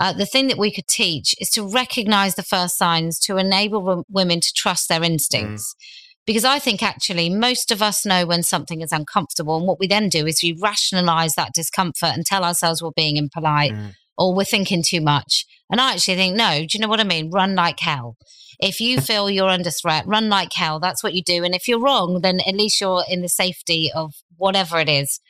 uh, 0.00 0.14
the 0.14 0.26
thing 0.26 0.48
that 0.48 0.58
we 0.58 0.72
could 0.72 0.88
teach 0.88 1.34
is 1.38 1.50
to 1.50 1.62
recognize 1.62 2.34
the 2.34 2.42
first 2.42 2.78
signs 2.78 3.18
to 3.18 3.36
enable 3.36 3.80
w- 3.80 4.04
women 4.08 4.40
to 4.40 4.52
trust 4.56 4.88
their 4.88 5.04
instincts. 5.04 5.74
Mm. 5.74 6.24
Because 6.24 6.44
I 6.44 6.58
think 6.58 6.82
actually 6.82 7.28
most 7.28 7.70
of 7.70 7.82
us 7.82 8.06
know 8.06 8.24
when 8.24 8.42
something 8.42 8.80
is 8.80 8.92
uncomfortable. 8.92 9.58
And 9.58 9.66
what 9.66 9.78
we 9.78 9.86
then 9.86 10.08
do 10.08 10.26
is 10.26 10.42
we 10.42 10.56
rationalize 10.60 11.34
that 11.34 11.52
discomfort 11.52 12.14
and 12.14 12.24
tell 12.24 12.44
ourselves 12.44 12.82
we're 12.82 12.92
being 12.96 13.18
impolite 13.18 13.72
mm. 13.72 13.94
Or 14.18 14.34
we're 14.34 14.44
thinking 14.44 14.82
too 14.86 15.00
much. 15.00 15.46
And 15.70 15.80
I 15.80 15.92
actually 15.92 16.16
think, 16.16 16.36
no, 16.36 16.60
do 16.60 16.68
you 16.72 16.80
know 16.80 16.88
what 16.88 17.00
I 17.00 17.04
mean? 17.04 17.30
Run 17.30 17.54
like 17.54 17.80
hell. 17.80 18.16
If 18.58 18.80
you 18.80 19.00
feel 19.00 19.30
you're 19.30 19.48
under 19.48 19.70
threat, 19.70 20.06
run 20.06 20.28
like 20.28 20.52
hell. 20.54 20.80
That's 20.80 21.02
what 21.02 21.14
you 21.14 21.22
do. 21.22 21.44
And 21.44 21.54
if 21.54 21.68
you're 21.68 21.80
wrong, 21.80 22.20
then 22.22 22.40
at 22.46 22.54
least 22.54 22.80
you're 22.80 23.04
in 23.08 23.22
the 23.22 23.28
safety 23.28 23.90
of 23.94 24.14
whatever 24.36 24.78
it 24.78 24.88
is 24.88 25.20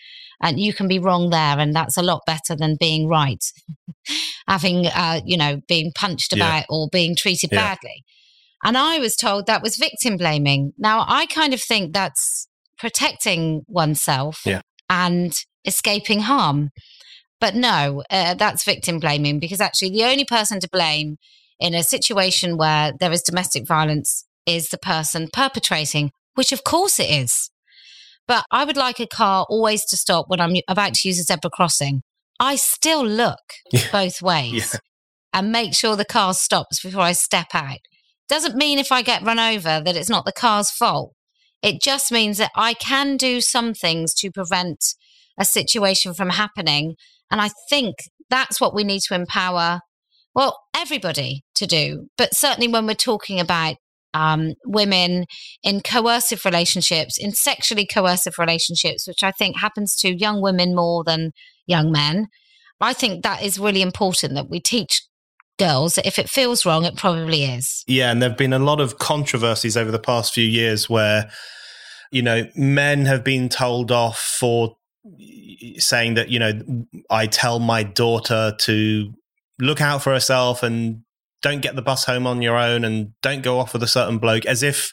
and 0.41 0.59
you 0.59 0.73
can 0.73 0.89
be 0.89 0.99
wrong 0.99 1.31
there 1.31 1.59
and 1.59 1.75
that's 1.75 1.97
a 1.97 2.03
lot 2.03 2.23
better 2.27 2.57
than 2.57 2.77
being 2.79 3.09
right 3.09 3.45
having 4.49 4.87
uh, 4.87 5.21
you 5.25 5.37
know 5.37 5.61
being 5.69 5.93
punched 5.95 6.33
about 6.33 6.61
yeah. 6.61 6.67
or 6.71 6.89
being 6.91 7.15
treated 7.15 7.51
yeah. 7.53 7.59
badly 7.59 8.05
and 8.65 8.77
i 8.77 8.99
was 8.99 9.17
told 9.17 9.47
that 9.47 9.63
was 9.63 9.77
victim 9.77 10.17
blaming 10.17 10.73
now 10.79 11.05
i 11.07 11.27
kind 11.27 11.55
of 11.55 11.61
think 11.61 11.93
that's 11.93 12.49
protecting 12.79 13.63
oneself 13.69 14.41
yeah. 14.47 14.63
and 14.89 15.45
escaping 15.65 16.21
harm 16.21 16.71
but 17.41 17.55
no 17.55 18.03
uh, 18.11 18.35
that's 18.35 18.65
victim 18.65 18.99
blaming 18.99 19.39
because 19.39 19.61
actually 19.61 19.91
the 19.91 20.05
only 20.05 20.25
person 20.25 20.61
to 20.61 20.69
blame 20.71 21.17
in 21.59 21.75
a 21.75 21.83
situation 21.83 22.57
where 22.57 22.93
there 22.99 23.13
is 23.13 23.23
domestic 23.23 23.67
violence 23.67 24.27
is 24.47 24.69
the 24.69 24.79
person 24.79 25.29
perpetrating 25.33 26.11
which 26.35 26.53
of 26.53 26.65
course 26.65 26.99
it 26.99 27.11
is 27.11 27.51
but 28.31 28.47
I 28.53 28.65
would 28.65 28.77
like 28.77 29.01
a 29.01 29.09
car 29.09 29.45
always 29.49 29.85
to 29.87 29.97
stop 29.97 30.27
when 30.29 30.41
I'm 30.41 30.55
about 30.69 30.95
to 30.95 31.09
use 31.09 31.19
a 31.19 31.25
zebra 31.25 31.51
crossing. 31.51 32.03
I 32.39 32.55
still 32.55 33.05
look 33.05 33.41
yeah. 33.73 33.81
both 33.91 34.23
ways 34.23 34.71
yeah. 34.73 34.79
and 35.33 35.51
make 35.51 35.75
sure 35.75 35.97
the 35.97 36.05
car 36.05 36.33
stops 36.33 36.81
before 36.81 37.03
I 37.03 37.11
step 37.11 37.49
out. 37.55 37.81
Doesn't 38.29 38.55
mean 38.55 38.79
if 38.79 38.93
I 38.93 39.03
get 39.03 39.25
run 39.25 39.41
over 39.41 39.83
that 39.85 39.97
it's 39.97 40.09
not 40.09 40.27
the 40.27 40.33
car's 40.33 40.71
fault. 40.71 41.13
It 41.61 41.83
just 41.83 42.13
means 42.13 42.39
that 42.39 42.53
I 42.55 42.75
can 42.75 43.17
do 43.17 43.41
some 43.41 43.75
things 43.75 44.15
to 44.15 44.31
prevent 44.31 44.95
a 45.37 45.45
situation 45.45 46.15
from 46.15 46.31
happening. 46.31 46.95
And 47.31 47.41
I 47.41 47.51
think 47.69 47.97
that's 48.29 48.61
what 48.61 48.75
we 48.75 48.85
need 48.85 49.01
to 49.09 49.15
empower, 49.15 49.81
well, 50.35 50.59
everybody 50.75 51.43
to 51.57 51.67
do. 51.67 52.09
But 52.17 52.35
certainly 52.35 52.69
when 52.69 52.87
we're 52.87 52.95
talking 52.95 53.41
about 53.41 53.77
um, 54.15 54.55
women 54.65 55.27
in 55.63 55.81
coercive 55.81 56.45
relationships, 56.45 57.17
in 57.19 57.33
sexually 57.33 57.87
coercive 57.87 58.35
relationships, 58.39 59.07
which 59.07 59.23
I 59.23 59.31
think 59.31 59.59
happens 59.59 59.95
to 59.97 60.17
young 60.17 60.43
women 60.43 60.75
more 60.75 61.05
than 61.05 61.31
young 61.67 61.93
men. 61.93 62.27
I 62.81 62.93
think 62.95 63.23
that 63.23 63.43
is 63.43 63.59
really 63.59 63.83
important 63.83 64.35
that 64.35 64.49
we 64.49 64.59
teach 64.59 65.03
girls 65.59 65.97
that 65.97 66.07
if 66.07 66.19
it 66.19 66.31
feels 66.31 66.65
wrong, 66.65 66.85
it 66.85 66.97
probably 66.97 67.45
is. 67.45 67.85
Yeah, 67.87 68.11
and 68.11 68.23
there 68.23 68.31
have 68.31 68.39
been 68.39 68.55
a 68.55 68.59
lot 68.59 68.81
of 68.81 68.99
controversies 68.99 69.77
over 69.77 69.91
the 69.91 69.99
past 69.99 70.33
few 70.33 70.47
years 70.47 70.89
where, 70.89 71.31
you 72.11 72.23
know, 72.23 72.49
men 72.57 73.05
have 73.05 73.23
been 73.23 73.51
told 73.51 73.93
off 73.93 74.19
for 74.19 74.77
saying 75.79 76.15
that, 76.15 76.29
you 76.29 76.39
know, 76.39 76.87
I 77.09 77.27
tell 77.27 77.59
my 77.59 77.83
daughter 77.83 78.55
to 78.59 79.13
look 79.59 79.81
out 79.81 80.03
for 80.03 80.13
herself 80.13 80.63
and 80.63 81.03
don't 81.43 81.63
get 81.63 81.77
the 81.77 81.83
bus 81.83 82.05
home 82.05 82.27
on 82.27 82.43
your 82.43 82.57
own 82.57 82.85
and 82.85 83.13
don't 83.23 83.43
go 83.43 83.59
off 83.59 83.73
with 83.73 83.83
a 83.83 83.89
certain 83.89 84.19
bloke 84.19 84.47
as 84.47 84.63
if 84.63 84.93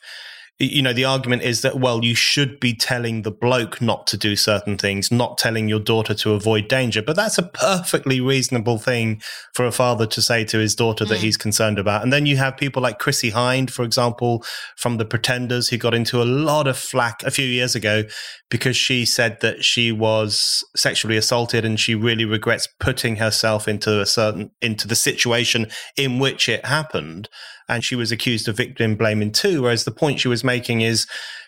you 0.59 0.81
know 0.81 0.93
the 0.93 1.05
argument 1.05 1.43
is 1.43 1.61
that 1.61 1.79
well 1.79 2.03
you 2.03 2.15
should 2.15 2.59
be 2.59 2.73
telling 2.73 3.21
the 3.21 3.31
bloke 3.31 3.79
not 3.79 4.07
to 4.07 4.17
do 4.17 4.35
certain 4.35 4.77
things 4.77 5.11
not 5.11 5.37
telling 5.37 5.67
your 5.67 5.79
daughter 5.79 6.13
to 6.15 6.33
avoid 6.33 6.67
danger. 6.67 7.01
But 7.01 7.15
that's 7.15 7.37
a 7.37 7.43
perfectly 7.43 8.19
reasonable 8.19 8.77
thing 8.77 9.21
for 9.53 9.65
a 9.65 9.71
father 9.71 10.07
to 10.07 10.21
say 10.21 10.43
to 10.45 10.57
his 10.57 10.75
daughter 10.75 11.05
mm. 11.05 11.09
that 11.09 11.19
he's 11.19 11.37
concerned 11.37 11.77
about. 11.77 12.01
And 12.01 12.11
then 12.11 12.25
you 12.25 12.37
have 12.37 12.57
people 12.57 12.81
like 12.81 12.99
Chrissie 12.99 13.31
Hynde 13.31 13.69
for 13.69 13.83
example 13.83 14.43
from 14.75 14.97
the 14.97 15.05
pretenders 15.05 15.69
who 15.69 15.77
got 15.77 15.93
into 15.93 16.21
a 16.21 16.25
lot 16.25 16.67
of 16.67 16.77
flack 16.77 17.21
a 17.23 17.31
few 17.31 17.45
years 17.45 17.75
ago 17.75 18.03
because 18.49 18.75
she 18.75 19.05
said 19.05 19.39
that 19.41 19.63
she 19.63 19.91
was 19.91 20.63
sexually 20.75 21.17
assaulted 21.17 21.65
and 21.65 21.79
she 21.79 21.93
really 21.93 22.25
regrets 22.25 22.67
putting 22.79 23.17
herself 23.17 23.67
into 23.67 24.01
a 24.01 24.05
certain 24.05 24.51
into 24.61 24.87
the 24.87 24.95
situation 24.95 25.67
in 25.95 26.17
which 26.19 26.49
it 26.49 26.65
happened 26.65 27.29
and 27.69 27.83
she 27.83 27.95
was 27.95 28.11
accused 28.11 28.47
of 28.47 28.57
victim 28.57 28.95
blaming 28.95 29.31
too. 29.31 29.63
Whereas 29.63 29.83
the 29.83 29.91
point 29.91 30.19
she 30.19 30.27
was 30.27 30.43
making 30.43 30.81
is, 30.81 31.05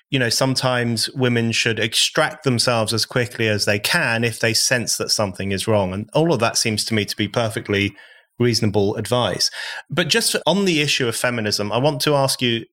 you 0.10 0.20
know, 0.20 0.30
sometimes 0.30 1.10
women 1.12 1.52
should 1.52 1.80
extract 1.80 2.44
themselves 2.44 2.94
as 2.94 3.06
quickly 3.06 3.48
as 3.48 3.66
they 3.66 3.80
can 3.80 4.24
if 4.24 4.40
they 4.40 4.54
sense 4.54 4.98
that 4.98 5.12
something 5.12 5.52
is 5.52 5.68
wrong. 5.68 5.94
And 5.94 6.10
all 6.14 6.34
of 6.34 6.40
that 6.40 6.58
seems 6.58 6.84
to 6.86 6.94
me 6.94 7.06
to 7.06 7.16
be 7.16 7.28
perfectly 7.28 7.96
reasonable 8.40 8.96
advice. 8.96 9.52
But 9.90 10.08
just 10.08 10.36
on 10.46 10.66
the 10.66 10.82
issue 10.82 11.08
of 11.08 11.16
feminism, 11.16 11.72
I 11.72 11.78
want 11.78 12.02
to 12.02 12.16
ask 12.16 12.42
you 12.42 12.66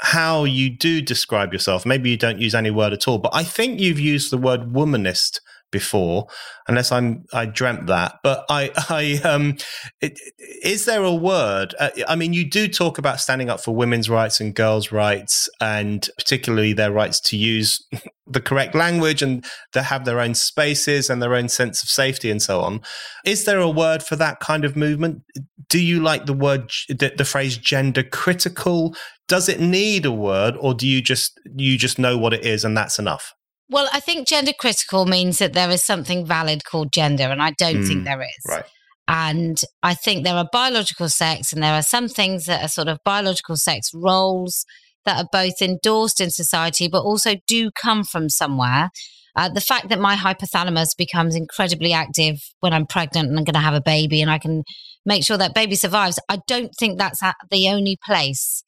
how 0.00 0.44
you 0.44 0.70
do 0.70 1.00
describe 1.00 1.52
yourself. 1.52 1.84
Maybe 1.84 2.10
you 2.10 2.16
don't 2.16 2.38
use 2.38 2.54
any 2.54 2.70
word 2.70 2.92
at 2.92 3.06
all, 3.06 3.18
but 3.18 3.34
I 3.34 3.44
think 3.44 3.80
you've 3.80 4.00
used 4.00 4.30
the 4.30 4.38
word 4.38 4.72
womanist 4.72 5.40
before, 5.70 6.26
unless 6.68 6.92
I'm 6.92 7.24
I 7.32 7.46
dreamt 7.46 7.86
that. 7.86 8.18
But 8.22 8.44
I 8.48 8.70
I 8.88 9.20
um, 9.28 9.56
it, 10.00 10.18
is 10.62 10.84
there 10.84 11.02
a 11.02 11.14
word? 11.14 11.74
Uh, 11.78 11.90
I 12.08 12.16
mean, 12.16 12.32
you 12.32 12.48
do 12.48 12.68
talk 12.68 12.98
about 12.98 13.20
standing 13.20 13.48
up 13.48 13.60
for 13.60 13.74
women's 13.74 14.10
rights 14.10 14.40
and 14.40 14.54
girls' 14.54 14.92
rights, 14.92 15.48
and 15.60 16.08
particularly 16.16 16.72
their 16.72 16.92
rights 16.92 17.20
to 17.20 17.36
use 17.36 17.86
the 18.26 18.40
correct 18.40 18.74
language 18.74 19.22
and 19.22 19.44
to 19.72 19.82
have 19.82 20.04
their 20.04 20.20
own 20.20 20.34
spaces 20.34 21.10
and 21.10 21.22
their 21.22 21.34
own 21.34 21.48
sense 21.48 21.82
of 21.82 21.88
safety 21.88 22.30
and 22.30 22.40
so 22.40 22.60
on. 22.60 22.80
Is 23.24 23.44
there 23.44 23.58
a 23.58 23.68
word 23.68 24.02
for 24.02 24.16
that 24.16 24.40
kind 24.40 24.64
of 24.64 24.76
movement? 24.76 25.22
Do 25.68 25.82
you 25.82 26.00
like 26.00 26.26
the 26.26 26.32
word 26.32 26.70
the, 26.88 27.12
the 27.16 27.24
phrase 27.24 27.56
gender 27.56 28.02
critical? 28.02 28.94
Does 29.28 29.48
it 29.48 29.60
need 29.60 30.04
a 30.04 30.12
word, 30.12 30.56
or 30.58 30.74
do 30.74 30.86
you 30.86 31.00
just 31.00 31.40
you 31.56 31.78
just 31.78 31.98
know 31.98 32.18
what 32.18 32.32
it 32.32 32.44
is 32.44 32.64
and 32.64 32.76
that's 32.76 32.98
enough? 32.98 33.34
Well, 33.70 33.88
I 33.92 34.00
think 34.00 34.26
gender 34.26 34.52
critical 34.52 35.06
means 35.06 35.38
that 35.38 35.52
there 35.52 35.70
is 35.70 35.82
something 35.82 36.26
valid 36.26 36.64
called 36.64 36.92
gender, 36.92 37.24
and 37.24 37.40
I 37.40 37.52
don't 37.56 37.82
mm, 37.82 37.86
think 37.86 38.04
there 38.04 38.20
is. 38.20 38.44
Right. 38.48 38.64
And 39.06 39.60
I 39.82 39.94
think 39.94 40.24
there 40.24 40.34
are 40.34 40.48
biological 40.52 41.08
sex, 41.08 41.52
and 41.52 41.62
there 41.62 41.74
are 41.74 41.82
some 41.82 42.08
things 42.08 42.46
that 42.46 42.64
are 42.64 42.68
sort 42.68 42.88
of 42.88 42.98
biological 43.04 43.56
sex 43.56 43.90
roles 43.94 44.64
that 45.04 45.18
are 45.18 45.28
both 45.32 45.62
endorsed 45.62 46.20
in 46.20 46.30
society, 46.30 46.88
but 46.88 47.02
also 47.02 47.36
do 47.46 47.70
come 47.80 48.02
from 48.02 48.28
somewhere. 48.28 48.90
Uh, 49.36 49.48
the 49.48 49.60
fact 49.60 49.88
that 49.88 50.00
my 50.00 50.16
hypothalamus 50.16 50.96
becomes 50.98 51.36
incredibly 51.36 51.92
active 51.92 52.38
when 52.58 52.72
I'm 52.72 52.86
pregnant 52.86 53.28
and 53.28 53.38
I'm 53.38 53.44
going 53.44 53.54
to 53.54 53.60
have 53.60 53.74
a 53.74 53.80
baby, 53.80 54.20
and 54.20 54.30
I 54.30 54.38
can 54.38 54.64
make 55.06 55.24
sure 55.24 55.38
that 55.38 55.54
baby 55.54 55.76
survives, 55.76 56.18
I 56.28 56.40
don't 56.48 56.72
think 56.78 56.98
that's 56.98 57.20
the 57.50 57.68
only 57.68 57.96
place 58.04 58.64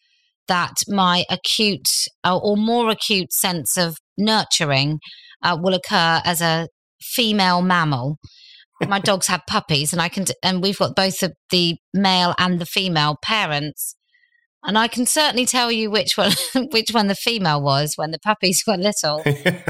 that 0.47 0.75
my 0.89 1.25
acute 1.29 1.89
uh, 2.25 2.39
or 2.39 2.57
more 2.57 2.91
acute 2.91 3.33
sense 3.33 3.77
of 3.77 3.97
nurturing 4.25 4.99
uh, 5.43 5.57
will 5.61 5.75
occur 5.75 6.21
as 6.25 6.41
a 6.41 6.69
female 7.01 7.63
mammal. 7.63 8.19
My 8.81 8.99
dogs 9.11 9.27
have 9.27 9.43
puppies, 9.47 9.93
and 9.93 10.01
I 10.01 10.09
can, 10.09 10.25
and 10.43 10.63
we've 10.63 10.79
got 10.79 10.97
both 10.97 11.21
the, 11.21 11.35
the 11.51 11.77
male 11.93 12.35
and 12.39 12.59
the 12.59 12.67
female 12.67 13.17
parents, 13.23 13.97
and 14.65 14.79
I 14.79 14.87
can 14.87 15.07
certainly 15.07 15.45
tell 15.45 15.73
you 15.73 15.91
which 15.91 16.17
one, 16.17 16.33
which 16.71 16.91
one 16.93 17.09
the 17.09 17.15
female 17.15 17.61
was 17.61 17.95
when 17.97 18.13
the 18.13 18.19
puppies 18.19 18.63
were 18.67 18.77
little, 18.77 19.23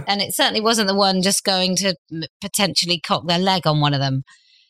and 0.07 0.21
it 0.21 0.35
certainly 0.35 0.61
wasn't 0.61 0.89
the 0.89 0.95
one 0.95 1.23
just 1.23 1.45
going 1.45 1.77
to 1.77 1.95
potentially 2.41 3.01
cock 3.01 3.27
their 3.27 3.39
leg 3.39 3.67
on 3.67 3.81
one 3.81 3.95
of 3.95 4.01
them. 4.01 4.23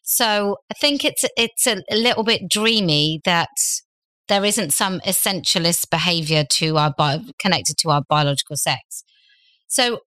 So 0.03 0.57
I 0.71 0.75
think 0.75 1.05
it's 1.05 1.25
it's 1.37 1.67
a, 1.67 1.83
a 1.91 1.97
little 1.97 2.25
bit 2.25 2.43
dreamy 2.49 3.21
that 3.25 3.51
there 4.29 4.45
isn't 4.45 4.73
some 4.73 5.01
essentialist 5.01 5.91
behavior 5.91 6.45
to 6.51 6.77
our 6.77 6.93
bio, 6.97 7.21
connected 7.39 7.77
to 7.79 7.91
our 7.91 8.03
biological 8.09 8.57
sex. 8.57 9.05
So 9.73 10.01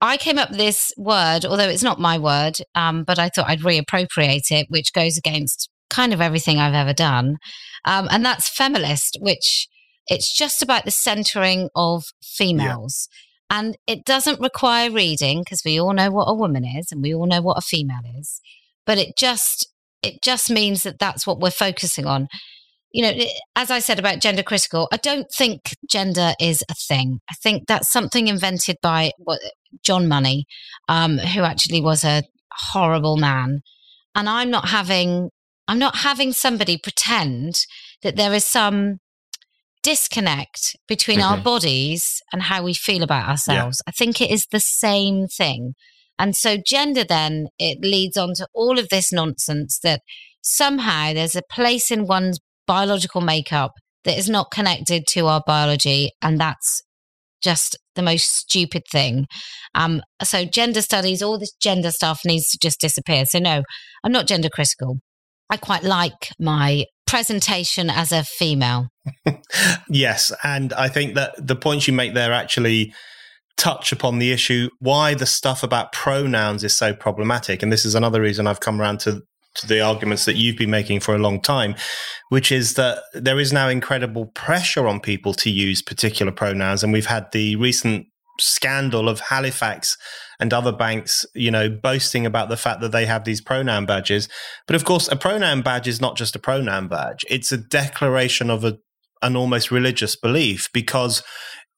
I 0.00 0.16
came 0.16 0.38
up 0.38 0.48
with 0.48 0.58
this 0.58 0.92
word, 0.96 1.44
although 1.44 1.68
it's 1.68 1.82
not 1.82 2.00
my 2.00 2.16
word, 2.16 2.56
um, 2.74 3.04
but 3.04 3.18
I 3.18 3.28
thought 3.28 3.48
I'd 3.48 3.60
reappropriate 3.60 4.50
it, 4.50 4.66
which 4.70 4.94
goes 4.94 5.18
against 5.18 5.68
kind 5.90 6.14
of 6.14 6.22
everything 6.22 6.58
I've 6.58 6.72
ever 6.74 6.94
done. 6.94 7.36
Um, 7.84 8.08
and 8.10 8.24
that's 8.24 8.48
feminist, 8.48 9.18
which 9.20 9.68
it's 10.06 10.34
just 10.34 10.62
about 10.62 10.86
the 10.86 10.90
centering 10.90 11.68
of 11.76 12.04
females. 12.22 13.08
Yeah. 13.50 13.58
And 13.58 13.78
it 13.86 14.06
doesn't 14.06 14.40
require 14.40 14.90
reading 14.90 15.40
because 15.40 15.60
we 15.66 15.78
all 15.78 15.92
know 15.92 16.10
what 16.10 16.24
a 16.24 16.34
woman 16.34 16.64
is 16.64 16.90
and 16.90 17.02
we 17.02 17.14
all 17.14 17.26
know 17.26 17.42
what 17.42 17.58
a 17.58 17.62
female 17.62 18.00
is. 18.18 18.40
But 18.86 18.96
it 18.96 19.18
just 19.18 19.68
it 20.02 20.22
just 20.22 20.48
means 20.48 20.82
that 20.84 20.98
that's 20.98 21.26
what 21.26 21.40
we're 21.40 21.50
focusing 21.50 22.06
on 22.06 22.28
you 22.92 23.02
know, 23.02 23.12
as 23.54 23.70
I 23.70 23.80
said 23.80 23.98
about 23.98 24.20
gender 24.20 24.42
critical, 24.42 24.88
I 24.92 24.96
don't 24.96 25.26
think 25.36 25.74
gender 25.90 26.32
is 26.40 26.62
a 26.70 26.74
thing. 26.74 27.18
I 27.30 27.34
think 27.42 27.66
that's 27.66 27.90
something 27.92 28.28
invented 28.28 28.76
by 28.82 29.12
what, 29.18 29.40
John 29.84 30.08
Money, 30.08 30.46
um, 30.88 31.18
who 31.18 31.42
actually 31.42 31.80
was 31.80 32.04
a 32.04 32.22
horrible 32.72 33.16
man. 33.16 33.60
And 34.14 34.28
I'm 34.28 34.50
not 34.50 34.68
having, 34.68 35.30
I'm 35.68 35.78
not 35.78 35.96
having 35.96 36.32
somebody 36.32 36.78
pretend 36.82 37.54
that 38.02 38.16
there 38.16 38.32
is 38.32 38.46
some 38.46 38.98
disconnect 39.82 40.76
between 40.88 41.20
mm-hmm. 41.20 41.34
our 41.34 41.38
bodies 41.38 42.22
and 42.32 42.42
how 42.42 42.62
we 42.62 42.74
feel 42.74 43.02
about 43.02 43.28
ourselves. 43.28 43.82
Yeah. 43.86 43.90
I 43.90 43.92
think 43.92 44.20
it 44.20 44.30
is 44.30 44.46
the 44.50 44.60
same 44.60 45.26
thing. 45.26 45.74
And 46.18 46.34
so 46.34 46.56
gender 46.56 47.04
then, 47.04 47.48
it 47.58 47.78
leads 47.82 48.16
on 48.16 48.34
to 48.36 48.48
all 48.52 48.78
of 48.78 48.88
this 48.88 49.12
nonsense 49.12 49.78
that 49.82 50.00
somehow 50.40 51.12
there's 51.12 51.36
a 51.36 51.42
place 51.42 51.90
in 51.90 52.06
one's 52.06 52.40
biological 52.68 53.20
makeup 53.20 53.72
that 54.04 54.16
is 54.16 54.28
not 54.28 54.52
connected 54.52 55.08
to 55.08 55.26
our 55.26 55.42
biology. 55.44 56.10
And 56.22 56.38
that's 56.38 56.82
just 57.42 57.76
the 57.96 58.02
most 58.02 58.26
stupid 58.36 58.82
thing. 58.90 59.26
Um, 59.74 60.02
so 60.22 60.44
gender 60.44 60.82
studies, 60.82 61.22
all 61.22 61.38
this 61.38 61.52
gender 61.60 61.90
stuff 61.90 62.20
needs 62.24 62.48
to 62.50 62.58
just 62.60 62.80
disappear. 62.80 63.26
So 63.26 63.40
no, 63.40 63.62
I'm 64.04 64.12
not 64.12 64.26
gender 64.26 64.48
critical. 64.48 64.98
I 65.50 65.56
quite 65.56 65.82
like 65.82 66.30
my 66.38 66.84
presentation 67.06 67.90
as 67.90 68.12
a 68.12 68.22
female. 68.22 68.88
yes. 69.88 70.30
And 70.44 70.72
I 70.74 70.88
think 70.88 71.14
that 71.14 71.34
the 71.38 71.56
points 71.56 71.88
you 71.88 71.94
make 71.94 72.14
there 72.14 72.32
actually 72.32 72.92
touch 73.56 73.90
upon 73.92 74.18
the 74.18 74.30
issue 74.30 74.70
why 74.78 75.14
the 75.14 75.26
stuff 75.26 75.62
about 75.62 75.92
pronouns 75.92 76.62
is 76.62 76.76
so 76.76 76.94
problematic. 76.94 77.62
And 77.62 77.72
this 77.72 77.84
is 77.84 77.94
another 77.94 78.20
reason 78.20 78.46
I've 78.46 78.60
come 78.60 78.80
around 78.80 79.00
to, 79.00 79.22
to 79.58 79.66
the 79.66 79.80
arguments 79.80 80.24
that 80.24 80.36
you've 80.36 80.56
been 80.56 80.70
making 80.70 81.00
for 81.00 81.14
a 81.14 81.18
long 81.18 81.40
time, 81.40 81.74
which 82.28 82.50
is 82.50 82.74
that 82.74 82.98
there 83.12 83.38
is 83.38 83.52
now 83.52 83.68
incredible 83.68 84.26
pressure 84.26 84.88
on 84.88 85.00
people 85.00 85.34
to 85.34 85.50
use 85.50 85.82
particular 85.82 86.32
pronouns. 86.32 86.82
And 86.82 86.92
we've 86.92 87.06
had 87.06 87.30
the 87.32 87.56
recent 87.56 88.06
scandal 88.40 89.08
of 89.08 89.20
Halifax 89.20 89.96
and 90.40 90.52
other 90.52 90.72
banks, 90.72 91.26
you 91.34 91.50
know, 91.50 91.68
boasting 91.68 92.24
about 92.24 92.48
the 92.48 92.56
fact 92.56 92.80
that 92.80 92.92
they 92.92 93.06
have 93.06 93.24
these 93.24 93.40
pronoun 93.40 93.86
badges. 93.86 94.28
But 94.66 94.76
of 94.76 94.84
course, 94.84 95.08
a 95.08 95.16
pronoun 95.16 95.62
badge 95.62 95.88
is 95.88 96.00
not 96.00 96.16
just 96.16 96.36
a 96.36 96.38
pronoun 96.38 96.88
badge, 96.88 97.24
it's 97.28 97.52
a 97.52 97.58
declaration 97.58 98.50
of 98.50 98.64
a, 98.64 98.78
an 99.22 99.36
almost 99.36 99.70
religious 99.70 100.14
belief 100.14 100.72
because 100.72 101.22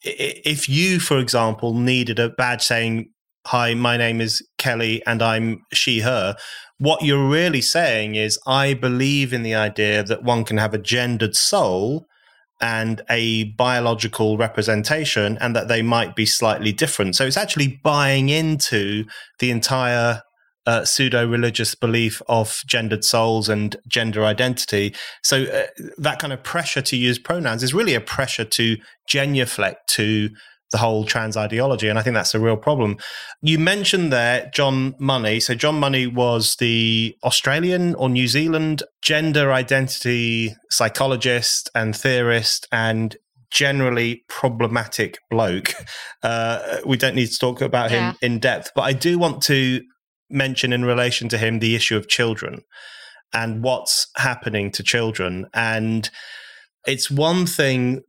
if 0.03 0.69
you, 0.69 1.01
for 1.01 1.19
example, 1.19 1.75
needed 1.75 2.19
a 2.19 2.31
badge 2.31 2.63
saying, 2.63 3.11
Hi, 3.47 3.73
my 3.73 3.97
name 3.97 4.21
is 4.21 4.47
Kelly 4.59 5.03
and 5.07 5.23
I'm 5.23 5.63
she, 5.73 6.01
her, 6.01 6.37
what 6.81 7.03
you're 7.03 7.29
really 7.29 7.61
saying 7.61 8.15
is, 8.15 8.39
I 8.47 8.73
believe 8.73 9.35
in 9.35 9.43
the 9.43 9.55
idea 9.55 10.03
that 10.03 10.25
one 10.25 10.45
can 10.45 10.57
have 10.57 10.73
a 10.73 10.79
gendered 10.79 11.37
soul 11.37 12.07
and 12.59 13.03
a 13.11 13.45
biological 13.53 14.39
representation 14.39 15.37
and 15.43 15.55
that 15.55 15.69
they 15.69 15.83
might 15.83 16.17
be 16.17 16.25
slightly 16.25 16.73
different. 16.73 17.17
So 17.17 17.27
it's 17.27 17.37
actually 17.37 17.81
buying 17.85 18.31
into 18.31 19.05
the 19.41 19.51
entire 19.51 20.23
uh, 20.67 20.87
pseudo 20.87 21.27
religious 21.27 21.75
belief 21.75 22.23
of 22.29 22.63
gendered 22.67 23.05
souls 23.05 23.51
and 23.51 23.77
gender 23.87 24.25
identity. 24.25 24.95
So 25.23 25.45
uh, 25.45 25.67
that 25.99 26.19
kind 26.19 26.33
of 26.33 26.43
pressure 26.43 26.83
to 26.83 26.97
use 26.97 27.19
pronouns 27.19 27.63
is 27.63 27.75
really 27.75 27.95
a 27.95 28.01
pressure 28.01 28.45
to 28.45 28.79
genuflect 29.07 29.87
to 29.91 30.31
the 30.71 30.79
whole 30.79 31.05
trans 31.05 31.37
ideology. 31.37 31.89
And 31.89 31.99
I 31.99 32.03
think 32.03 32.15
that's 32.15 32.35
a 32.35 32.41
real 32.41 32.57
problem. 32.57 32.97
You 33.43 33.59
mentioned 33.59 34.13
there 34.13 34.51
John 34.55 34.95
Money. 34.99 35.41
So, 35.41 35.55
John 35.55 35.81
Money 35.81 36.07
was 36.07 36.57
the 36.57 37.17
Australian 37.25 37.95
or 37.97 38.09
New 38.09 38.29
Zealand 38.29 38.83
gender 39.03 39.53
identity 39.53 40.55
psychologist 40.71 41.71
and 41.75 41.97
theorist 41.97 42.69
and 42.71 43.17
generally 43.51 44.25
problematic 44.29 45.19
bloke. 45.31 45.75
Uh, 46.23 46.77
we 46.85 46.99
don't 46.99 47.15
need 47.15 47.29
to 47.29 47.39
talk 47.39 47.63
about 47.63 47.91
him 47.91 48.15
in 48.21 48.39
depth, 48.39 48.73
but 48.75 48.83
I 48.83 48.93
do 48.93 49.19
want 49.19 49.43
to 49.45 49.81
mention 50.29 50.71
in 50.71 50.85
relation 50.85 51.31
to 51.31 51.39
him 51.39 51.61
the 51.61 51.75
issue 51.75 51.97
of 51.97 52.09
children 52.09 52.61
and 53.33 53.63
what's 53.63 54.09
happening 54.17 54.71
to 54.73 54.83
children. 54.83 55.47
And 55.55 56.11
it's 56.87 57.11
one 57.11 57.47
thing 57.47 58.03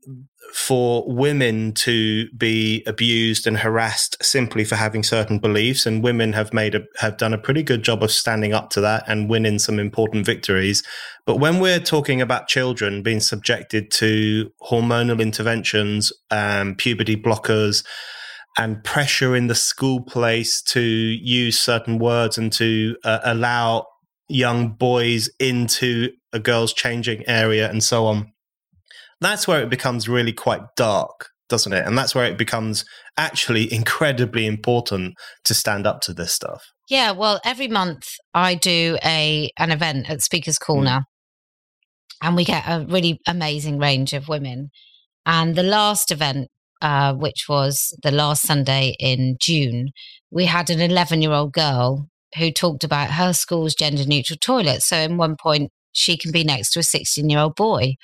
for 0.53 1.03
women 1.07 1.73
to 1.73 2.29
be 2.31 2.83
abused 2.85 3.47
and 3.47 3.57
harassed 3.57 4.17
simply 4.21 4.63
for 4.63 4.75
having 4.75 5.03
certain 5.03 5.39
beliefs. 5.39 5.85
And 5.85 6.03
women 6.03 6.33
have 6.33 6.53
made 6.53 6.75
a 6.75 6.81
have 6.99 7.17
done 7.17 7.33
a 7.33 7.37
pretty 7.37 7.63
good 7.63 7.83
job 7.83 8.03
of 8.03 8.11
standing 8.11 8.53
up 8.53 8.69
to 8.71 8.81
that 8.81 9.03
and 9.07 9.29
winning 9.29 9.59
some 9.59 9.79
important 9.79 10.25
victories. 10.25 10.83
But 11.25 11.37
when 11.37 11.59
we're 11.59 11.79
talking 11.79 12.21
about 12.21 12.47
children 12.47 13.03
being 13.03 13.21
subjected 13.21 13.91
to 13.91 14.51
hormonal 14.61 15.21
interventions 15.21 16.11
um, 16.31 16.75
puberty 16.75 17.15
blockers 17.15 17.85
and 18.57 18.83
pressure 18.83 19.35
in 19.35 19.47
the 19.47 19.55
school 19.55 20.01
place 20.01 20.61
to 20.61 20.81
use 20.81 21.59
certain 21.59 21.99
words 21.99 22.37
and 22.37 22.51
to 22.53 22.97
uh, 23.05 23.19
allow 23.23 23.85
young 24.27 24.69
boys 24.69 25.29
into 25.39 26.09
a 26.33 26.39
girl's 26.39 26.73
changing 26.73 27.27
area 27.27 27.69
and 27.69 27.83
so 27.83 28.05
on 28.05 28.30
that's 29.21 29.47
where 29.47 29.61
it 29.61 29.69
becomes 29.69 30.09
really 30.09 30.33
quite 30.33 30.61
dark, 30.75 31.29
doesn't 31.47 31.73
it? 31.73 31.85
And 31.85 31.97
that's 31.97 32.15
where 32.15 32.25
it 32.25 32.37
becomes 32.37 32.83
actually 33.17 33.71
incredibly 33.71 34.45
important 34.45 35.13
to 35.45 35.53
stand 35.53 35.87
up 35.87 36.01
to 36.01 36.13
this 36.13 36.33
stuff. 36.33 36.63
Yeah, 36.89 37.11
well, 37.11 37.39
every 37.45 37.67
month 37.67 38.03
I 38.33 38.55
do 38.55 38.97
a 39.03 39.49
an 39.57 39.71
event 39.71 40.09
at 40.09 40.21
Speakers 40.21 40.57
Corner, 40.57 41.01
mm. 41.01 41.03
and 42.21 42.35
we 42.35 42.43
get 42.43 42.65
a 42.67 42.85
really 42.85 43.19
amazing 43.27 43.77
range 43.77 44.13
of 44.13 44.27
women. 44.27 44.71
And 45.25 45.55
the 45.55 45.63
last 45.63 46.11
event, 46.11 46.49
uh, 46.81 47.13
which 47.13 47.45
was 47.47 47.95
the 48.01 48.11
last 48.11 48.41
Sunday 48.41 48.95
in 48.99 49.37
June, 49.39 49.89
we 50.31 50.45
had 50.45 50.69
an 50.69 50.81
11 50.81 51.21
year 51.21 51.31
old 51.31 51.53
girl 51.53 52.07
who 52.37 52.51
talked 52.51 52.83
about 52.83 53.11
her 53.11 53.33
school's 53.33 53.75
gender 53.75 54.05
neutral 54.05 54.37
toilet. 54.41 54.81
So, 54.81 54.97
in 54.97 55.17
one 55.17 55.35
point, 55.41 55.69
she 55.93 56.17
can 56.17 56.31
be 56.31 56.43
next 56.43 56.71
to 56.71 56.79
a 56.79 56.83
16 56.83 57.29
year 57.29 57.39
old 57.39 57.55
boy 57.55 57.95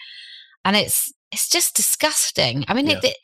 and 0.65 0.75
it's 0.75 1.11
it's 1.31 1.49
just 1.49 1.75
disgusting. 1.75 2.65
I 2.67 2.73
mean, 2.73 2.87
yeah. 2.87 2.99
it, 3.03 3.17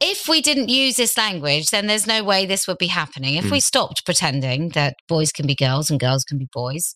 if 0.00 0.28
we 0.28 0.40
didn't 0.40 0.68
use 0.68 0.96
this 0.96 1.16
language, 1.16 1.70
then 1.70 1.86
there's 1.86 2.06
no 2.06 2.22
way 2.22 2.46
this 2.46 2.66
would 2.68 2.78
be 2.78 2.88
happening. 2.88 3.34
If 3.34 3.46
mm. 3.46 3.52
we 3.52 3.60
stopped 3.60 4.04
pretending 4.04 4.70
that 4.70 4.94
boys 5.08 5.32
can 5.32 5.46
be 5.46 5.54
girls 5.54 5.90
and 5.90 5.98
girls 5.98 6.24
can 6.24 6.38
be 6.38 6.48
boys, 6.52 6.94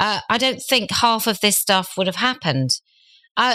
uh, 0.00 0.20
I 0.28 0.38
don't 0.38 0.60
think 0.60 0.90
half 0.90 1.26
of 1.26 1.40
this 1.40 1.58
stuff 1.58 1.94
would 1.96 2.06
have 2.06 2.16
happened. 2.16 2.70
Uh, 3.36 3.54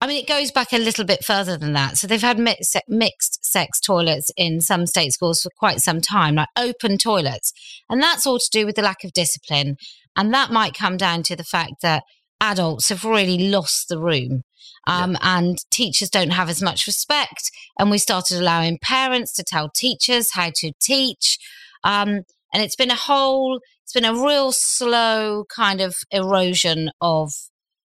I 0.00 0.06
mean, 0.06 0.20
it 0.20 0.28
goes 0.28 0.50
back 0.50 0.72
a 0.72 0.78
little 0.78 1.04
bit 1.04 1.24
further 1.24 1.56
than 1.56 1.72
that. 1.74 1.96
So 1.96 2.06
they've 2.06 2.20
had 2.20 2.38
mixed, 2.38 2.76
mixed 2.88 3.44
sex 3.44 3.80
toilets 3.80 4.30
in 4.36 4.60
some 4.60 4.86
state 4.86 5.12
schools 5.12 5.40
for 5.40 5.50
quite 5.56 5.80
some 5.80 6.00
time, 6.00 6.34
like 6.34 6.48
open 6.58 6.98
toilets. 6.98 7.52
And 7.88 8.02
that's 8.02 8.26
all 8.26 8.38
to 8.38 8.48
do 8.50 8.66
with 8.66 8.74
the 8.74 8.82
lack 8.82 9.04
of 9.04 9.12
discipline. 9.12 9.76
And 10.16 10.34
that 10.34 10.50
might 10.50 10.74
come 10.74 10.96
down 10.96 11.22
to 11.24 11.36
the 11.36 11.44
fact 11.44 11.74
that 11.82 12.02
adults 12.40 12.88
have 12.90 13.04
really 13.04 13.48
lost 13.48 13.88
the 13.88 13.98
room. 13.98 14.42
Um, 14.86 15.12
yeah. 15.12 15.38
And 15.38 15.58
teachers 15.70 16.10
don't 16.10 16.32
have 16.32 16.48
as 16.48 16.62
much 16.62 16.86
respect. 16.86 17.50
And 17.78 17.90
we 17.90 17.98
started 17.98 18.38
allowing 18.38 18.78
parents 18.82 19.32
to 19.34 19.44
tell 19.44 19.70
teachers 19.70 20.32
how 20.32 20.50
to 20.56 20.72
teach. 20.80 21.38
Um, 21.82 22.22
and 22.52 22.62
it's 22.62 22.76
been 22.76 22.90
a 22.90 22.96
whole, 22.96 23.60
it's 23.82 23.92
been 23.92 24.04
a 24.04 24.14
real 24.14 24.52
slow 24.52 25.44
kind 25.54 25.80
of 25.80 25.96
erosion 26.10 26.90
of 27.00 27.32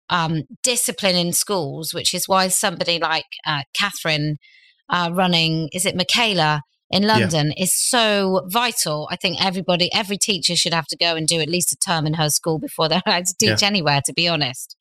um, 0.09 0.43
discipline 0.63 1.15
in 1.15 1.33
schools, 1.33 1.93
which 1.93 2.13
is 2.13 2.27
why 2.27 2.47
somebody 2.47 2.99
like 2.99 3.25
uh, 3.45 3.63
Katharine 3.77 4.37
uh, 4.89 5.11
running, 5.13 5.69
is 5.73 5.85
it 5.85 5.95
Michaela? 5.95 6.61
in 6.89 7.03
London 7.03 7.47
yeah. 7.47 7.63
is 7.63 7.73
so 7.73 8.43
vital. 8.47 9.09
I 9.11 9.17
think 9.17 9.43
everybody, 9.43 9.93
every 9.93 10.17
teacher 10.17 10.55
should 10.55 10.73
have 10.73 10.87
to 10.87 10.97
go 10.97 11.15
and 11.15 11.27
do 11.27 11.41
at 11.41 11.49
least 11.49 11.73
a 11.73 11.75
term 11.75 12.07
in 12.07 12.13
her 12.13 12.29
school 12.29 12.59
before 12.59 12.87
they're 12.87 13.01
allowed 13.05 13.25
to 13.25 13.35
teach 13.37 13.61
yeah. 13.61 13.67
anywhere, 13.67 14.01
to 14.05 14.13
be 14.13 14.27
honest. 14.27 14.76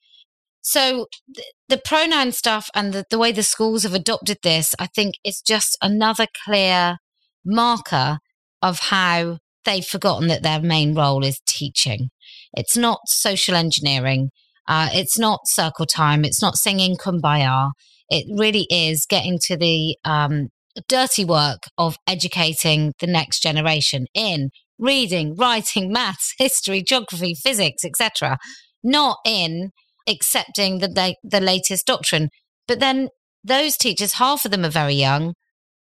So 0.66 1.06
th- 1.32 1.46
the 1.68 1.78
pronoun 1.78 2.32
stuff 2.32 2.68
and 2.74 2.92
the, 2.92 3.04
the 3.08 3.20
way 3.20 3.30
the 3.30 3.44
schools 3.44 3.84
have 3.84 3.94
adopted 3.94 4.38
this, 4.42 4.74
I 4.80 4.86
think 4.86 5.14
is 5.24 5.40
just 5.40 5.78
another 5.80 6.26
clear 6.44 6.96
marker 7.44 8.18
of 8.60 8.80
how 8.80 9.38
they've 9.64 9.84
forgotten 9.84 10.26
that 10.26 10.42
their 10.42 10.60
main 10.60 10.92
role 10.92 11.24
is 11.24 11.40
teaching. 11.46 12.08
It's 12.52 12.76
not 12.76 12.98
social 13.06 13.54
engineering. 13.54 14.30
Uh, 14.66 14.88
it's 14.92 15.16
not 15.16 15.46
circle 15.46 15.86
time. 15.86 16.24
It's 16.24 16.42
not 16.42 16.56
singing 16.56 16.96
kumbaya. 16.96 17.70
It 18.08 18.26
really 18.36 18.66
is 18.68 19.06
getting 19.08 19.38
to 19.42 19.56
the 19.56 19.96
um, 20.04 20.48
dirty 20.88 21.24
work 21.24 21.60
of 21.78 21.96
educating 22.08 22.92
the 22.98 23.06
next 23.06 23.38
generation 23.38 24.06
in 24.14 24.50
reading, 24.80 25.36
writing, 25.38 25.92
maths, 25.92 26.34
history, 26.38 26.82
geography, 26.82 27.36
physics, 27.40 27.84
etc. 27.84 28.38
Not 28.82 29.18
in 29.24 29.70
accepting 30.08 30.78
the, 30.78 31.16
the 31.22 31.40
latest 31.40 31.86
doctrine. 31.86 32.30
But 32.66 32.80
then 32.80 33.08
those 33.44 33.76
teachers, 33.76 34.14
half 34.14 34.44
of 34.44 34.50
them 34.50 34.64
are 34.64 34.70
very 34.70 34.94
young. 34.94 35.34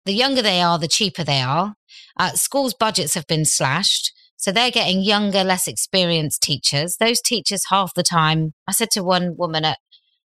The 0.04 0.12
younger 0.12 0.42
they 0.42 0.60
are, 0.60 0.78
the 0.78 0.88
cheaper 0.88 1.24
they 1.24 1.40
are. 1.40 1.74
Uh, 2.18 2.30
schools' 2.32 2.74
budgets 2.74 3.14
have 3.14 3.26
been 3.26 3.44
slashed. 3.44 4.12
So 4.36 4.50
they're 4.50 4.72
getting 4.72 5.02
younger, 5.02 5.44
less 5.44 5.68
experienced 5.68 6.42
teachers. 6.42 6.96
Those 6.96 7.20
teachers, 7.20 7.66
half 7.68 7.94
the 7.94 8.02
time, 8.02 8.54
I 8.66 8.72
said 8.72 8.90
to 8.92 9.04
one 9.04 9.36
woman 9.36 9.64
at 9.64 9.78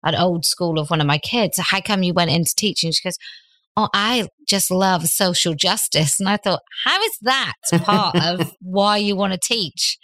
an 0.03 0.15
old 0.15 0.47
school 0.47 0.79
of 0.79 0.89
one 0.89 1.01
of 1.01 1.07
my 1.07 1.19
kids, 1.19 1.59
How 1.59 1.81
come 1.81 2.03
you 2.03 2.15
went 2.15 2.31
into 2.31 2.55
teaching? 2.57 2.93
She 2.93 3.07
goes, 3.07 3.19
Oh, 3.77 3.89
I 3.93 4.29
just 4.49 4.71
love 4.71 5.07
social 5.07 5.53
justice. 5.53 6.19
And 6.19 6.31
I 6.31 6.39
thought, 6.39 6.63
How 6.85 6.99
is 7.03 7.19
that 7.23 7.55
part 7.83 8.17
of 8.17 8.55
why 8.63 8.97
you 8.97 9.17
want 9.17 9.35
to 9.35 9.39
teach? 9.39 9.99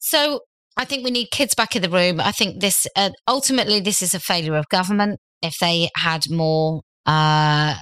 So 0.00 0.40
I 0.78 0.84
think 0.84 1.04
we 1.04 1.10
need 1.10 1.30
kids 1.32 1.54
back 1.54 1.74
in 1.74 1.82
the 1.82 1.90
room. 1.90 2.20
I 2.20 2.30
think 2.30 2.60
this 2.60 2.86
uh, 2.94 3.10
ultimately 3.26 3.80
this 3.80 4.00
is 4.00 4.14
a 4.14 4.20
failure 4.20 4.54
of 4.54 4.68
government. 4.68 5.18
If 5.42 5.58
they 5.58 5.90
had 5.96 6.30
more 6.30 6.82
uh, 7.04 7.74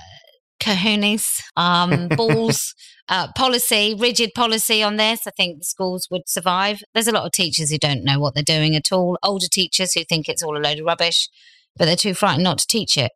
kahunis, 0.60 1.40
um, 1.56 2.08
balls, 2.16 2.74
uh, 3.08 3.28
policy, 3.36 3.94
rigid 3.98 4.30
policy 4.34 4.82
on 4.82 4.96
this. 4.96 5.20
I 5.26 5.30
think 5.30 5.62
schools 5.62 6.08
would 6.10 6.26
survive. 6.26 6.80
There's 6.94 7.08
a 7.08 7.12
lot 7.12 7.26
of 7.26 7.32
teachers 7.32 7.70
who 7.70 7.78
don't 7.78 8.02
know 8.02 8.18
what 8.18 8.34
they're 8.34 8.42
doing 8.42 8.74
at 8.74 8.90
all. 8.90 9.18
Older 9.22 9.46
teachers 9.50 9.92
who 9.92 10.02
think 10.04 10.28
it's 10.28 10.42
all 10.42 10.56
a 10.56 10.60
load 10.60 10.78
of 10.78 10.86
rubbish, 10.86 11.28
but 11.76 11.84
they're 11.84 11.96
too 11.96 12.14
frightened 12.14 12.44
not 12.44 12.58
to 12.58 12.66
teach 12.66 12.96
it. 12.96 13.12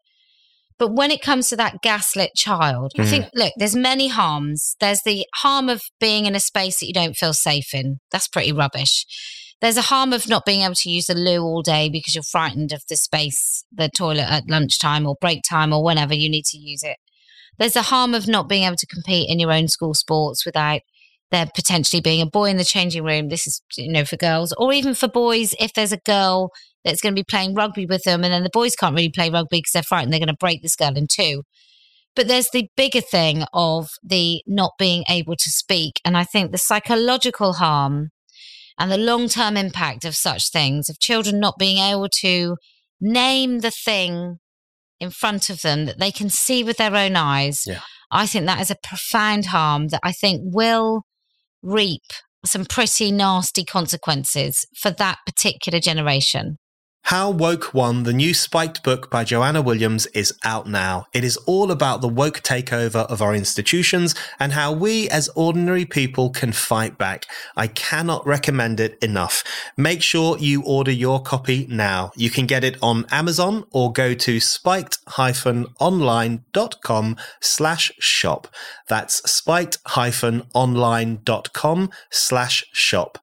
But 0.78 0.94
when 0.94 1.10
it 1.10 1.20
comes 1.22 1.48
to 1.48 1.56
that 1.56 1.82
gaslit 1.82 2.34
child, 2.34 2.92
mm. 2.96 3.04
I 3.04 3.06
think, 3.06 3.26
look, 3.34 3.52
there's 3.56 3.76
many 3.76 4.08
harms. 4.08 4.76
There's 4.80 5.02
the 5.04 5.26
harm 5.36 5.68
of 5.68 5.82
being 6.00 6.24
in 6.26 6.34
a 6.34 6.40
space 6.40 6.80
that 6.80 6.86
you 6.86 6.94
don't 6.94 7.16
feel 7.16 7.34
safe 7.34 7.74
in. 7.74 7.98
That's 8.10 8.28
pretty 8.28 8.52
rubbish. 8.52 9.04
There's 9.60 9.76
a 9.76 9.82
harm 9.82 10.12
of 10.12 10.26
not 10.26 10.46
being 10.46 10.62
able 10.62 10.74
to 10.76 10.90
use 10.90 11.06
the 11.06 11.14
loo 11.14 11.42
all 11.42 11.62
day 11.62 11.90
because 11.90 12.14
you're 12.14 12.22
frightened 12.22 12.72
of 12.72 12.82
the 12.88 12.96
space, 12.96 13.64
the 13.70 13.90
toilet 13.90 14.30
at 14.30 14.48
lunchtime 14.48 15.06
or 15.06 15.16
break 15.20 15.42
time 15.48 15.72
or 15.72 15.84
whenever 15.84 16.14
you 16.14 16.30
need 16.30 16.46
to 16.46 16.58
use 16.58 16.82
it. 16.82 16.96
There's 17.58 17.76
a 17.76 17.82
harm 17.82 18.14
of 18.14 18.26
not 18.26 18.48
being 18.48 18.62
able 18.62 18.76
to 18.76 18.86
compete 18.86 19.28
in 19.28 19.38
your 19.38 19.52
own 19.52 19.68
school 19.68 19.92
sports 19.92 20.46
without 20.46 20.80
there 21.30 21.46
potentially 21.54 22.00
being 22.00 22.22
a 22.22 22.26
boy 22.26 22.46
in 22.46 22.56
the 22.56 22.64
changing 22.64 23.04
room. 23.04 23.28
This 23.28 23.46
is, 23.46 23.62
you 23.76 23.92
know, 23.92 24.04
for 24.04 24.16
girls 24.16 24.54
or 24.56 24.72
even 24.72 24.94
for 24.94 25.08
boys. 25.08 25.54
If 25.60 25.74
there's 25.74 25.92
a 25.92 25.98
girl 25.98 26.50
that's 26.82 27.02
going 27.02 27.14
to 27.14 27.20
be 27.20 27.26
playing 27.28 27.54
rugby 27.54 27.84
with 27.84 28.02
them 28.04 28.24
and 28.24 28.32
then 28.32 28.42
the 28.42 28.50
boys 28.50 28.74
can't 28.74 28.94
really 28.94 29.10
play 29.10 29.28
rugby 29.28 29.58
because 29.58 29.72
they're 29.72 29.82
frightened 29.82 30.12
they're 30.12 30.20
going 30.20 30.28
to 30.28 30.34
break 30.34 30.62
this 30.62 30.74
girl 30.74 30.96
in 30.96 31.06
two. 31.06 31.42
But 32.16 32.28
there's 32.28 32.50
the 32.50 32.68
bigger 32.76 33.02
thing 33.02 33.44
of 33.52 33.90
the 34.02 34.42
not 34.46 34.72
being 34.78 35.04
able 35.08 35.36
to 35.36 35.50
speak. 35.50 36.00
And 36.04 36.16
I 36.16 36.24
think 36.24 36.50
the 36.50 36.58
psychological 36.58 37.54
harm 37.54 38.08
and 38.80 38.90
the 38.90 38.96
long 38.96 39.28
term 39.28 39.56
impact 39.58 40.04
of 40.06 40.16
such 40.16 40.50
things, 40.50 40.88
of 40.88 40.98
children 40.98 41.38
not 41.38 41.58
being 41.58 41.78
able 41.78 42.08
to 42.20 42.56
name 43.00 43.60
the 43.60 43.70
thing 43.70 44.38
in 44.98 45.10
front 45.10 45.50
of 45.50 45.60
them 45.60 45.84
that 45.84 46.00
they 46.00 46.10
can 46.10 46.30
see 46.30 46.64
with 46.64 46.78
their 46.78 46.96
own 46.96 47.14
eyes, 47.14 47.64
yeah. 47.66 47.80
I 48.10 48.26
think 48.26 48.46
that 48.46 48.60
is 48.60 48.70
a 48.70 48.76
profound 48.82 49.46
harm 49.46 49.88
that 49.88 50.00
I 50.02 50.12
think 50.12 50.40
will 50.44 51.02
reap 51.62 52.02
some 52.44 52.64
pretty 52.64 53.12
nasty 53.12 53.64
consequences 53.64 54.66
for 54.74 54.90
that 54.90 55.18
particular 55.26 55.78
generation. 55.78 56.56
How 57.04 57.30
Woke 57.30 57.72
Won, 57.74 58.02
the 58.04 58.12
new 58.12 58.34
spiked 58.34 58.84
book 58.84 59.10
by 59.10 59.24
Joanna 59.24 59.62
Williams, 59.62 60.06
is 60.06 60.32
out 60.44 60.68
now. 60.68 61.06
It 61.12 61.24
is 61.24 61.36
all 61.38 61.72
about 61.72 62.02
the 62.02 62.08
woke 62.08 62.42
takeover 62.42 63.04
of 63.10 63.20
our 63.20 63.34
institutions 63.34 64.14
and 64.38 64.52
how 64.52 64.72
we 64.72 65.10
as 65.10 65.28
ordinary 65.34 65.84
people 65.84 66.30
can 66.30 66.52
fight 66.52 66.96
back. 66.98 67.26
I 67.56 67.66
cannot 67.66 68.24
recommend 68.26 68.78
it 68.78 68.96
enough. 69.02 69.42
Make 69.76 70.04
sure 70.04 70.38
you 70.38 70.62
order 70.62 70.92
your 70.92 71.20
copy 71.20 71.66
now. 71.68 72.12
You 72.14 72.30
can 72.30 72.46
get 72.46 72.62
it 72.62 72.76
on 72.80 73.06
Amazon 73.10 73.64
or 73.72 73.92
go 73.92 74.14
to 74.14 74.38
spiked-online.com 74.38 77.16
slash 77.40 77.92
shop. 77.98 78.46
That's 78.88 79.30
spiked-online.com 79.30 81.90
slash 82.10 82.64
shop. 82.72 83.18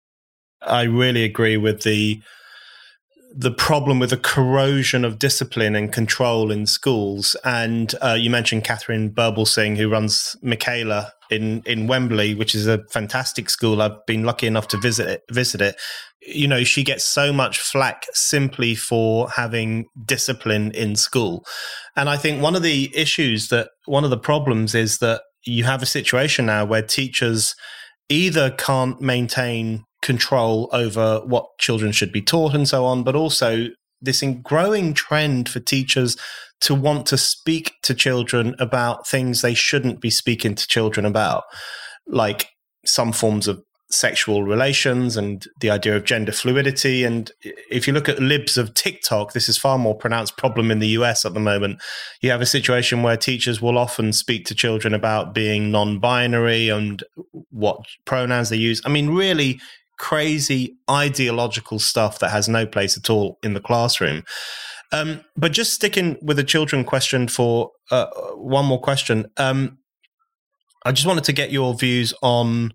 I 0.62 0.82
really 0.82 1.24
agree 1.24 1.56
with 1.56 1.84
the 1.84 2.22
the 3.36 3.52
problem 3.52 4.00
with 4.00 4.10
the 4.10 4.18
corrosion 4.18 5.04
of 5.04 5.20
discipline 5.20 5.76
and 5.76 5.92
control 5.92 6.52
in 6.52 6.66
schools. 6.66 7.36
And 7.44 7.94
uh, 8.02 8.18
you 8.20 8.30
mentioned 8.30 8.64
Katharine 8.64 9.12
Birbalsingh, 9.12 9.78
who 9.78 9.90
runs 9.90 10.36
Michaela 10.42 11.12
in 11.30 11.62
in 11.66 11.88
Wembley, 11.88 12.36
which 12.36 12.56
is 12.56 12.68
a 12.68 12.84
fantastic 12.90 13.50
school. 13.50 13.82
I've 13.82 14.06
been 14.06 14.24
lucky 14.24 14.48
enough 14.48 14.68
to 14.70 14.78
visit 14.78 15.08
it. 15.08 15.22
Visit 15.32 15.62
it. 15.62 15.76
You 16.22 16.48
know, 16.48 16.64
she 16.64 16.84
gets 16.84 17.04
so 17.04 17.32
much 17.32 17.60
flack 17.60 18.06
simply 18.14 18.76
for 18.76 19.30
having 19.30 19.88
discipline 20.06 20.72
in 20.72 20.96
school. 20.96 21.46
And 21.96 22.10
I 22.10 22.18
think 22.18 22.42
one 22.42 22.56
of 22.56 22.64
the 22.64 22.92
issues 22.96 23.50
that 23.50 23.70
one 23.86 24.04
of 24.04 24.10
the 24.10 24.18
problems 24.18 24.74
is 24.74 24.98
that 25.00 25.22
you 25.46 25.64
have 25.64 25.82
a 25.82 25.88
situation 25.88 26.48
now 26.48 26.66
where 26.66 26.82
teachers 26.82 27.56
either 28.10 28.52
can't 28.52 29.02
maintain 29.02 29.86
control 30.02 30.70
over 30.72 31.22
what 31.26 31.58
children 31.58 31.92
should 31.92 32.12
be 32.12 32.22
taught 32.22 32.54
and 32.54 32.68
so 32.68 32.86
on, 32.86 33.04
but 33.04 33.16
also 33.16 33.68
this 34.02 34.24
growing 34.44 34.94
trend 34.94 35.50
for 35.50 35.60
teachers 35.60 36.18
to 36.62 36.74
want 36.74 37.06
to 37.08 37.18
speak 37.18 37.74
to 37.84 37.94
children 37.94 38.56
about 38.60 39.08
things 39.08 39.42
they 39.42 39.54
shouldn't 39.54 40.00
be 40.00 40.10
speaking 40.10 40.56
to 40.56 40.68
children 40.68 41.06
about, 41.06 41.44
like 42.08 42.48
some 42.86 43.12
forms 43.12 43.48
of 43.48 43.62
sexual 43.90 44.44
relations 44.44 45.16
and 45.16 45.48
the 45.62 45.70
idea 45.70 45.96
of 45.96 46.04
gender 46.04 46.32
fluidity. 46.32 47.04
And 47.04 47.32
if 47.72 47.88
you 47.88 47.94
look 47.94 48.10
at 48.10 48.20
libs 48.20 48.58
of 48.58 48.74
TikTok, 48.74 49.34
this 49.34 49.48
is 49.48 49.58
far 49.58 49.78
more 49.78 49.96
pronounced 49.96 50.38
problem 50.38 50.72
in 50.72 50.80
the 50.80 50.90
US 50.90 51.26
at 51.26 51.34
the 51.34 51.40
moment. 51.40 51.82
You 52.22 52.30
have 52.32 52.42
a 52.42 52.46
situation 52.46 53.02
where 53.02 53.16
teachers 53.16 53.62
will 53.62 53.78
often 53.78 54.12
speak 54.12 54.46
to 54.48 54.56
children 54.56 54.94
about 54.94 55.34
being 55.34 55.72
non-binary 55.72 56.70
and 56.70 57.02
what 57.50 57.80
pronouns 58.06 58.50
they 58.50 58.58
use. 58.58 58.82
I 58.86 58.90
mean, 58.90 59.12
really 59.12 59.60
crazy 59.98 60.78
ideological 60.90 61.80
stuff 61.80 62.20
that 62.20 62.30
has 62.30 62.48
no 62.50 62.66
place 62.66 62.98
at 62.98 63.10
all 63.10 63.40
in 63.42 63.54
the 63.54 63.62
classroom. 63.62 64.24
Um, 64.92 65.22
but 65.36 65.52
just 65.52 65.74
sticking 65.74 66.18
with 66.22 66.38
the 66.38 66.44
children 66.44 66.84
question 66.84 67.28
for 67.28 67.72
uh, 67.92 68.08
one 68.36 68.66
more 68.66 68.80
question, 68.80 69.32
um, 69.38 69.80
I 70.86 70.92
just 70.92 71.08
wanted 71.08 71.26
to 71.26 71.34
get 71.34 71.52
your 71.52 71.74
views 71.74 72.14
on 72.22 72.74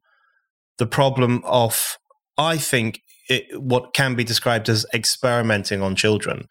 the 0.78 0.86
problem 0.86 1.42
of, 1.44 1.98
I 2.38 2.56
think, 2.56 3.00
it, 3.28 3.60
what 3.60 3.94
can 3.94 4.14
be 4.14 4.24
described 4.24 4.68
as 4.68 4.86
experimenting 4.94 5.82
on 5.82 5.96
children. 5.96 6.48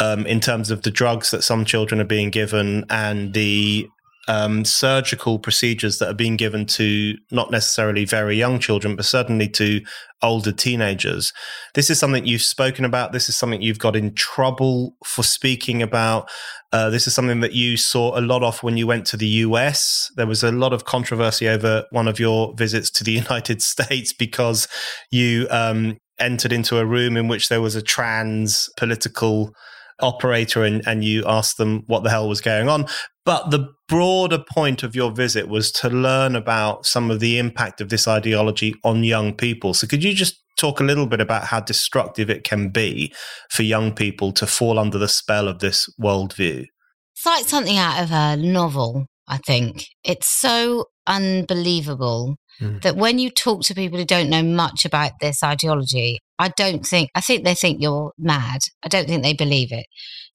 Um, 0.00 0.26
in 0.26 0.40
terms 0.40 0.72
of 0.72 0.82
the 0.82 0.90
drugs 0.90 1.30
that 1.30 1.44
some 1.44 1.64
children 1.64 2.00
are 2.00 2.04
being 2.04 2.30
given 2.30 2.84
and 2.90 3.32
the 3.32 3.86
um, 4.28 4.64
surgical 4.64 5.38
procedures 5.38 5.98
that 5.98 6.08
are 6.08 6.14
being 6.14 6.36
given 6.36 6.66
to 6.66 7.14
not 7.30 7.50
necessarily 7.50 8.04
very 8.04 8.36
young 8.36 8.58
children, 8.58 8.96
but 8.96 9.04
certainly 9.04 9.48
to 9.48 9.80
older 10.22 10.52
teenagers. 10.52 11.32
This 11.74 11.90
is 11.90 11.98
something 11.98 12.26
you've 12.26 12.42
spoken 12.42 12.84
about. 12.84 13.12
This 13.12 13.28
is 13.28 13.36
something 13.36 13.60
you've 13.60 13.78
got 13.78 13.96
in 13.96 14.14
trouble 14.14 14.96
for 15.04 15.22
speaking 15.22 15.82
about. 15.82 16.30
Uh, 16.72 16.90
this 16.90 17.06
is 17.06 17.14
something 17.14 17.40
that 17.40 17.52
you 17.52 17.76
saw 17.76 18.18
a 18.18 18.22
lot 18.22 18.42
of 18.42 18.62
when 18.62 18.76
you 18.76 18.86
went 18.86 19.06
to 19.06 19.16
the 19.16 19.26
US. 19.26 20.10
There 20.16 20.26
was 20.26 20.42
a 20.42 20.50
lot 20.50 20.72
of 20.72 20.84
controversy 20.84 21.48
over 21.48 21.84
one 21.90 22.08
of 22.08 22.18
your 22.18 22.54
visits 22.54 22.90
to 22.92 23.04
the 23.04 23.12
United 23.24 23.62
States 23.62 24.12
because 24.12 24.66
you 25.10 25.46
um, 25.50 25.98
entered 26.18 26.52
into 26.52 26.78
a 26.78 26.86
room 26.86 27.16
in 27.16 27.28
which 27.28 27.48
there 27.48 27.60
was 27.60 27.76
a 27.76 27.82
trans 27.82 28.70
political 28.76 29.54
operator 30.00 30.64
and, 30.64 30.86
and 30.86 31.04
you 31.04 31.24
asked 31.26 31.56
them 31.56 31.84
what 31.86 32.02
the 32.04 32.10
hell 32.10 32.28
was 32.28 32.40
going 32.40 32.68
on. 32.68 32.86
But 33.24 33.50
the 33.50 33.68
broader 33.88 34.38
point 34.38 34.82
of 34.82 34.94
your 34.94 35.10
visit 35.10 35.48
was 35.48 35.72
to 35.72 35.88
learn 35.88 36.36
about 36.36 36.84
some 36.84 37.10
of 37.10 37.20
the 37.20 37.38
impact 37.38 37.80
of 37.80 37.88
this 37.88 38.06
ideology 38.06 38.74
on 38.84 39.04
young 39.04 39.34
people. 39.34 39.72
So 39.74 39.86
could 39.86 40.04
you 40.04 40.14
just 40.14 40.42
talk 40.58 40.80
a 40.80 40.84
little 40.84 41.06
bit 41.06 41.20
about 41.20 41.44
how 41.44 41.60
destructive 41.60 42.30
it 42.30 42.44
can 42.44 42.68
be 42.68 43.12
for 43.50 43.62
young 43.62 43.92
people 43.94 44.32
to 44.32 44.46
fall 44.46 44.78
under 44.78 44.98
the 44.98 45.08
spell 45.08 45.48
of 45.48 45.60
this 45.60 45.88
worldview? 46.00 46.66
It's 47.14 47.26
like 47.26 47.44
something 47.44 47.78
out 47.78 48.02
of 48.02 48.10
a 48.10 48.36
novel, 48.36 49.06
I 49.28 49.38
think. 49.38 49.86
It's 50.02 50.28
so 50.28 50.86
unbelievable 51.06 52.36
mm. 52.60 52.82
that 52.82 52.96
when 52.96 53.18
you 53.18 53.30
talk 53.30 53.62
to 53.62 53.74
people 53.74 53.98
who 53.98 54.04
don't 54.04 54.30
know 54.30 54.42
much 54.42 54.84
about 54.84 55.12
this 55.20 55.42
ideology, 55.42 56.18
I 56.38 56.48
don't 56.48 56.84
think, 56.84 57.10
I 57.14 57.20
think 57.20 57.44
they 57.44 57.54
think 57.54 57.80
you're 57.80 58.12
mad. 58.18 58.62
I 58.82 58.88
don't 58.88 59.06
think 59.06 59.22
they 59.22 59.34
believe 59.34 59.72
it. 59.72 59.86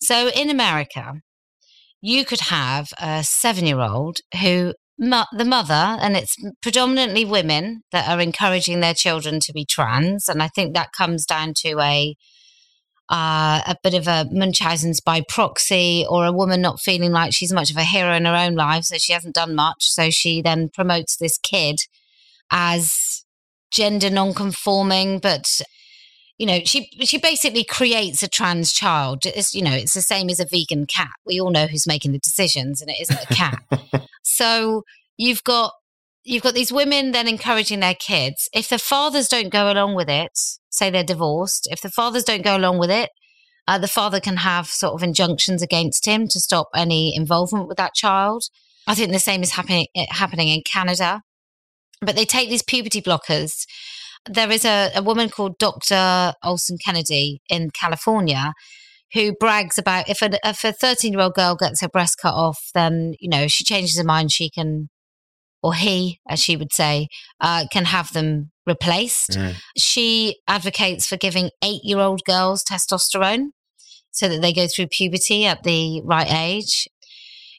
So 0.01 0.29
in 0.29 0.49
America, 0.49 1.15
you 2.01 2.25
could 2.25 2.41
have 2.41 2.89
a 2.99 3.23
seven 3.23 3.65
year 3.65 3.81
old 3.81 4.19
who 4.41 4.73
the 4.99 5.45
mother, 5.45 5.97
and 6.01 6.17
it's 6.17 6.35
predominantly 6.61 7.23
women 7.23 7.83
that 7.91 8.09
are 8.09 8.19
encouraging 8.19 8.81
their 8.81 8.93
children 8.93 9.39
to 9.39 9.53
be 9.53 9.65
trans, 9.65 10.27
and 10.27 10.43
I 10.43 10.49
think 10.49 10.73
that 10.73 10.91
comes 10.91 11.25
down 11.25 11.53
to 11.57 11.79
a 11.79 12.15
uh, 13.09 13.61
a 13.65 13.75
bit 13.81 13.95
of 13.95 14.07
a 14.07 14.27
Munchausen's 14.29 15.01
by 15.01 15.21
proxy, 15.27 16.05
or 16.07 16.25
a 16.25 16.33
woman 16.33 16.61
not 16.61 16.81
feeling 16.81 17.11
like 17.11 17.33
she's 17.33 17.53
much 17.53 17.71
of 17.71 17.77
a 17.77 17.83
hero 17.83 18.13
in 18.13 18.25
her 18.25 18.35
own 18.35 18.55
life, 18.55 18.83
so 18.83 18.97
she 18.97 19.13
hasn't 19.13 19.35
done 19.35 19.55
much, 19.55 19.85
so 19.85 20.09
she 20.09 20.41
then 20.41 20.69
promotes 20.71 21.15
this 21.15 21.37
kid 21.37 21.77
as 22.51 23.23
gender 23.71 24.09
non-conforming, 24.09 25.19
but 25.19 25.61
you 26.39 26.45
know, 26.45 26.61
she 26.63 26.89
she 27.01 27.17
basically 27.17 27.65
creates 27.65 28.23
a 28.23 28.27
trans 28.29 28.71
child. 28.71 29.25
It's 29.25 29.53
you 29.53 29.61
know, 29.61 29.73
it's 29.73 29.93
the 29.93 30.01
same 30.01 30.29
as 30.29 30.39
a 30.39 30.45
vegan 30.45 30.87
cat. 30.87 31.11
We 31.25 31.39
all 31.39 31.51
know 31.51 31.67
who's 31.67 31.85
making 31.85 32.13
the 32.13 32.19
decisions, 32.19 32.81
and 32.81 32.89
it 32.89 32.95
isn't 33.01 33.29
a 33.29 33.33
cat. 33.33 33.61
so 34.23 34.83
you've 35.17 35.43
got 35.43 35.73
you've 36.23 36.41
got 36.41 36.53
these 36.53 36.71
women 36.71 37.11
then 37.11 37.27
encouraging 37.27 37.81
their 37.81 37.93
kids. 37.93 38.49
If 38.53 38.69
the 38.69 38.79
fathers 38.79 39.27
don't 39.27 39.49
go 39.49 39.69
along 39.69 39.95
with 39.95 40.09
it, 40.09 40.31
say 40.69 40.89
they're 40.89 41.03
divorced, 41.03 41.67
if 41.71 41.81
the 41.81 41.91
fathers 41.91 42.23
don't 42.23 42.43
go 42.43 42.55
along 42.55 42.79
with 42.79 42.89
it, 42.89 43.09
uh, 43.67 43.77
the 43.77 43.89
father 43.89 44.21
can 44.21 44.37
have 44.37 44.67
sort 44.67 44.93
of 44.93 45.03
injunctions 45.03 45.61
against 45.61 46.05
him 46.05 46.29
to 46.29 46.39
stop 46.39 46.69
any 46.73 47.13
involvement 47.13 47.67
with 47.67 47.77
that 47.77 47.95
child. 47.95 48.45
I 48.87 48.95
think 48.95 49.11
the 49.11 49.19
same 49.19 49.43
is 49.43 49.51
happening 49.51 49.87
happening 50.09 50.47
in 50.47 50.61
Canada. 50.63 51.21
But 52.01 52.15
they 52.15 52.23
take 52.23 52.47
these 52.47 52.63
puberty 52.63 53.01
blockers 53.01 53.65
there 54.27 54.51
is 54.51 54.65
a, 54.65 54.91
a 54.95 55.01
woman 55.01 55.29
called 55.29 55.57
Dr. 55.57 56.33
Olson 56.43 56.77
Kennedy 56.83 57.41
in 57.49 57.69
California 57.71 58.53
who 59.13 59.33
brags 59.39 59.77
about 59.77 60.09
if 60.09 60.21
a 60.21 60.29
if 60.47 60.63
a 60.63 60.71
13 60.71 61.13
year 61.13 61.21
old 61.21 61.33
girl 61.33 61.55
gets 61.55 61.81
her 61.81 61.89
breast 61.89 62.17
cut 62.21 62.33
off, 62.33 62.59
then 62.73 63.13
you 63.19 63.29
know 63.29 63.47
she 63.47 63.63
changes 63.63 63.97
her 63.97 64.03
mind, 64.03 64.31
she 64.31 64.49
can, 64.49 64.89
or 65.63 65.73
he, 65.73 66.19
as 66.29 66.39
she 66.39 66.55
would 66.55 66.73
say, 66.73 67.07
uh, 67.41 67.65
can 67.71 67.85
have 67.85 68.13
them 68.13 68.51
replaced. 68.65 69.31
Mm. 69.31 69.55
She 69.77 70.39
advocates 70.47 71.07
for 71.07 71.17
giving 71.17 71.49
eight 71.63 71.81
year 71.83 71.99
old 71.99 72.21
girls 72.25 72.63
testosterone 72.63 73.47
so 74.11 74.27
that 74.27 74.41
they 74.41 74.53
go 74.53 74.67
through 74.67 74.87
puberty 74.87 75.45
at 75.45 75.63
the 75.63 76.01
right 76.03 76.31
age. 76.31 76.87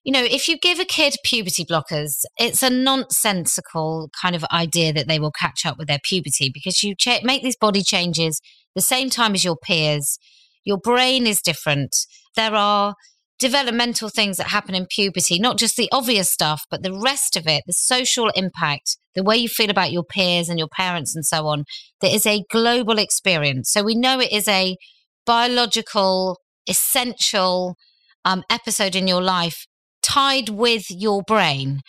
You 0.03 0.13
know, 0.13 0.25
if 0.25 0.49
you 0.49 0.59
give 0.59 0.79
a 0.81 0.85
kid 0.85 1.17
puberty 1.25 1.65
blockers, 1.65 2.25
it's 2.39 2.63
a 2.63 2.71
nonsensical 2.71 4.11
kind 4.21 4.35
of 4.35 4.45
idea 4.51 4.93
that 4.95 5.09
they 5.09 5.19
will 5.19 5.33
catch 5.33 5.67
up 5.67 5.79
with 5.79 5.89
their 5.89 6.01
puberty 6.03 6.51
because 6.53 6.83
you 6.83 6.95
ch- 6.95 7.23
make 7.23 7.43
these 7.43 7.57
body 7.57 7.83
changes 7.83 8.41
the 8.75 8.81
same 8.81 9.11
time 9.11 9.35
as 9.35 9.45
your 9.45 9.57
peers 9.57 10.19
your 10.65 10.79
brain 10.79 11.27
is 11.27 11.41
different. 11.41 11.97
There 12.37 12.55
are 12.55 12.95
developmental 13.39 14.09
things 14.09 14.37
that 14.37 14.49
happen 14.49 14.75
in 14.75 14.87
puberty, 14.87 15.39
not 15.39 15.59
just 15.59 15.77
the 15.77 15.89
obvious 15.93 16.31
stuff, 16.31 16.65
but 16.71 16.83
the 16.83 16.93
rest 16.93 17.37
of 17.37 17.47
it, 17.47 17.63
the 17.67 17.73
social 17.73 18.29
impact, 18.35 18.99
the 19.15 19.25
way 19.25 19.37
you 19.37 19.49
feel 19.49 19.71
about 19.71 19.93
your 19.93 20.05
peers 20.05 20.49
and 20.49 20.59
your 20.59 20.69
parents 20.69 21.17
and 21.17 21.25
so 21.25 21.47
on. 21.47 21.65
There 22.01 22.15
is 22.15 22.27
a 22.27 22.45
global 22.51 22.99
experience. 22.99 23.73
So 23.73 23.83
we 23.83 23.95
know 23.95 24.21
it 24.21 24.33
is 24.33 24.47
a 24.47 24.77
biological, 25.25 26.39
essential 26.69 27.77
um, 28.25 28.43
episode 28.51 28.95
in 28.95 29.09
your 29.09 29.23
life 29.23 29.67
tied 30.11 30.49
with 30.49 30.85
your 30.91 31.23
brain. 31.23 31.81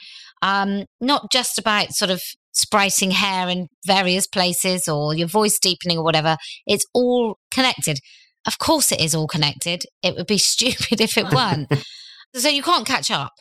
Um, 0.41 0.86
not 0.99 1.32
just 1.32 1.59
about 1.59 1.93
sort 1.93 2.11
of 2.11 2.22
spriting 2.51 3.11
hair 3.11 3.47
in 3.47 3.67
various 3.86 4.28
places 4.28 4.88
or 4.88 5.13
your 5.13 5.28
voice 5.28 5.59
deepening 5.59 5.97
or 5.97 6.03
whatever. 6.03 6.38
It's 6.65 6.86
all 6.93 7.38
connected. 7.51 7.99
Of 8.45 8.57
course, 8.59 8.91
it 8.91 8.99
is 8.99 9.15
all 9.15 9.28
connected. 9.28 9.84
It 10.03 10.15
would 10.15 10.28
be 10.28 10.38
stupid 10.53 11.01
if 11.01 11.17
it 11.17 11.32
weren't. 11.32 11.72
so 12.36 12.49
you 12.49 12.63
can't 12.63 12.88
catch 12.88 13.11
up. 13.11 13.34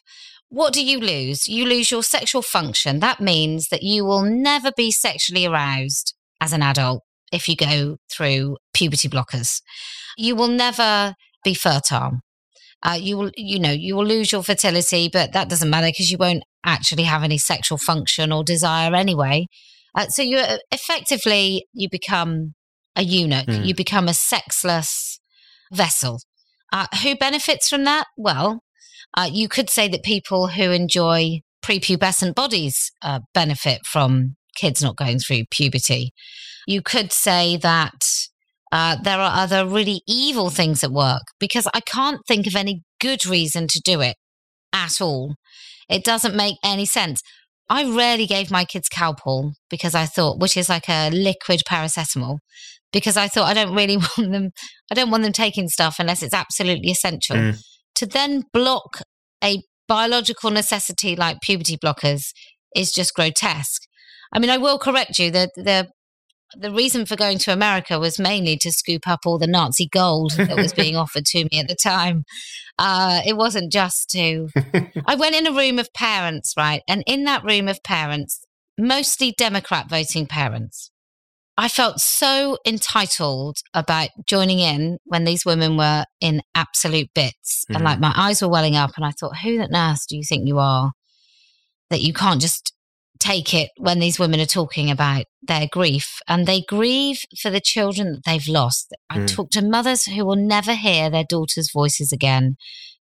What 0.48 0.72
do 0.72 0.84
you 0.84 0.98
lose? 0.98 1.48
You 1.48 1.64
lose 1.64 1.90
your 1.90 2.02
sexual 2.02 2.42
function. 2.42 2.98
That 2.98 3.20
means 3.20 3.68
that 3.68 3.82
you 3.82 4.04
will 4.04 4.22
never 4.22 4.72
be 4.76 4.90
sexually 4.90 5.46
aroused 5.46 6.14
as 6.40 6.52
an 6.52 6.62
adult 6.62 7.02
if 7.32 7.48
you 7.48 7.54
go 7.54 7.98
through 8.10 8.56
puberty 8.74 9.08
blockers. 9.08 9.60
You 10.18 10.34
will 10.34 10.48
never 10.48 11.14
be 11.44 11.54
fertile. 11.54 12.18
Uh, 12.82 12.98
you 12.98 13.18
will, 13.18 13.30
you 13.36 13.58
know, 13.58 13.70
you 13.70 13.94
will 13.94 14.06
lose 14.06 14.32
your 14.32 14.42
fertility, 14.42 15.10
but 15.12 15.32
that 15.32 15.48
doesn't 15.48 15.68
matter 15.68 15.88
because 15.88 16.10
you 16.10 16.18
won't 16.18 16.42
actually 16.64 17.02
have 17.02 17.22
any 17.22 17.38
sexual 17.38 17.78
function 17.78 18.32
or 18.32 18.42
desire 18.42 18.94
anyway. 18.94 19.46
Uh, 19.94 20.06
so 20.06 20.22
you 20.22 20.42
effectively 20.70 21.66
you 21.72 21.88
become 21.90 22.54
a 22.96 23.02
eunuch. 23.02 23.46
Mm. 23.46 23.66
You 23.66 23.74
become 23.74 24.08
a 24.08 24.14
sexless 24.14 25.20
vessel. 25.72 26.20
Uh, 26.72 26.86
who 27.02 27.16
benefits 27.16 27.68
from 27.68 27.84
that? 27.84 28.06
Well, 28.16 28.60
uh, 29.16 29.28
you 29.30 29.48
could 29.48 29.68
say 29.68 29.88
that 29.88 30.02
people 30.02 30.48
who 30.48 30.70
enjoy 30.70 31.40
prepubescent 31.64 32.34
bodies 32.34 32.90
uh, 33.02 33.20
benefit 33.34 33.80
from 33.84 34.36
kids 34.56 34.82
not 34.82 34.96
going 34.96 35.18
through 35.18 35.44
puberty. 35.50 36.12
You 36.66 36.82
could 36.82 37.12
say 37.12 37.56
that 37.56 38.28
uh, 38.72 38.96
there 39.02 39.18
are 39.18 39.42
other 39.42 39.66
really 39.66 40.02
evil 40.06 40.50
things 40.50 40.84
at 40.84 40.92
work 40.92 41.22
because 41.38 41.66
I 41.74 41.80
can't 41.80 42.20
think 42.26 42.46
of 42.46 42.54
any 42.54 42.82
good 43.00 43.26
reason 43.26 43.66
to 43.68 43.80
do 43.84 44.00
it 44.00 44.16
at 44.72 45.00
all. 45.00 45.34
It 45.88 46.04
doesn't 46.04 46.36
make 46.36 46.56
any 46.64 46.86
sense. 46.86 47.20
I 47.68 47.84
rarely 47.84 48.26
gave 48.26 48.50
my 48.50 48.64
kids 48.64 48.88
Calpol 48.88 49.52
because 49.68 49.94
I 49.94 50.06
thought, 50.06 50.38
which 50.38 50.56
is 50.56 50.68
like 50.68 50.88
a 50.88 51.10
liquid 51.10 51.62
paracetamol, 51.68 52.38
because 52.92 53.16
I 53.16 53.28
thought 53.28 53.48
I 53.48 53.54
don't 53.54 53.74
really 53.74 53.96
want 54.18 54.32
them, 54.32 54.50
I 54.90 54.94
don't 54.94 55.10
want 55.10 55.22
them 55.24 55.32
taking 55.32 55.68
stuff 55.68 55.96
unless 55.98 56.22
it's 56.22 56.34
absolutely 56.34 56.90
essential. 56.90 57.36
Mm. 57.36 57.62
To 57.96 58.06
then 58.06 58.44
block 58.52 59.02
a 59.42 59.62
biological 59.88 60.50
necessity 60.50 61.16
like 61.16 61.40
puberty 61.40 61.76
blockers 61.76 62.32
is 62.76 62.92
just 62.92 63.14
grotesque. 63.14 63.82
I 64.32 64.38
mean, 64.38 64.50
I 64.50 64.58
will 64.58 64.78
correct 64.78 65.18
you 65.18 65.30
that 65.32 65.50
the 65.56 65.88
the 66.58 66.72
reason 66.72 67.06
for 67.06 67.16
going 67.16 67.38
to 67.38 67.52
America 67.52 67.98
was 67.98 68.18
mainly 68.18 68.56
to 68.58 68.72
scoop 68.72 69.06
up 69.06 69.20
all 69.24 69.38
the 69.38 69.46
Nazi 69.46 69.88
gold 69.90 70.32
that 70.32 70.56
was 70.56 70.72
being 70.72 70.96
offered 70.96 71.26
to 71.26 71.44
me 71.44 71.60
at 71.60 71.68
the 71.68 71.76
time. 71.76 72.24
Uh, 72.78 73.20
it 73.26 73.36
wasn't 73.36 73.72
just 73.72 74.10
to. 74.10 74.48
I 75.06 75.14
went 75.14 75.34
in 75.34 75.46
a 75.46 75.52
room 75.52 75.78
of 75.78 75.92
parents, 75.92 76.54
right? 76.56 76.82
And 76.88 77.02
in 77.06 77.24
that 77.24 77.44
room 77.44 77.68
of 77.68 77.82
parents, 77.82 78.40
mostly 78.78 79.34
Democrat 79.36 79.88
voting 79.88 80.26
parents, 80.26 80.90
I 81.56 81.68
felt 81.68 82.00
so 82.00 82.56
entitled 82.66 83.58
about 83.74 84.08
joining 84.26 84.60
in 84.60 84.98
when 85.04 85.24
these 85.24 85.44
women 85.44 85.76
were 85.76 86.04
in 86.20 86.40
absolute 86.54 87.10
bits. 87.14 87.64
Mm-hmm. 87.64 87.76
And 87.76 87.84
like 87.84 88.00
my 88.00 88.14
eyes 88.16 88.40
were 88.40 88.48
welling 88.48 88.76
up, 88.76 88.92
and 88.96 89.04
I 89.04 89.10
thought, 89.10 89.36
who 89.38 89.60
on 89.60 89.74
earth 89.74 90.06
do 90.08 90.16
you 90.16 90.24
think 90.26 90.48
you 90.48 90.58
are 90.58 90.92
that 91.90 92.00
you 92.00 92.12
can't 92.12 92.40
just 92.40 92.72
take 93.20 93.54
it 93.54 93.70
when 93.76 94.00
these 94.00 94.18
women 94.18 94.40
are 94.40 94.46
talking 94.46 94.90
about 94.90 95.26
their 95.42 95.68
grief? 95.70 96.18
And 96.26 96.46
they 96.46 96.62
grieve 96.62 97.20
for 97.40 97.50
the 97.50 97.60
children 97.60 98.12
that 98.12 98.22
they've 98.26 98.48
lost. 98.48 98.92
I 99.08 99.18
mm. 99.18 99.28
talk 99.28 99.50
to 99.50 99.62
mothers 99.64 100.06
who 100.06 100.24
will 100.24 100.36
never 100.36 100.74
hear 100.74 101.10
their 101.10 101.24
daughters' 101.28 101.70
voices 101.72 102.12
again 102.12 102.56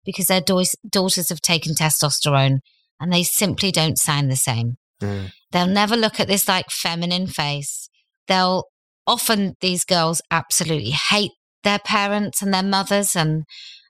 because 0.04 0.26
their 0.26 0.40
do- 0.40 0.64
daughters 0.88 1.30
have 1.30 1.40
taken 1.40 1.74
testosterone 1.74 2.58
and 3.00 3.12
they 3.12 3.22
simply 3.22 3.70
don't 3.70 3.98
sound 3.98 4.30
the 4.30 4.36
same. 4.36 4.76
Mm. 5.00 5.32
They'll 5.52 5.66
never 5.66 5.96
look 5.96 6.20
at 6.20 6.28
this 6.28 6.46
like 6.46 6.70
feminine 6.70 7.26
face 7.26 7.88
they'll 8.28 8.64
often 9.06 9.54
these 9.60 9.84
girls 9.84 10.22
absolutely 10.30 10.90
hate 10.90 11.32
their 11.64 11.80
parents 11.80 12.40
and 12.40 12.54
their 12.54 12.62
mothers 12.62 13.16
and 13.16 13.42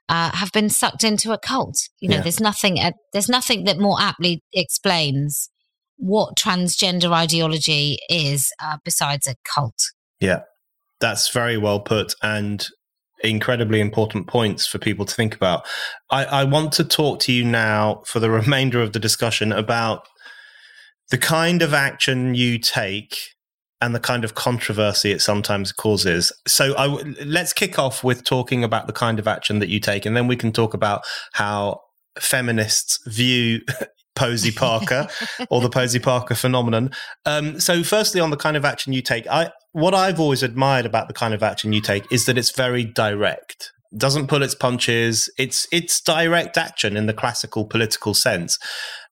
uh, 0.07 0.31
have 0.31 0.51
been 0.51 0.69
sucked 0.69 1.03
into 1.03 1.31
a 1.31 1.37
cult. 1.37 1.75
You 1.99 2.09
know, 2.09 2.15
yeah. 2.15 2.21
there's 2.23 2.39
nothing 2.39 2.79
uh, 2.79 2.93
there's 3.13 3.29
nothing 3.29 3.65
that 3.65 3.77
more 3.77 3.97
aptly 4.01 4.41
explains 4.53 5.51
what 5.99 6.35
transgender 6.37 7.11
ideology 7.11 7.99
is 8.09 8.51
uh, 8.63 8.77
besides 8.83 9.27
a 9.27 9.35
cult. 9.43 9.91
Yeah, 10.19 10.41
that's 10.99 11.29
very 11.29 11.57
well 11.57 11.79
put 11.79 12.15
and 12.23 12.65
incredibly 13.21 13.81
important 13.81 14.27
points 14.27 14.65
for 14.65 14.79
people 14.79 15.05
to 15.05 15.13
think 15.13 15.35
about. 15.35 15.65
I, 16.09 16.25
I 16.25 16.43
want 16.45 16.71
to 16.73 16.85
talk 16.85 17.19
to 17.21 17.33
you 17.33 17.43
now 17.43 18.01
for 18.05 18.19
the 18.19 18.31
remainder 18.31 18.81
of 18.81 18.93
the 18.93 18.99
discussion 18.99 19.51
about 19.51 20.07
the 21.09 21.17
kind 21.17 21.61
of 21.61 21.73
action 21.73 22.33
you 22.33 22.57
take 22.59 23.17
and 23.81 23.95
the 23.95 23.99
kind 23.99 24.23
of 24.23 24.35
controversy 24.35 25.11
it 25.11 25.21
sometimes 25.21 25.71
causes. 25.71 26.31
So 26.47 26.75
I 26.77 26.87
w- 26.87 27.15
let's 27.25 27.53
kick 27.53 27.79
off 27.79 28.03
with 28.03 28.23
talking 28.23 28.63
about 28.63 28.87
the 28.87 28.93
kind 28.93 29.19
of 29.19 29.27
action 29.27 29.59
that 29.59 29.69
you 29.69 29.79
take, 29.79 30.05
and 30.05 30.15
then 30.15 30.27
we 30.27 30.35
can 30.35 30.51
talk 30.51 30.73
about 30.73 31.03
how 31.33 31.81
feminists 32.19 32.99
view 33.07 33.61
Posie 34.19 34.51
Parker 34.51 35.07
or 35.49 35.61
the 35.61 35.69
Posie 35.69 35.99
Parker 35.99 36.35
phenomenon. 36.35 36.91
Um, 37.25 37.59
so, 37.59 37.83
firstly, 37.83 38.19
on 38.19 38.29
the 38.29 38.37
kind 38.37 38.57
of 38.57 38.65
action 38.65 38.91
you 38.91 39.01
take, 39.01 39.25
I 39.27 39.51
what 39.71 39.93
I've 39.93 40.19
always 40.19 40.43
admired 40.43 40.85
about 40.85 41.07
the 41.07 41.13
kind 41.13 41.33
of 41.33 41.41
action 41.41 41.73
you 41.73 41.81
take 41.81 42.11
is 42.11 42.25
that 42.25 42.37
it's 42.37 42.51
very 42.51 42.83
direct 42.83 43.71
doesn't 43.97 44.27
pull 44.27 44.43
its 44.43 44.53
punches. 44.53 45.29
It's 45.37 45.67
it's 45.71 45.99
direct 46.01 46.57
action 46.57 46.95
in 46.95 47.07
the 47.07 47.13
classical 47.13 47.65
political 47.65 48.13
sense. 48.13 48.59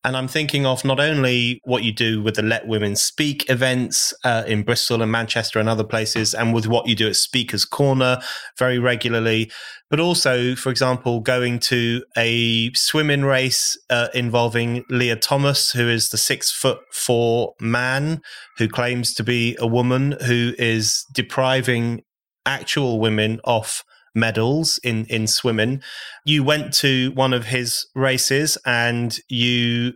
And 0.08 0.16
I'm 0.16 0.30
thinking 0.30 0.66
of 0.66 0.86
not 0.86 1.01
only 1.01 1.60
what 1.66 1.84
you 1.84 1.91
do 1.91 2.24
with 2.24 2.36
the 2.36 2.41
Let 2.41 2.66
Women 2.66 2.95
Speak 2.95 3.49
events 3.49 4.14
uh, 4.24 4.45
in 4.47 4.64
Bristol 4.64 5.01
and 5.01 5.12
Manchester 5.12 5.60
and 5.60 5.68
other 5.68 5.84
places, 5.84 6.34
and 6.34 6.53
with 6.53 6.66
what 6.66 6.88
you 6.88 6.95
do 6.95 7.10
at 7.10 7.18
Speaker's 7.18 7.66
Corner 7.66 8.20
very 8.58 8.80
regularly, 8.80 9.51
but 9.89 9.99
also, 9.99 10.55
for 10.55 10.70
example, 10.70 11.20
going 11.20 11.60
to 11.60 12.05
a 12.16 12.72
swimming 12.72 13.26
race 13.26 13.78
uh, 13.89 14.08
involving 14.14 14.86
Lia 14.89 15.18
Thomas, 15.18 15.74
who 15.74 15.89
is 15.89 16.08
the 16.08 16.18
six 16.18 16.53
foot 16.53 16.80
four 16.93 17.55
man 17.60 18.22
who 18.60 18.70
claims 18.70 19.14
to 19.16 19.26
be 19.26 19.58
a 19.60 19.68
woman 19.68 20.16
who 20.26 20.53
is 20.58 21.05
depriving 21.12 22.01
actual 22.45 23.01
women 23.01 23.41
of 23.43 23.84
medals 24.18 24.80
in 24.84 25.05
in 25.05 25.28
swimming. 25.28 25.82
You 26.26 26.43
went 26.43 26.74
to 26.76 27.11
one 27.11 27.34
of 27.34 27.45
his 27.45 27.88
races 27.95 28.57
and 28.65 29.18
you 29.30 29.93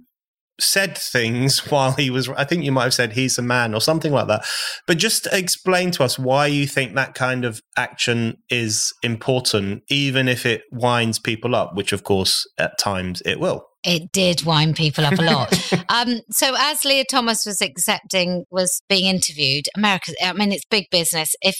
said 0.59 0.97
things 0.97 1.59
while 1.71 1.93
he 1.93 2.09
was 2.09 2.29
I 2.29 2.45
think 2.45 2.63
you 2.63 2.71
might 2.71 2.83
have 2.83 2.93
said 2.93 3.13
he's 3.13 3.37
a 3.37 3.41
man 3.41 3.73
or 3.73 3.81
something 3.81 4.13
like 4.13 4.27
that. 4.27 4.45
But 4.87 4.97
just 4.97 5.27
explain 5.31 5.91
to 5.91 6.03
us 6.03 6.17
why 6.17 6.45
you 6.45 6.67
think 6.67 6.95
that 6.95 7.15
kind 7.15 7.43
of 7.43 7.61
action 7.75 8.37
is 8.49 8.93
important 9.03 9.83
even 9.89 10.27
if 10.27 10.45
it 10.45 10.63
winds 10.71 11.19
people 11.19 11.55
up, 11.55 11.75
which 11.75 11.91
of 11.91 12.03
course 12.03 12.47
at 12.57 12.77
times 12.77 13.21
it 13.25 13.39
will. 13.39 13.65
It 13.83 14.11
did 14.11 14.43
wind 14.43 14.75
people 14.75 15.05
up 15.05 15.17
a 15.17 15.23
lot. 15.23 15.73
um, 15.89 16.21
so 16.29 16.53
as 16.55 16.85
Lia 16.85 17.03
Thomas 17.03 17.47
was 17.47 17.61
accepting, 17.61 18.45
was 18.51 18.83
being 18.87 19.05
interviewed, 19.05 19.65
America, 19.75 20.13
I 20.23 20.33
mean, 20.33 20.51
it's 20.51 20.65
big 20.65 20.85
business. 20.91 21.33
If 21.41 21.57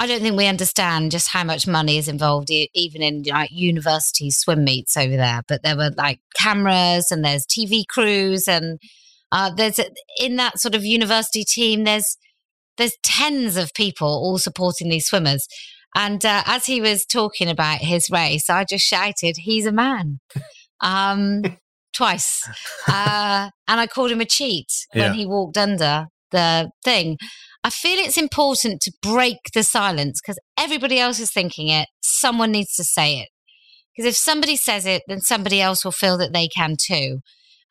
I 0.00 0.06
don't 0.06 0.22
think 0.22 0.34
we 0.34 0.46
understand 0.46 1.10
just 1.10 1.28
how 1.28 1.44
much 1.44 1.66
money 1.66 1.98
is 1.98 2.08
involved, 2.08 2.48
even 2.50 3.02
in 3.02 3.22
like 3.24 3.50
university 3.52 4.30
swim 4.30 4.64
meets 4.64 4.96
over 4.96 5.14
there. 5.14 5.42
But 5.46 5.62
there 5.62 5.76
were 5.76 5.90
like 5.94 6.20
cameras 6.34 7.10
and 7.10 7.22
there's 7.22 7.44
TV 7.44 7.84
crews 7.86 8.48
and 8.48 8.78
uh, 9.30 9.50
there's 9.54 9.78
in 10.18 10.36
that 10.36 10.58
sort 10.58 10.74
of 10.74 10.86
university 10.86 11.44
team. 11.44 11.84
There's 11.84 12.16
there's 12.78 12.96
tens 13.02 13.58
of 13.58 13.74
people 13.74 14.08
all 14.08 14.38
supporting 14.38 14.88
these 14.88 15.04
swimmers. 15.06 15.46
And 15.94 16.24
uh, 16.24 16.44
as 16.46 16.64
he 16.64 16.80
was 16.80 17.04
talking 17.04 17.50
about 17.50 17.80
his 17.80 18.08
race, 18.08 18.48
I 18.48 18.64
just 18.64 18.86
shouted, 18.86 19.36
"He's 19.36 19.66
a 19.66 19.72
man!" 19.72 20.20
Um, 20.80 21.42
twice, 21.92 22.48
uh, 22.88 23.50
and 23.68 23.80
I 23.80 23.86
called 23.86 24.12
him 24.12 24.22
a 24.22 24.24
cheat 24.24 24.72
when 24.94 25.12
Yeah. 25.12 25.12
he 25.12 25.26
walked 25.26 25.58
under 25.58 26.06
the 26.30 26.70
thing. 26.84 27.18
I 27.62 27.70
feel 27.70 27.98
it's 27.98 28.16
important 28.16 28.80
to 28.82 28.92
break 29.02 29.36
the 29.54 29.62
silence 29.62 30.20
because 30.20 30.38
everybody 30.58 30.98
else 30.98 31.20
is 31.20 31.30
thinking 31.30 31.68
it. 31.68 31.88
Someone 32.02 32.52
needs 32.52 32.74
to 32.76 32.84
say 32.84 33.18
it. 33.18 33.28
Because 33.94 34.08
if 34.08 34.16
somebody 34.16 34.56
says 34.56 34.86
it, 34.86 35.02
then 35.08 35.20
somebody 35.20 35.60
else 35.60 35.84
will 35.84 35.92
feel 35.92 36.16
that 36.18 36.32
they 36.32 36.48
can 36.48 36.76
too. 36.80 37.18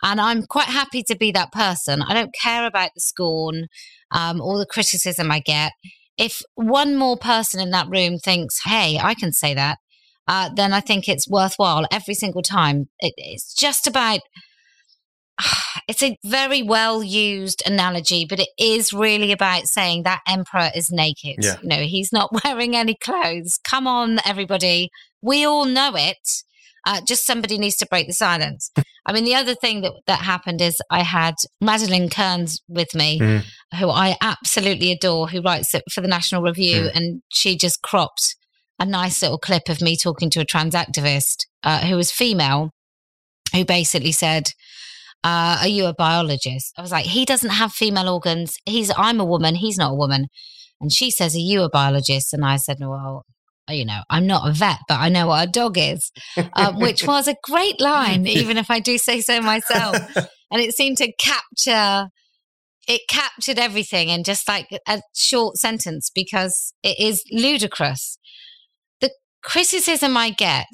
And 0.03 0.21
I'm 0.21 0.43
quite 0.43 0.67
happy 0.67 1.03
to 1.03 1.15
be 1.15 1.31
that 1.31 1.51
person. 1.51 2.01
I 2.01 2.13
don't 2.13 2.33
care 2.39 2.65
about 2.65 2.91
the 2.93 3.01
scorn 3.01 3.67
um, 4.11 4.39
or 4.41 4.57
the 4.57 4.65
criticism 4.65 5.31
I 5.31 5.39
get. 5.39 5.73
If 6.17 6.41
one 6.55 6.95
more 6.95 7.17
person 7.17 7.59
in 7.59 7.71
that 7.71 7.87
room 7.89 8.19
thinks, 8.19 8.59
hey, 8.65 8.99
I 9.01 9.13
can 9.13 9.31
say 9.33 9.53
that, 9.53 9.77
uh, 10.27 10.49
then 10.55 10.73
I 10.73 10.81
think 10.81 11.07
it's 11.07 11.27
worthwhile 11.27 11.85
every 11.91 12.13
single 12.13 12.43
time. 12.43 12.89
It, 12.99 13.13
it's 13.17 13.53
just 13.55 13.87
about 13.87 14.19
it's 15.89 16.03
a 16.03 16.15
very 16.23 16.61
well 16.61 17.01
used 17.01 17.63
analogy, 17.65 18.23
but 18.29 18.39
it 18.39 18.49
is 18.59 18.93
really 18.93 19.31
about 19.31 19.63
saying 19.65 20.03
that 20.03 20.21
emperor 20.27 20.69
is 20.75 20.91
naked. 20.91 21.37
Yeah. 21.43 21.55
You 21.63 21.67
know, 21.67 21.77
he's 21.81 22.13
not 22.13 22.29
wearing 22.43 22.75
any 22.75 22.95
clothes. 22.95 23.59
Come 23.67 23.87
on, 23.87 24.19
everybody. 24.23 24.89
We 25.21 25.45
all 25.45 25.65
know 25.65 25.93
it. 25.95 26.17
Uh, 26.85 27.01
just 27.07 27.25
somebody 27.25 27.57
needs 27.57 27.75
to 27.77 27.87
break 27.87 28.05
the 28.05 28.13
silence. 28.13 28.71
I 29.05 29.13
mean, 29.13 29.25
the 29.25 29.33
other 29.33 29.55
thing 29.55 29.81
that, 29.81 29.93
that 30.05 30.19
happened 30.19 30.61
is 30.61 30.77
I 30.91 31.01
had 31.01 31.33
Madeleine 31.59 32.09
Kearns 32.09 32.61
with 32.67 32.93
me, 32.93 33.19
Mm. 33.19 33.43
who 33.79 33.89
I 33.89 34.15
absolutely 34.21 34.91
adore, 34.91 35.27
who 35.29 35.41
writes 35.41 35.73
it 35.73 35.83
for 35.91 36.01
the 36.01 36.07
National 36.07 36.43
Review, 36.43 36.83
Mm. 36.83 36.95
and 36.95 37.21
she 37.29 37.57
just 37.57 37.81
cropped 37.81 38.35
a 38.79 38.85
nice 38.85 39.21
little 39.23 39.39
clip 39.39 39.67
of 39.69 39.81
me 39.81 39.97
talking 39.97 40.29
to 40.29 40.39
a 40.39 40.45
trans 40.45 40.75
activist 40.75 41.47
uh, 41.63 41.79
who 41.87 41.95
was 41.95 42.11
female, 42.11 42.69
who 43.53 43.65
basically 43.65 44.11
said, 44.11 44.51
uh, 45.23 45.59
"Are 45.61 45.67
you 45.67 45.85
a 45.85 45.93
biologist?" 45.93 46.73
I 46.77 46.81
was 46.81 46.91
like, 46.91 47.05
"He 47.05 47.25
doesn't 47.25 47.49
have 47.49 47.71
female 47.71 48.09
organs. 48.09 48.55
He's 48.65 48.91
I'm 48.95 49.19
a 49.19 49.25
woman. 49.25 49.55
He's 49.55 49.77
not 49.77 49.91
a 49.91 49.95
woman." 49.95 50.27
And 50.81 50.91
she 50.91 51.11
says, 51.11 51.35
"Are 51.35 51.39
you 51.39 51.63
a 51.63 51.69
biologist?" 51.69 52.33
And 52.33 52.45
I 52.45 52.57
said, 52.57 52.77
"Well." 52.79 53.25
You 53.71 53.85
know, 53.85 54.01
I'm 54.09 54.25
not 54.25 54.49
a 54.49 54.51
vet, 54.51 54.79
but 54.87 54.99
I 54.99 55.09
know 55.09 55.27
what 55.27 55.47
a 55.47 55.51
dog 55.51 55.77
is, 55.77 56.11
um, 56.53 56.79
which 56.79 57.05
was 57.05 57.27
a 57.27 57.35
great 57.43 57.79
line, 57.79 58.25
even 58.25 58.57
if 58.57 58.71
I 58.71 58.79
do 58.79 58.97
say 58.97 59.21
so 59.21 59.41
myself. 59.41 59.95
And 60.51 60.59
it 60.59 60.73
seemed 60.75 60.97
to 60.97 61.13
capture, 61.19 62.07
it 62.87 63.01
captured 63.07 63.59
everything 63.59 64.09
in 64.09 64.23
just 64.23 64.47
like 64.47 64.65
a 64.87 65.03
short 65.13 65.57
sentence 65.57 66.09
because 66.09 66.73
it 66.81 66.99
is 66.99 67.23
ludicrous. 67.31 68.17
The 69.01 69.11
criticism 69.43 70.17
I 70.17 70.31
get, 70.31 70.65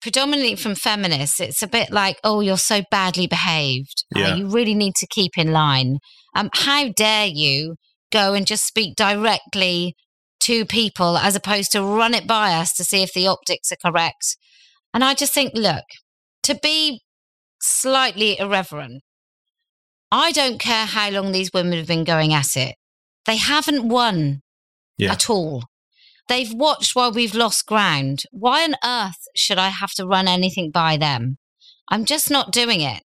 predominantly 0.00 0.56
from 0.56 0.74
feminists, 0.74 1.40
it's 1.40 1.62
a 1.62 1.66
bit 1.66 1.90
like, 1.90 2.18
oh, 2.24 2.40
you're 2.40 2.56
so 2.56 2.82
badly 2.90 3.26
behaved. 3.26 4.04
Uh, 4.14 4.20
you 4.36 4.48
really 4.48 4.74
need 4.74 4.94
to 4.96 5.06
keep 5.10 5.32
in 5.36 5.52
line. 5.52 5.98
Um, 6.34 6.50
how 6.54 6.88
dare 6.88 7.26
you 7.26 7.76
go 8.12 8.34
and 8.34 8.46
just 8.46 8.66
speak 8.66 8.96
directly 8.96 9.94
to 10.40 10.64
people 10.64 11.18
as 11.18 11.34
opposed 11.34 11.72
to 11.72 11.82
run 11.82 12.14
it 12.14 12.26
by 12.26 12.54
us 12.54 12.72
to 12.74 12.84
see 12.84 13.02
if 13.02 13.12
the 13.12 13.26
optics 13.26 13.72
are 13.72 13.90
correct? 13.90 14.36
And 14.94 15.02
I 15.04 15.14
just 15.14 15.34
think, 15.34 15.52
look, 15.54 15.84
to 16.44 16.54
be 16.54 17.00
slightly 17.60 18.38
irreverent, 18.38 19.02
I 20.10 20.32
don't 20.32 20.58
care 20.58 20.86
how 20.86 21.10
long 21.10 21.32
these 21.32 21.50
women 21.52 21.76
have 21.76 21.86
been 21.88 22.04
going 22.04 22.32
at 22.32 22.56
it. 22.56 22.76
They 23.26 23.36
haven't 23.36 23.88
won 23.88 24.40
Yeah. 24.96 25.12
at 25.12 25.28
all. 25.28 25.64
They've 26.28 26.52
watched 26.52 26.94
while 26.94 27.12
we've 27.12 27.34
lost 27.34 27.66
ground. 27.66 28.22
Why 28.30 28.64
on 28.64 28.74
earth 28.84 29.26
should 29.34 29.58
I 29.58 29.68
have 29.68 29.92
to 29.92 30.06
run 30.06 30.28
anything 30.28 30.70
by 30.70 30.96
them? 30.96 31.38
I'm 31.90 32.04
just 32.04 32.30
not 32.30 32.52
doing 32.52 32.80
it. 32.80 33.02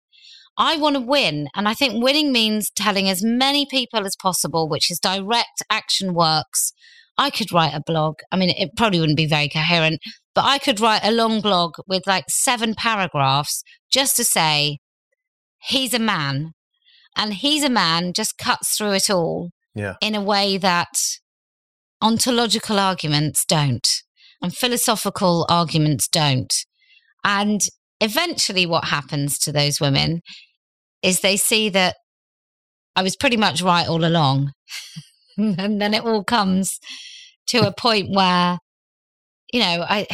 I 0.57 0.75
want 0.77 0.95
to 0.95 1.01
win. 1.01 1.47
And 1.55 1.67
I 1.67 1.73
think 1.73 2.03
winning 2.03 2.31
means 2.31 2.69
telling 2.75 3.07
as 3.09 3.23
many 3.23 3.65
people 3.65 4.05
as 4.05 4.15
possible, 4.15 4.67
which 4.67 4.91
is 4.91 4.99
direct 4.99 5.63
action 5.69 6.13
works. 6.13 6.73
I 7.17 7.29
could 7.29 7.51
write 7.51 7.73
a 7.73 7.81
blog. 7.85 8.15
I 8.31 8.37
mean, 8.37 8.49
it 8.49 8.71
probably 8.75 8.99
wouldn't 8.99 9.17
be 9.17 9.27
very 9.27 9.49
coherent, 9.49 9.99
but 10.33 10.45
I 10.45 10.57
could 10.57 10.79
write 10.79 11.01
a 11.03 11.11
long 11.11 11.41
blog 11.41 11.73
with 11.87 12.07
like 12.07 12.25
seven 12.29 12.73
paragraphs 12.73 13.63
just 13.91 14.15
to 14.17 14.23
say, 14.23 14.79
he's 15.59 15.93
a 15.93 15.99
man. 15.99 16.53
And 17.15 17.33
he's 17.35 17.63
a 17.63 17.69
man 17.69 18.13
just 18.13 18.37
cuts 18.37 18.75
through 18.77 18.93
it 18.93 19.09
all 19.09 19.49
Yeah. 19.75 19.95
in 20.01 20.15
a 20.15 20.21
way 20.21 20.57
that 20.57 20.89
ontological 22.01 22.79
arguments 22.79 23.45
don't 23.45 23.87
and 24.41 24.55
philosophical 24.55 25.45
arguments 25.49 26.07
don't. 26.07 26.53
And 27.23 27.61
eventually, 27.99 28.65
what 28.65 28.85
happens 28.85 29.37
to 29.39 29.51
those 29.51 29.79
women 29.79 30.21
is 31.03 31.21
they 31.21 31.37
see 31.37 31.69
that 31.69 31.95
I 32.95 33.03
was 33.03 33.15
pretty 33.15 33.37
much 33.37 33.61
right 33.61 33.87
all 33.87 34.03
along. 34.03 34.51
and 35.37 35.81
then 35.81 35.93
it 35.93 36.03
all 36.03 36.23
comes 36.23 36.79
to 37.47 37.67
a 37.67 37.73
point 37.73 38.09
where, 38.13 38.57
you 39.53 39.59
know, 39.59 39.85
I. 39.87 40.07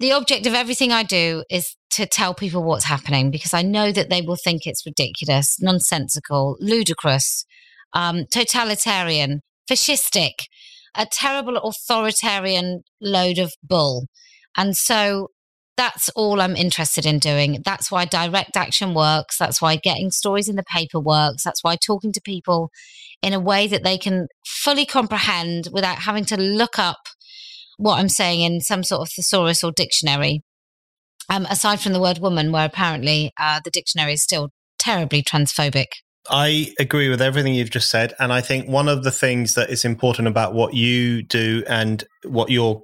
The 0.00 0.10
object 0.10 0.44
of 0.46 0.54
everything 0.54 0.90
I 0.90 1.04
do 1.04 1.44
is 1.48 1.76
to 1.92 2.04
tell 2.04 2.34
people 2.34 2.64
what's 2.64 2.84
happening 2.84 3.30
because 3.30 3.54
I 3.54 3.62
know 3.62 3.92
that 3.92 4.10
they 4.10 4.20
will 4.20 4.36
think 4.36 4.66
it's 4.66 4.84
ridiculous, 4.84 5.56
nonsensical, 5.60 6.56
ludicrous, 6.60 7.46
um, 7.92 8.24
totalitarian, 8.30 9.40
fascistic, 9.70 10.32
a 10.96 11.06
terrible 11.10 11.56
authoritarian 11.56 12.82
load 13.00 13.38
of 13.38 13.52
bull. 13.62 14.06
And 14.56 14.76
so 14.76 15.28
that's 15.76 16.08
all 16.10 16.40
I'm 16.40 16.56
interested 16.56 17.04
in 17.04 17.18
doing. 17.18 17.60
That's 17.64 17.90
why 17.90 18.04
direct 18.04 18.56
action 18.56 18.94
works. 18.94 19.36
That's 19.38 19.60
why 19.60 19.76
getting 19.76 20.10
stories 20.10 20.48
in 20.48 20.56
the 20.56 20.62
paper 20.62 21.00
works. 21.00 21.42
That's 21.42 21.64
why 21.64 21.76
talking 21.76 22.12
to 22.12 22.20
people 22.20 22.70
in 23.22 23.32
a 23.32 23.40
way 23.40 23.66
that 23.66 23.82
they 23.82 23.98
can 23.98 24.28
fully 24.46 24.86
comprehend 24.86 25.68
without 25.72 26.00
having 26.00 26.24
to 26.26 26.36
look 26.36 26.78
up 26.78 27.00
what 27.76 27.98
I'm 27.98 28.08
saying 28.08 28.42
in 28.42 28.60
some 28.60 28.84
sort 28.84 29.02
of 29.02 29.12
thesaurus 29.12 29.64
or 29.64 29.72
dictionary. 29.72 30.42
Um, 31.28 31.46
aside 31.46 31.80
from 31.80 31.94
the 31.94 32.00
word 32.00 32.18
woman, 32.18 32.52
where 32.52 32.66
apparently 32.66 33.32
uh, 33.40 33.60
the 33.64 33.70
dictionary 33.70 34.12
is 34.12 34.22
still 34.22 34.50
terribly 34.78 35.22
transphobic. 35.22 35.86
I 36.30 36.72
agree 36.78 37.08
with 37.08 37.20
everything 37.20 37.54
you've 37.54 37.70
just 37.70 37.90
said. 37.90 38.14
And 38.18 38.32
I 38.32 38.40
think 38.40 38.68
one 38.68 38.88
of 38.88 39.04
the 39.04 39.10
things 39.10 39.54
that 39.54 39.70
is 39.70 39.84
important 39.84 40.28
about 40.28 40.54
what 40.54 40.74
you 40.74 41.22
do 41.22 41.62
and 41.68 42.04
what 42.24 42.50
your 42.50 42.82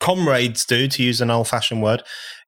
comrades 0.00 0.64
do, 0.64 0.88
to 0.88 1.02
use 1.02 1.20
an 1.20 1.30
old 1.30 1.48
fashioned 1.48 1.82
word, 1.82 2.02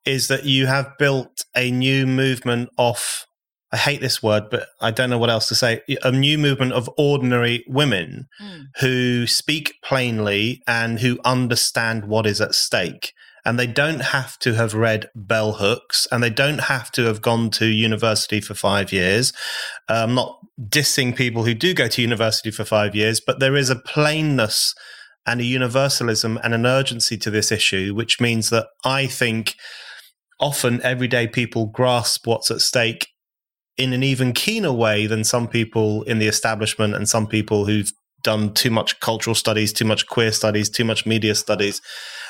is 0.07 0.29
that 0.29 0.45
you 0.45 0.67
have 0.67 0.91
built 0.99 1.45
a 1.55 1.71
new 1.71 2.07
movement 2.07 2.71
of, 2.79 3.27
I 3.73 3.77
hate 3.77 4.01
this 4.01 4.23
word, 4.23 4.45
but 4.51 4.69
I 4.81 4.91
don't 4.91 5.11
know 5.11 5.19
what 5.19 5.31
else 5.31 5.49
to 5.49 5.55
say, 5.55 5.83
a 6.03 6.11
new 6.11 6.39
movement 6.39 6.73
of 6.73 6.91
ordinary 6.97 7.65
women 7.69 8.27
hmm. 8.41 8.63
who 8.81 9.27
speak 9.27 9.75
plainly 9.85 10.63
and 10.67 10.99
who 10.99 11.19
understand 11.25 12.07
what 12.07 12.27
is 12.27 12.41
at 12.41 12.55
stake. 12.55 13.13
And 13.45 13.59
they 13.59 13.67
don't 13.67 14.01
have 14.01 14.39
to 14.41 14.55
have 14.55 14.75
read 14.75 15.11
bell 15.17 15.55
hooks 15.55 16.07
and 16.13 16.23
they 16.23 16.31
don't 16.31 16.61
have 16.61 16.93
to 16.93 17.05
have 17.05 17.21
gone 17.21 17.51
to 17.51 17.67
university 17.67 18.41
for 18.41 18.55
five 18.55 18.93
years. 18.93 19.33
Uh, 19.89 20.05
I'm 20.05 20.15
not 20.15 20.39
dissing 20.61 21.17
people 21.17 21.45
who 21.45 21.55
do 21.55 21.75
go 21.75 21.89
to 21.89 22.03
university 22.03 22.53
for 22.53 22.65
five 22.65 22.95
years, 22.95 23.21
but 23.21 23.41
there 23.41 23.57
is 23.57 23.69
a 23.69 23.77
plainness 23.77 24.75
and 25.27 25.41
a 25.41 25.45
universalism 25.45 26.39
and 26.43 26.55
an 26.55 26.67
urgency 26.67 27.17
to 27.17 27.31
this 27.31 27.53
issue, 27.53 27.95
which 27.95 28.21
means 28.21 28.51
that 28.51 28.67
I 28.85 29.07
think 29.07 29.57
often 30.41 30.83
everyday 30.83 31.29
people 31.29 31.67
grasp 31.67 32.27
what's 32.27 32.51
at 32.51 32.61
stake 32.61 33.09
in 33.79 33.93
an 33.93 34.03
even 34.03 34.33
keener 34.33 34.73
way 34.73 35.07
than 35.07 35.25
some 35.25 35.49
people 35.49 36.03
in 36.03 36.19
the 36.19 36.27
establishment 36.27 36.95
and 36.95 37.09
some 37.09 37.27
people 37.27 37.65
who've 37.67 37.93
done 38.23 38.55
too 38.55 38.71
much 38.71 39.01
cultural 39.01 39.35
studies, 39.35 39.73
too 39.73 39.85
much 39.85 40.07
queer 40.07 40.33
studies, 40.33 40.69
too 40.69 40.85
much 40.85 41.07
media 41.07 41.35
studies. 41.35 41.81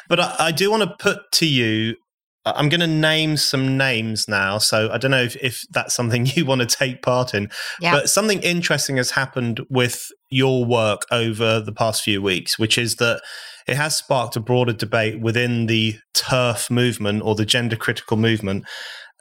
But 0.09 0.21
I, 0.21 0.37
I 0.39 0.53
do 0.53 0.71
want 0.71 0.83
to 0.83 0.95
put 0.99 1.31
to 1.33 1.47
you, 1.47 1.97
I'm 2.45 2.69
going 2.69 2.81
to 2.81 2.87
name 2.87 3.37
some 3.37 3.77
names 3.77 4.27
now. 4.27 4.59
So 4.59 4.91
I 4.91 4.99
don't 4.99 5.11
know 5.11 5.23
if, 5.23 5.37
if 5.37 5.63
that's 5.71 5.95
something 5.95 6.27
you 6.35 6.45
want 6.45 6.61
to 6.61 6.67
take 6.67 7.03
part 7.03 7.35
in. 7.35 7.51
Yeah. 7.81 7.93
But 7.93 8.11
something 8.11 8.41
interesting 8.41 8.97
has 8.97 9.13
happened 9.13 9.61
with 9.71 10.07
your 10.31 10.65
work 10.65 11.03
over 11.11 11.61
the 11.61 11.73
past 11.73 12.03
few 12.03 12.23
weeks, 12.23 12.59
which 12.59 12.79
is 12.79 12.97
that 12.97 13.23
it 13.67 13.77
has 13.77 13.97
sparked 13.97 14.35
a 14.37 14.41
broader 14.41 14.73
debate 14.73 15.21
within 15.21 15.67
the 15.67 15.99
TERF 16.15 16.71
movement 16.71 17.23
or 17.23 17.35
the 17.35 17.47
gender 17.47 17.77
critical 17.77 18.17
movement 18.17 18.65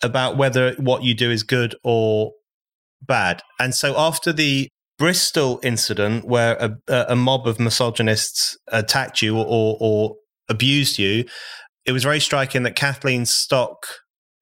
about 0.02 0.36
whether 0.36 0.74
what 0.74 1.04
you 1.04 1.14
do 1.14 1.30
is 1.30 1.44
good 1.44 1.76
or 1.84 2.32
bad. 3.02 3.42
And 3.60 3.76
so 3.76 3.94
after 3.98 4.34
the 4.34 4.68
Bristol 5.02 5.60
incident, 5.64 6.26
where 6.26 6.56
a, 6.88 7.06
a 7.10 7.16
mob 7.16 7.48
of 7.48 7.60
misogynists 7.60 8.56
attacked 8.68 9.24
you 9.24 9.36
or, 9.36 9.76
or 9.80 10.16
abused 10.48 11.00
you, 11.00 11.26
it 11.88 11.92
was 11.92 12.04
very 12.04 12.20
striking 12.20 12.62
that 12.62 12.76
Kathleen 12.76 13.26
Stock, 13.26 13.88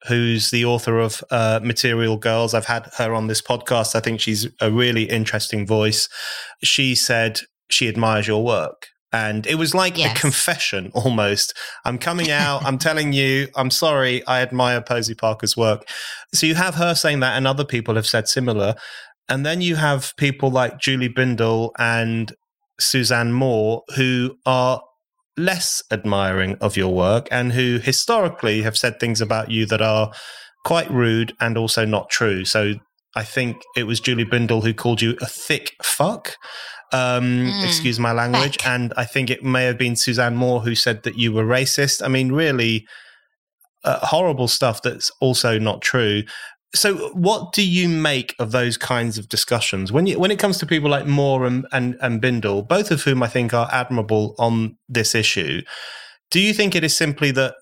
who's 0.06 0.50
the 0.50 0.66
author 0.66 0.98
of 0.98 1.24
uh, 1.30 1.60
Material 1.62 2.18
Girls, 2.18 2.52
I've 2.52 2.66
had 2.66 2.90
her 2.98 3.14
on 3.14 3.26
this 3.26 3.40
podcast. 3.40 3.94
I 3.94 4.00
think 4.00 4.20
she's 4.20 4.48
a 4.60 4.70
really 4.70 5.04
interesting 5.04 5.66
voice. 5.66 6.10
She 6.62 6.94
said 6.94 7.40
she 7.70 7.88
admires 7.88 8.26
your 8.26 8.44
work. 8.44 8.88
And 9.12 9.46
it 9.46 9.54
was 9.54 9.74
like 9.74 9.96
yes. 9.96 10.14
a 10.14 10.20
confession 10.20 10.92
almost. 10.94 11.56
I'm 11.86 11.96
coming 11.96 12.30
out, 12.30 12.66
I'm 12.66 12.76
telling 12.76 13.14
you, 13.14 13.48
I'm 13.56 13.70
sorry, 13.70 14.26
I 14.26 14.42
admire 14.42 14.82
Posie 14.82 15.14
Parker's 15.14 15.56
work. 15.56 15.88
So 16.34 16.46
you 16.46 16.54
have 16.56 16.74
her 16.74 16.94
saying 16.94 17.20
that, 17.20 17.38
and 17.38 17.46
other 17.46 17.64
people 17.64 17.94
have 17.94 18.06
said 18.06 18.28
similar. 18.28 18.74
And 19.30 19.46
then 19.46 19.60
you 19.60 19.76
have 19.76 20.12
people 20.16 20.50
like 20.50 20.78
Julie 20.78 21.08
Bindel 21.08 21.70
and 21.78 22.32
Suzanne 22.80 23.32
Moore 23.32 23.82
who 23.96 24.36
are 24.44 24.82
less 25.36 25.82
admiring 25.90 26.56
of 26.60 26.76
your 26.76 26.92
work 26.92 27.28
and 27.30 27.52
who 27.52 27.78
historically 27.78 28.62
have 28.62 28.76
said 28.76 28.98
things 28.98 29.20
about 29.20 29.50
you 29.50 29.64
that 29.66 29.80
are 29.80 30.12
quite 30.64 30.90
rude 30.90 31.34
and 31.40 31.56
also 31.56 31.84
not 31.84 32.10
true. 32.10 32.44
So 32.44 32.74
I 33.14 33.22
think 33.22 33.62
it 33.76 33.84
was 33.84 34.00
Julie 34.00 34.24
Bindel 34.24 34.62
who 34.62 34.74
called 34.74 35.00
you 35.00 35.16
a 35.20 35.26
thick 35.26 35.76
fuck. 35.82 36.34
Um, 36.92 37.46
mm, 37.46 37.64
excuse 37.64 38.00
my 38.00 38.12
language. 38.12 38.58
And 38.64 38.92
I 38.96 39.04
think 39.04 39.30
it 39.30 39.44
may 39.44 39.64
have 39.64 39.78
been 39.78 39.94
Suzanne 39.94 40.34
Moore 40.34 40.60
who 40.60 40.74
said 40.74 41.04
that 41.04 41.16
you 41.16 41.32
were 41.32 41.44
racist. 41.44 42.04
I 42.04 42.08
mean, 42.08 42.32
really 42.32 42.84
uh, 43.84 44.04
horrible 44.06 44.48
stuff 44.48 44.82
that's 44.82 45.10
also 45.20 45.58
not 45.58 45.80
true. 45.82 46.24
So, 46.74 47.08
what 47.14 47.52
do 47.52 47.66
you 47.66 47.88
make 47.88 48.34
of 48.38 48.52
those 48.52 48.76
kinds 48.76 49.18
of 49.18 49.28
discussions 49.28 49.90
when 49.90 50.06
you, 50.06 50.20
when 50.20 50.30
it 50.30 50.38
comes 50.38 50.58
to 50.58 50.66
people 50.66 50.88
like 50.88 51.06
Moore 51.06 51.44
and, 51.44 51.66
and, 51.72 51.96
and 52.00 52.22
Bindel, 52.22 52.66
both 52.66 52.92
of 52.92 53.02
whom 53.02 53.22
I 53.22 53.26
think 53.26 53.52
are 53.52 53.68
admirable 53.72 54.36
on 54.38 54.76
this 54.88 55.14
issue? 55.14 55.62
Do 56.30 56.38
you 56.38 56.54
think 56.54 56.76
it 56.76 56.84
is 56.84 56.96
simply 56.96 57.32
that 57.32 57.54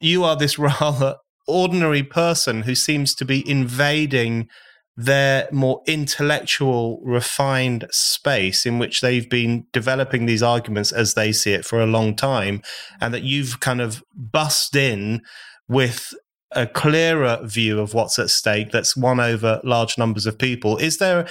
you 0.00 0.24
are 0.24 0.36
this 0.36 0.58
rather 0.80 1.16
ordinary 1.46 2.02
person 2.02 2.62
who 2.62 2.74
seems 2.74 3.14
to 3.16 3.24
be 3.24 3.48
invading 3.48 4.48
their 4.96 5.48
more 5.50 5.82
intellectual, 5.86 7.00
refined 7.02 7.86
space 7.90 8.64
in 8.64 8.78
which 8.78 9.00
they've 9.00 9.28
been 9.28 9.66
developing 9.72 10.24
these 10.24 10.42
arguments 10.42 10.92
as 10.92 11.14
they 11.14 11.32
see 11.32 11.52
it 11.52 11.64
for 11.64 11.80
a 11.80 11.86
long 11.86 12.14
time, 12.14 12.62
and 13.00 13.12
that 13.12 13.24
you've 13.24 13.60
kind 13.60 13.80
of 13.80 14.02
bust 14.14 14.76
in 14.76 15.20
with 15.68 16.14
a 16.54 16.66
clearer 16.66 17.38
view 17.42 17.80
of 17.80 17.94
what's 17.94 18.18
at 18.18 18.30
stake 18.30 18.70
that's 18.70 18.96
won 18.96 19.20
over 19.20 19.60
large 19.64 19.98
numbers 19.98 20.26
of 20.26 20.38
people. 20.38 20.76
Is 20.76 20.98
there 20.98 21.26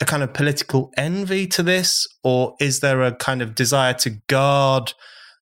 a 0.00 0.04
kind 0.04 0.22
of 0.22 0.32
political 0.32 0.92
envy 0.96 1.46
to 1.48 1.62
this, 1.62 2.06
or 2.22 2.54
is 2.60 2.80
there 2.80 3.02
a 3.02 3.14
kind 3.14 3.42
of 3.42 3.54
desire 3.54 3.94
to 3.94 4.10
guard? 4.28 4.92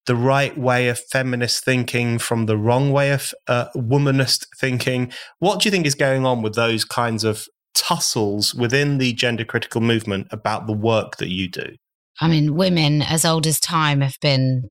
the 0.07 0.17
right 0.17 0.57
way 0.57 0.89
of 0.89 1.01
feminist 1.11 1.65
thinking 1.65 2.19
from 2.19 2.47
the 2.47 2.57
wrong 2.57 2.93
way 2.93 3.11
of 3.11 3.35
uh, 3.49 3.67
womanist 3.75 4.47
thinking. 4.57 5.13
What 5.41 5.61
do 5.61 5.67
you 5.67 5.71
think 5.71 5.85
is 5.85 5.97
going 5.97 6.25
on 6.25 6.43
with 6.43 6.55
those 6.55 6.85
kinds 6.85 7.25
of 7.25 7.47
tussles 7.75 8.55
within 8.55 8.99
the 8.99 9.13
gender 9.13 9.45
critical 9.45 9.81
movement 9.81 10.29
about 10.31 10.67
the 10.67 10.73
work 10.73 11.17
that 11.17 11.29
you 11.29 11.49
do? 11.49 11.75
I 12.21 12.29
mean, 12.29 12.55
women 12.55 13.03
as 13.03 13.25
old 13.25 13.47
as 13.47 13.61
time 13.61 14.01
have 14.01 14.17
been 14.23 14.69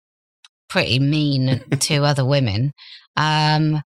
pretty 0.69 0.99
mean 0.99 1.61
to 1.79 1.95
other 2.03 2.25
women. 2.25 2.71
Um, 3.17 3.81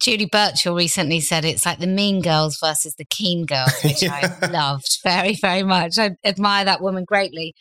Julie 0.00 0.26
Burchill 0.26 0.74
recently 0.74 1.20
said 1.20 1.44
it's 1.44 1.64
like 1.64 1.78
the 1.78 1.86
mean 1.86 2.20
girls 2.20 2.58
versus 2.60 2.94
the 2.96 3.04
keen 3.04 3.46
girls, 3.46 3.72
which 3.82 4.02
yeah. 4.02 4.36
I 4.42 4.46
loved 4.48 4.98
very, 5.04 5.34
very 5.40 5.62
much. 5.62 5.98
I 5.98 6.16
admire 6.24 6.64
that 6.64 6.82
woman 6.82 7.04
greatly. 7.04 7.54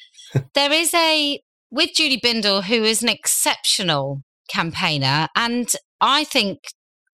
there 0.55 0.71
is 0.71 0.93
a, 0.93 1.39
with 1.69 1.91
Julie 1.95 2.19
Bindel, 2.23 2.63
who 2.63 2.83
is 2.83 3.03
an 3.03 3.09
exceptional 3.09 4.21
campaigner, 4.49 5.27
and 5.35 5.69
I 6.01 6.23
think 6.23 6.59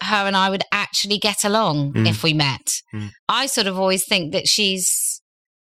her 0.02 0.26
and 0.26 0.36
I 0.36 0.50
would 0.50 0.64
actually 0.72 1.18
get 1.18 1.44
along 1.44 1.94
mm. 1.94 2.08
if 2.08 2.24
we 2.24 2.34
met. 2.34 2.82
Mm. 2.94 3.12
I 3.28 3.46
sort 3.48 3.68
of 3.68 3.78
always 3.78 4.06
think 4.06 4.32
that 4.32 4.48
she's, 4.48 5.22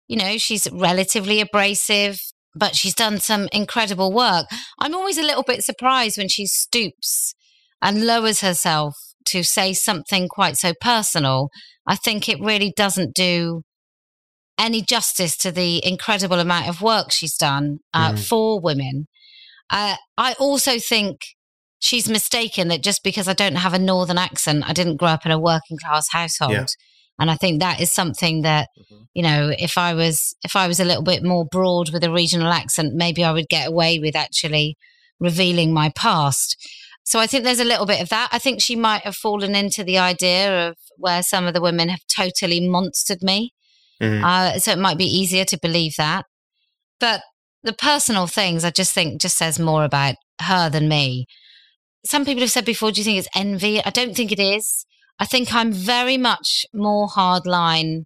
you 0.07 0.17
know, 0.17 0.37
she's 0.37 0.67
relatively 0.71 1.39
abrasive, 1.39 2.19
but 2.55 2.75
she's 2.75 2.95
done 2.95 3.19
some 3.19 3.47
incredible 3.53 4.11
work. 4.11 4.47
I'm 4.79 4.95
always 4.95 5.19
a 5.19 5.23
little 5.23 5.43
bit 5.43 5.63
surprised 5.63 6.17
when 6.17 6.29
she 6.29 6.47
stoops 6.47 7.35
and 7.81 8.05
lowers 8.05 8.41
herself 8.41 9.12
to 9.27 9.43
say 9.43 9.73
something 9.73 10.27
quite 10.27 10.57
so 10.57 10.73
personal. 10.79 11.49
I 11.87 11.95
think 11.95 12.27
it 12.27 12.39
really 12.39 12.73
doesn't 12.75 13.13
do 13.13 13.61
any 14.57 14.81
justice 14.81 15.35
to 15.37 15.51
the 15.51 15.85
incredible 15.85 16.39
amount 16.39 16.69
of 16.69 16.81
work 16.81 17.11
she's 17.11 17.35
done 17.35 17.79
uh, 17.93 18.13
mm. 18.13 18.27
for 18.27 18.59
women. 18.59 19.07
Uh, 19.69 19.95
I 20.17 20.33
also 20.39 20.77
think 20.77 21.21
she's 21.79 22.07
mistaken 22.07 22.67
that 22.69 22.83
just 22.83 23.03
because 23.03 23.27
I 23.27 23.33
don't 23.33 23.55
have 23.55 23.73
a 23.73 23.79
northern 23.79 24.17
accent, 24.17 24.63
I 24.67 24.73
didn't 24.73 24.97
grow 24.97 25.09
up 25.09 25.25
in 25.25 25.31
a 25.31 25.39
working 25.39 25.77
class 25.77 26.07
household. 26.11 26.53
Yeah. 26.53 26.65
And 27.19 27.29
I 27.29 27.35
think 27.35 27.59
that 27.59 27.79
is 27.79 27.93
something 27.93 28.41
that, 28.41 28.69
mm-hmm. 28.79 29.03
you 29.13 29.23
know, 29.23 29.51
if 29.57 29.77
I 29.77 29.93
was 29.93 30.35
if 30.43 30.55
I 30.55 30.67
was 30.67 30.79
a 30.79 30.85
little 30.85 31.03
bit 31.03 31.23
more 31.23 31.45
broad 31.45 31.91
with 31.91 32.03
a 32.03 32.11
regional 32.11 32.51
accent, 32.51 32.93
maybe 32.93 33.23
I 33.23 33.31
would 33.31 33.49
get 33.49 33.67
away 33.67 33.99
with 33.99 34.15
actually 34.15 34.77
revealing 35.19 35.73
my 35.73 35.89
past. 35.89 36.55
So 37.03 37.19
I 37.19 37.27
think 37.27 37.43
there's 37.43 37.59
a 37.59 37.65
little 37.65 37.85
bit 37.85 38.01
of 38.01 38.09
that. 38.09 38.29
I 38.31 38.39
think 38.39 38.61
she 38.61 38.75
might 38.75 39.03
have 39.03 39.15
fallen 39.15 39.55
into 39.55 39.83
the 39.83 39.97
idea 39.97 40.69
of 40.69 40.77
where 40.97 41.21
some 41.21 41.45
of 41.45 41.53
the 41.53 41.61
women 41.61 41.89
have 41.89 42.01
totally 42.13 42.61
monstered 42.61 43.21
me. 43.21 43.51
Mm-hmm. 44.01 44.23
Uh, 44.23 44.59
so 44.59 44.71
it 44.71 44.79
might 44.79 44.97
be 44.97 45.05
easier 45.05 45.45
to 45.45 45.59
believe 45.61 45.95
that. 45.97 46.25
But 46.99 47.21
the 47.63 47.73
personal 47.73 48.27
things, 48.27 48.63
I 48.63 48.71
just 48.71 48.93
think, 48.93 49.21
just 49.21 49.37
says 49.37 49.59
more 49.59 49.83
about 49.83 50.15
her 50.41 50.69
than 50.69 50.87
me 50.87 51.25
some 52.05 52.25
people 52.25 52.41
have 52.41 52.51
said 52.51 52.65
before, 52.65 52.91
do 52.91 53.01
you 53.01 53.05
think 53.05 53.19
it's 53.19 53.27
envy? 53.35 53.83
I 53.83 53.89
don't 53.89 54.15
think 54.15 54.31
it 54.31 54.39
is. 54.39 54.85
I 55.19 55.25
think 55.25 55.53
I'm 55.53 55.71
very 55.71 56.17
much 56.17 56.65
more 56.73 57.07
hardline 57.07 58.03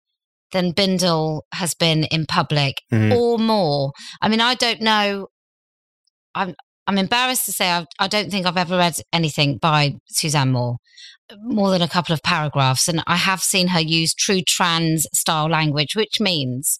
than 0.51 0.73
Bindel 0.73 1.41
has 1.53 1.73
been 1.73 2.03
in 2.05 2.25
public 2.25 2.81
mm-hmm. 2.91 3.13
or 3.13 3.37
more. 3.37 3.91
I 4.21 4.29
mean, 4.29 4.41
I 4.41 4.53
don't 4.55 4.81
know. 4.81 5.27
I'm, 6.35 6.55
I'm 6.88 6.97
embarrassed 6.97 7.45
to 7.45 7.51
say 7.51 7.69
I've, 7.69 7.85
I 7.99 8.07
do 8.07 8.23
not 8.23 8.31
think 8.31 8.45
I've 8.45 8.57
ever 8.57 8.77
read 8.77 8.95
anything 9.11 9.57
by 9.57 9.95
Suzanne 10.07 10.53
Moore, 10.53 10.77
more 11.41 11.69
than 11.69 11.81
a 11.81 11.88
couple 11.88 12.13
of 12.13 12.23
paragraphs. 12.23 12.88
And 12.88 13.03
I 13.05 13.17
have 13.17 13.41
seen 13.41 13.67
her 13.67 13.81
use 13.81 14.13
true 14.13 14.41
trans 14.41 15.05
style 15.13 15.49
language, 15.49 15.95
which 15.95 16.19
means 16.21 16.79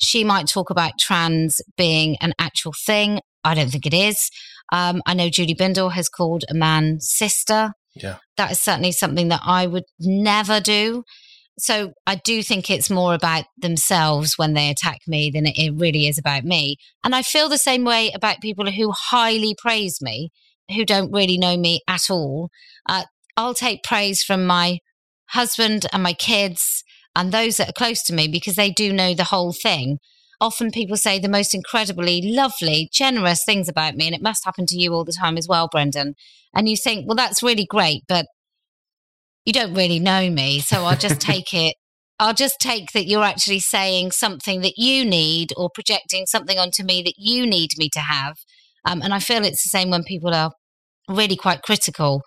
she 0.00 0.24
might 0.24 0.46
talk 0.46 0.70
about 0.70 0.92
trans 0.98 1.60
being 1.76 2.16
an 2.20 2.32
actual 2.38 2.72
thing. 2.86 3.20
I 3.44 3.54
don't 3.54 3.70
think 3.70 3.86
it 3.86 3.94
is. 3.94 4.30
Um, 4.72 5.02
I 5.04 5.14
know 5.14 5.28
Julie 5.28 5.54
Bindel 5.54 5.92
has 5.92 6.08
called 6.08 6.44
a 6.48 6.54
man 6.54 7.00
sister. 7.00 7.72
Yeah. 7.94 8.16
That 8.36 8.52
is 8.52 8.60
certainly 8.60 8.92
something 8.92 9.28
that 9.28 9.40
I 9.44 9.66
would 9.66 9.84
never 9.98 10.60
do. 10.60 11.02
So 11.60 11.92
I 12.06 12.16
do 12.16 12.42
think 12.42 12.70
it's 12.70 12.90
more 12.90 13.14
about 13.14 13.44
themselves 13.58 14.36
when 14.36 14.54
they 14.54 14.70
attack 14.70 15.00
me 15.06 15.30
than 15.30 15.46
it 15.46 15.72
really 15.76 16.06
is 16.06 16.18
about 16.18 16.44
me. 16.44 16.76
And 17.04 17.14
I 17.14 17.22
feel 17.22 17.48
the 17.48 17.58
same 17.58 17.84
way 17.84 18.10
about 18.14 18.40
people 18.40 18.70
who 18.70 18.92
highly 18.92 19.54
praise 19.56 20.00
me, 20.00 20.30
who 20.74 20.84
don't 20.84 21.12
really 21.12 21.38
know 21.38 21.56
me 21.56 21.80
at 21.86 22.10
all. 22.10 22.50
Uh, 22.88 23.04
I'll 23.36 23.54
take 23.54 23.82
praise 23.82 24.22
from 24.22 24.46
my 24.46 24.78
husband 25.30 25.86
and 25.92 26.02
my 26.02 26.12
kids 26.12 26.82
and 27.14 27.32
those 27.32 27.56
that 27.56 27.68
are 27.68 27.72
close 27.72 28.02
to 28.04 28.14
me 28.14 28.28
because 28.28 28.56
they 28.56 28.70
do 28.70 28.92
know 28.92 29.14
the 29.14 29.24
whole 29.24 29.52
thing 29.52 29.98
often 30.40 30.70
people 30.70 30.96
say 30.96 31.18
the 31.18 31.28
most 31.28 31.54
incredibly 31.54 32.22
lovely, 32.22 32.88
generous 32.92 33.44
things 33.44 33.68
about 33.68 33.94
me. 33.94 34.06
And 34.06 34.14
it 34.14 34.22
must 34.22 34.44
happen 34.44 34.66
to 34.66 34.76
you 34.76 34.92
all 34.92 35.04
the 35.04 35.12
time 35.12 35.36
as 35.36 35.46
well, 35.46 35.68
Brendan. 35.70 36.14
And 36.54 36.68
you 36.68 36.76
think, 36.76 37.06
well, 37.06 37.16
that's 37.16 37.42
really 37.42 37.66
great, 37.66 38.02
but 38.08 38.26
you 39.50 39.52
don't 39.52 39.74
really 39.74 39.98
know 39.98 40.30
me. 40.30 40.60
So 40.60 40.84
I'll 40.84 40.96
just 40.96 41.20
take 41.32 41.52
it. 41.52 41.74
I'll 42.20 42.34
just 42.34 42.60
take 42.60 42.92
that 42.92 43.06
you're 43.06 43.24
actually 43.24 43.58
saying 43.58 44.12
something 44.12 44.60
that 44.60 44.74
you 44.76 45.04
need 45.04 45.52
or 45.56 45.68
projecting 45.74 46.26
something 46.26 46.56
onto 46.56 46.84
me 46.84 47.02
that 47.02 47.14
you 47.16 47.46
need 47.46 47.70
me 47.76 47.88
to 47.94 47.98
have. 47.98 48.36
Um, 48.84 49.02
and 49.02 49.12
I 49.12 49.18
feel 49.18 49.44
it's 49.44 49.64
the 49.64 49.68
same 49.68 49.90
when 49.90 50.04
people 50.04 50.32
are 50.32 50.52
really 51.08 51.34
quite 51.34 51.62
critical. 51.62 52.22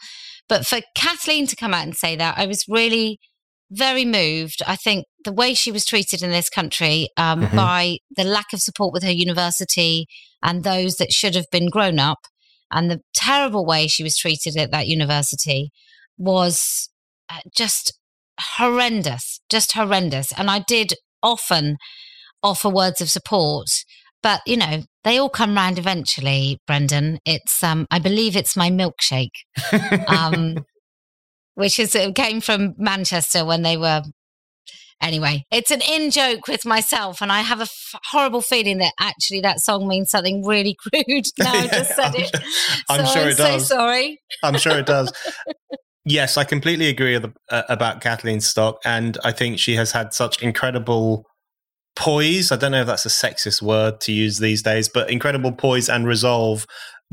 But 0.49 0.67
for 0.67 0.81
Kathleen 0.95 1.47
to 1.47 1.55
come 1.55 1.73
out 1.73 1.83
and 1.83 1.95
say 1.95 2.17
that, 2.17 2.37
I 2.37 2.45
was 2.45 2.65
really 2.67 3.19
very 3.71 4.03
moved. 4.03 4.61
I 4.67 4.75
think 4.75 5.05
the 5.23 5.31
way 5.31 5.53
she 5.53 5.71
was 5.71 5.85
treated 5.85 6.21
in 6.21 6.29
this 6.29 6.49
country 6.49 7.07
um, 7.15 7.43
mm-hmm. 7.43 7.55
by 7.55 7.99
the 8.17 8.25
lack 8.25 8.51
of 8.51 8.59
support 8.59 8.91
with 8.91 9.03
her 9.03 9.11
university 9.11 10.07
and 10.43 10.63
those 10.65 10.97
that 10.97 11.13
should 11.13 11.35
have 11.35 11.49
been 11.53 11.69
grown 11.69 11.99
up, 11.99 12.19
and 12.69 12.91
the 12.91 12.99
terrible 13.15 13.65
way 13.65 13.87
she 13.87 14.03
was 14.03 14.17
treated 14.17 14.57
at 14.57 14.71
that 14.71 14.87
university 14.87 15.71
was 16.17 16.89
uh, 17.29 17.39
just 17.55 17.97
horrendous, 18.57 19.41
just 19.49 19.73
horrendous. 19.73 20.31
And 20.37 20.49
I 20.49 20.59
did 20.67 20.93
often 21.21 21.77
offer 22.41 22.69
words 22.69 23.01
of 23.01 23.09
support, 23.09 23.67
but 24.21 24.41
you 24.45 24.57
know, 24.57 24.83
they 25.03 25.17
all 25.17 25.29
come 25.29 25.55
round 25.55 25.77
eventually, 25.79 26.59
Brendan. 26.67 27.19
It's, 27.25 27.63
um, 27.63 27.85
I 27.91 27.99
believe 27.99 28.35
it's 28.35 28.55
my 28.55 28.69
milkshake. 28.69 30.07
um, 30.07 30.65
which 31.55 31.79
is 31.79 31.93
it 31.95 32.15
came 32.15 32.41
from 32.41 32.73
Manchester 32.77 33.45
when 33.45 33.61
they 33.61 33.77
were. 33.77 34.01
Anyway, 35.01 35.43
it's 35.51 35.69
an 35.69 35.81
in 35.81 36.11
joke 36.11 36.47
with 36.47 36.65
myself, 36.65 37.21
and 37.21 37.29
I 37.29 37.41
have 37.41 37.59
a 37.59 37.63
f- 37.63 37.99
horrible 38.11 38.41
feeling 38.41 38.77
that 38.77 38.93
actually 38.99 39.41
that 39.41 39.59
song 39.59 39.85
means 39.85 40.09
something 40.09 40.45
really 40.45 40.77
crude. 40.93 41.25
Now 41.39 41.53
I 41.53 41.67
just 41.67 41.91
said 41.95 42.15
it. 42.15 42.31
I'm 42.89 43.05
so 43.05 43.11
sure 43.11 43.21
I'm 43.23 43.27
it 43.29 43.37
does. 43.37 43.67
So 43.67 43.75
sorry. 43.75 44.21
I'm 44.43 44.57
sure 44.57 44.79
it 44.79 44.85
does. 44.85 45.11
Yes, 46.05 46.37
I 46.37 46.43
completely 46.43 46.87
agree 46.89 47.15
uh, 47.15 47.63
about 47.69 48.01
Kathleen 48.01 48.41
Stock, 48.41 48.79
and 48.85 49.17
I 49.23 49.31
think 49.31 49.59
she 49.59 49.75
has 49.75 49.91
had 49.91 50.13
such 50.13 50.41
incredible 50.41 51.25
poise. 51.95 52.51
I 52.51 52.55
don't 52.55 52.71
know 52.71 52.81
if 52.81 52.87
that's 52.87 53.05
a 53.05 53.09
sexist 53.09 53.61
word 53.61 54.01
to 54.01 54.11
use 54.11 54.39
these 54.39 54.61
days, 54.61 54.89
but 54.89 55.09
incredible 55.09 55.51
poise 55.51 55.89
and 55.89 56.07
resolve 56.07 56.65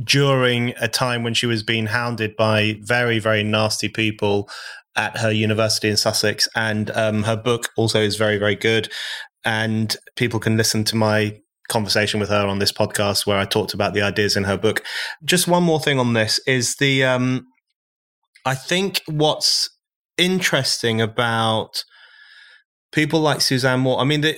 during 0.03 0.73
a 0.81 0.89
time 0.89 1.23
when 1.23 1.35
she 1.35 1.47
was 1.47 1.63
being 1.63 1.87
hounded 1.87 2.35
by 2.37 2.77
very, 2.81 3.19
very 3.19 3.43
nasty 3.43 3.89
people 3.89 4.49
at 4.97 5.17
her 5.19 5.31
university 5.31 5.89
in 5.89 5.97
Sussex. 5.97 6.49
And 6.57 6.91
um, 6.93 7.23
her 7.25 7.37
book 7.37 7.69
also 7.77 8.01
is 8.01 8.17
very, 8.17 8.39
very 8.39 8.57
good. 8.57 8.91
And 9.45 9.95
people 10.17 10.41
can 10.41 10.57
listen 10.57 10.85
to 10.85 10.97
my 10.97 11.39
conversation 11.69 12.19
with 12.19 12.29
her 12.29 12.47
on 12.47 12.59
this 12.59 12.73
podcast 12.73 13.27
where 13.27 13.39
I 13.39 13.45
talked 13.45 13.75
about 13.75 13.95
the 13.95 14.03
ideas 14.03 14.37
in 14.37 14.45
her 14.45 14.57
book. 14.57 14.83
Just 15.25 15.47
one 15.47 15.63
more 15.63 15.81
thing 15.81 15.99
on 15.99 16.15
this 16.15 16.41
is 16.47 16.75
the, 16.77 17.05
um, 17.05 17.47
I 18.45 18.55
think 18.55 19.03
what's 19.07 19.71
interesting 20.17 21.01
about 21.01 21.85
people 22.93 23.21
like 23.21 23.41
Suzanne 23.41 23.81
Moore. 23.81 24.01
I 24.01 24.05
mean, 24.05 24.21
the, 24.23 24.37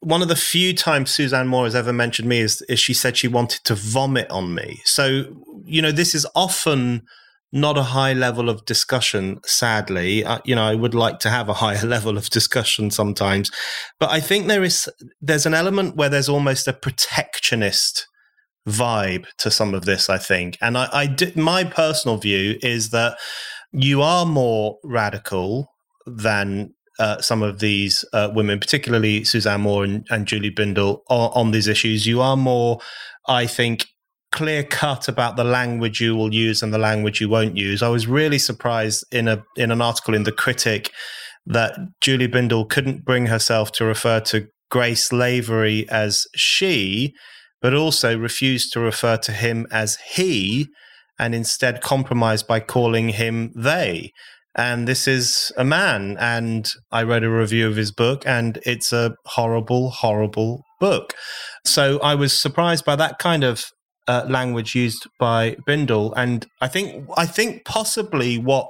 one 0.00 0.22
of 0.22 0.28
the 0.28 0.36
few 0.36 0.74
times 0.74 1.10
Suzanne 1.10 1.48
Moore 1.48 1.64
has 1.64 1.74
ever 1.74 1.92
mentioned 1.92 2.28
me 2.28 2.40
is, 2.40 2.62
is 2.68 2.78
she 2.78 2.94
said 2.94 3.16
she 3.16 3.28
wanted 3.28 3.64
to 3.64 3.74
vomit 3.74 4.30
on 4.30 4.54
me. 4.54 4.80
So, 4.84 5.24
you 5.64 5.82
know, 5.82 5.92
this 5.92 6.14
is 6.14 6.26
often 6.34 7.02
not 7.50 7.78
a 7.78 7.82
high 7.82 8.12
level 8.12 8.48
of 8.48 8.64
discussion, 8.66 9.40
sadly. 9.44 10.24
Uh, 10.24 10.38
you 10.44 10.54
know, 10.54 10.64
I 10.64 10.74
would 10.74 10.94
like 10.94 11.18
to 11.20 11.30
have 11.30 11.48
a 11.48 11.54
higher 11.54 11.84
level 11.86 12.16
of 12.16 12.30
discussion 12.30 12.90
sometimes. 12.90 13.50
But 13.98 14.10
I 14.10 14.20
think 14.20 14.46
there 14.46 14.64
is, 14.64 14.88
there's 15.20 15.46
an 15.46 15.54
element 15.54 15.96
where 15.96 16.08
there's 16.08 16.28
almost 16.28 16.68
a 16.68 16.72
protectionist 16.72 18.06
vibe 18.68 19.26
to 19.38 19.50
some 19.50 19.74
of 19.74 19.84
this, 19.84 20.08
I 20.08 20.18
think. 20.18 20.56
And 20.60 20.76
I, 20.76 20.88
I 20.92 21.06
did, 21.06 21.36
my 21.36 21.64
personal 21.64 22.16
view 22.16 22.58
is 22.62 22.90
that 22.90 23.18
you 23.72 24.02
are 24.02 24.26
more 24.26 24.78
radical 24.84 25.72
than 26.06 26.74
uh, 26.98 27.20
some 27.20 27.42
of 27.42 27.60
these 27.60 28.04
uh, 28.12 28.30
women, 28.34 28.58
particularly 28.58 29.24
Suzanne 29.24 29.60
Moore 29.60 29.84
and, 29.84 30.06
and 30.10 30.26
Julie 30.26 30.50
Bindel, 30.50 31.00
on, 31.08 31.30
on, 31.34 31.50
these 31.52 31.68
issues. 31.68 32.06
You 32.06 32.20
are 32.20 32.36
more, 32.36 32.80
I 33.28 33.46
think, 33.46 33.86
clear 34.32 34.64
cut 34.64 35.08
about 35.08 35.36
the 35.36 35.44
language 35.44 36.00
you 36.00 36.16
will 36.16 36.34
use 36.34 36.62
and 36.62 36.74
the 36.74 36.78
language 36.78 37.20
you 37.20 37.28
won't 37.28 37.56
use. 37.56 37.82
I 37.82 37.88
was 37.88 38.06
really 38.06 38.38
surprised 38.38 39.04
in 39.12 39.28
a 39.28 39.44
in 39.56 39.70
an 39.70 39.80
article 39.80 40.14
in 40.14 40.24
the 40.24 40.32
Critic 40.32 40.90
that 41.46 41.78
Julie 42.00 42.28
Bindel 42.28 42.68
couldn't 42.68 43.04
bring 43.04 43.26
herself 43.26 43.72
to 43.72 43.84
refer 43.84 44.20
to 44.20 44.48
Grace 44.70 45.12
Lavery 45.12 45.88
as 45.88 46.26
she, 46.34 47.14
but 47.60 47.74
also 47.74 48.16
refused 48.16 48.72
to 48.72 48.80
refer 48.80 49.16
to 49.16 49.32
him 49.32 49.66
as 49.70 49.98
he, 50.14 50.68
and 51.18 51.34
instead 51.34 51.80
compromised 51.80 52.46
by 52.46 52.60
calling 52.60 53.10
him 53.10 53.52
they 53.54 54.12
and 54.58 54.88
this 54.88 55.06
is 55.06 55.52
a 55.56 55.64
man 55.64 56.16
and 56.18 56.72
i 56.90 57.02
read 57.02 57.24
a 57.24 57.30
review 57.30 57.66
of 57.66 57.76
his 57.76 57.92
book 57.92 58.26
and 58.26 58.58
it's 58.64 58.92
a 58.92 59.14
horrible 59.26 59.90
horrible 59.90 60.64
book 60.80 61.14
so 61.64 61.98
i 62.00 62.14
was 62.14 62.38
surprised 62.38 62.84
by 62.84 62.96
that 62.96 63.18
kind 63.18 63.44
of 63.44 63.66
uh, 64.08 64.24
language 64.26 64.74
used 64.74 65.06
by 65.18 65.54
Bindel. 65.66 66.12
and 66.16 66.46
i 66.60 66.68
think 66.68 67.08
i 67.16 67.26
think 67.26 67.64
possibly 67.64 68.38
what 68.38 68.68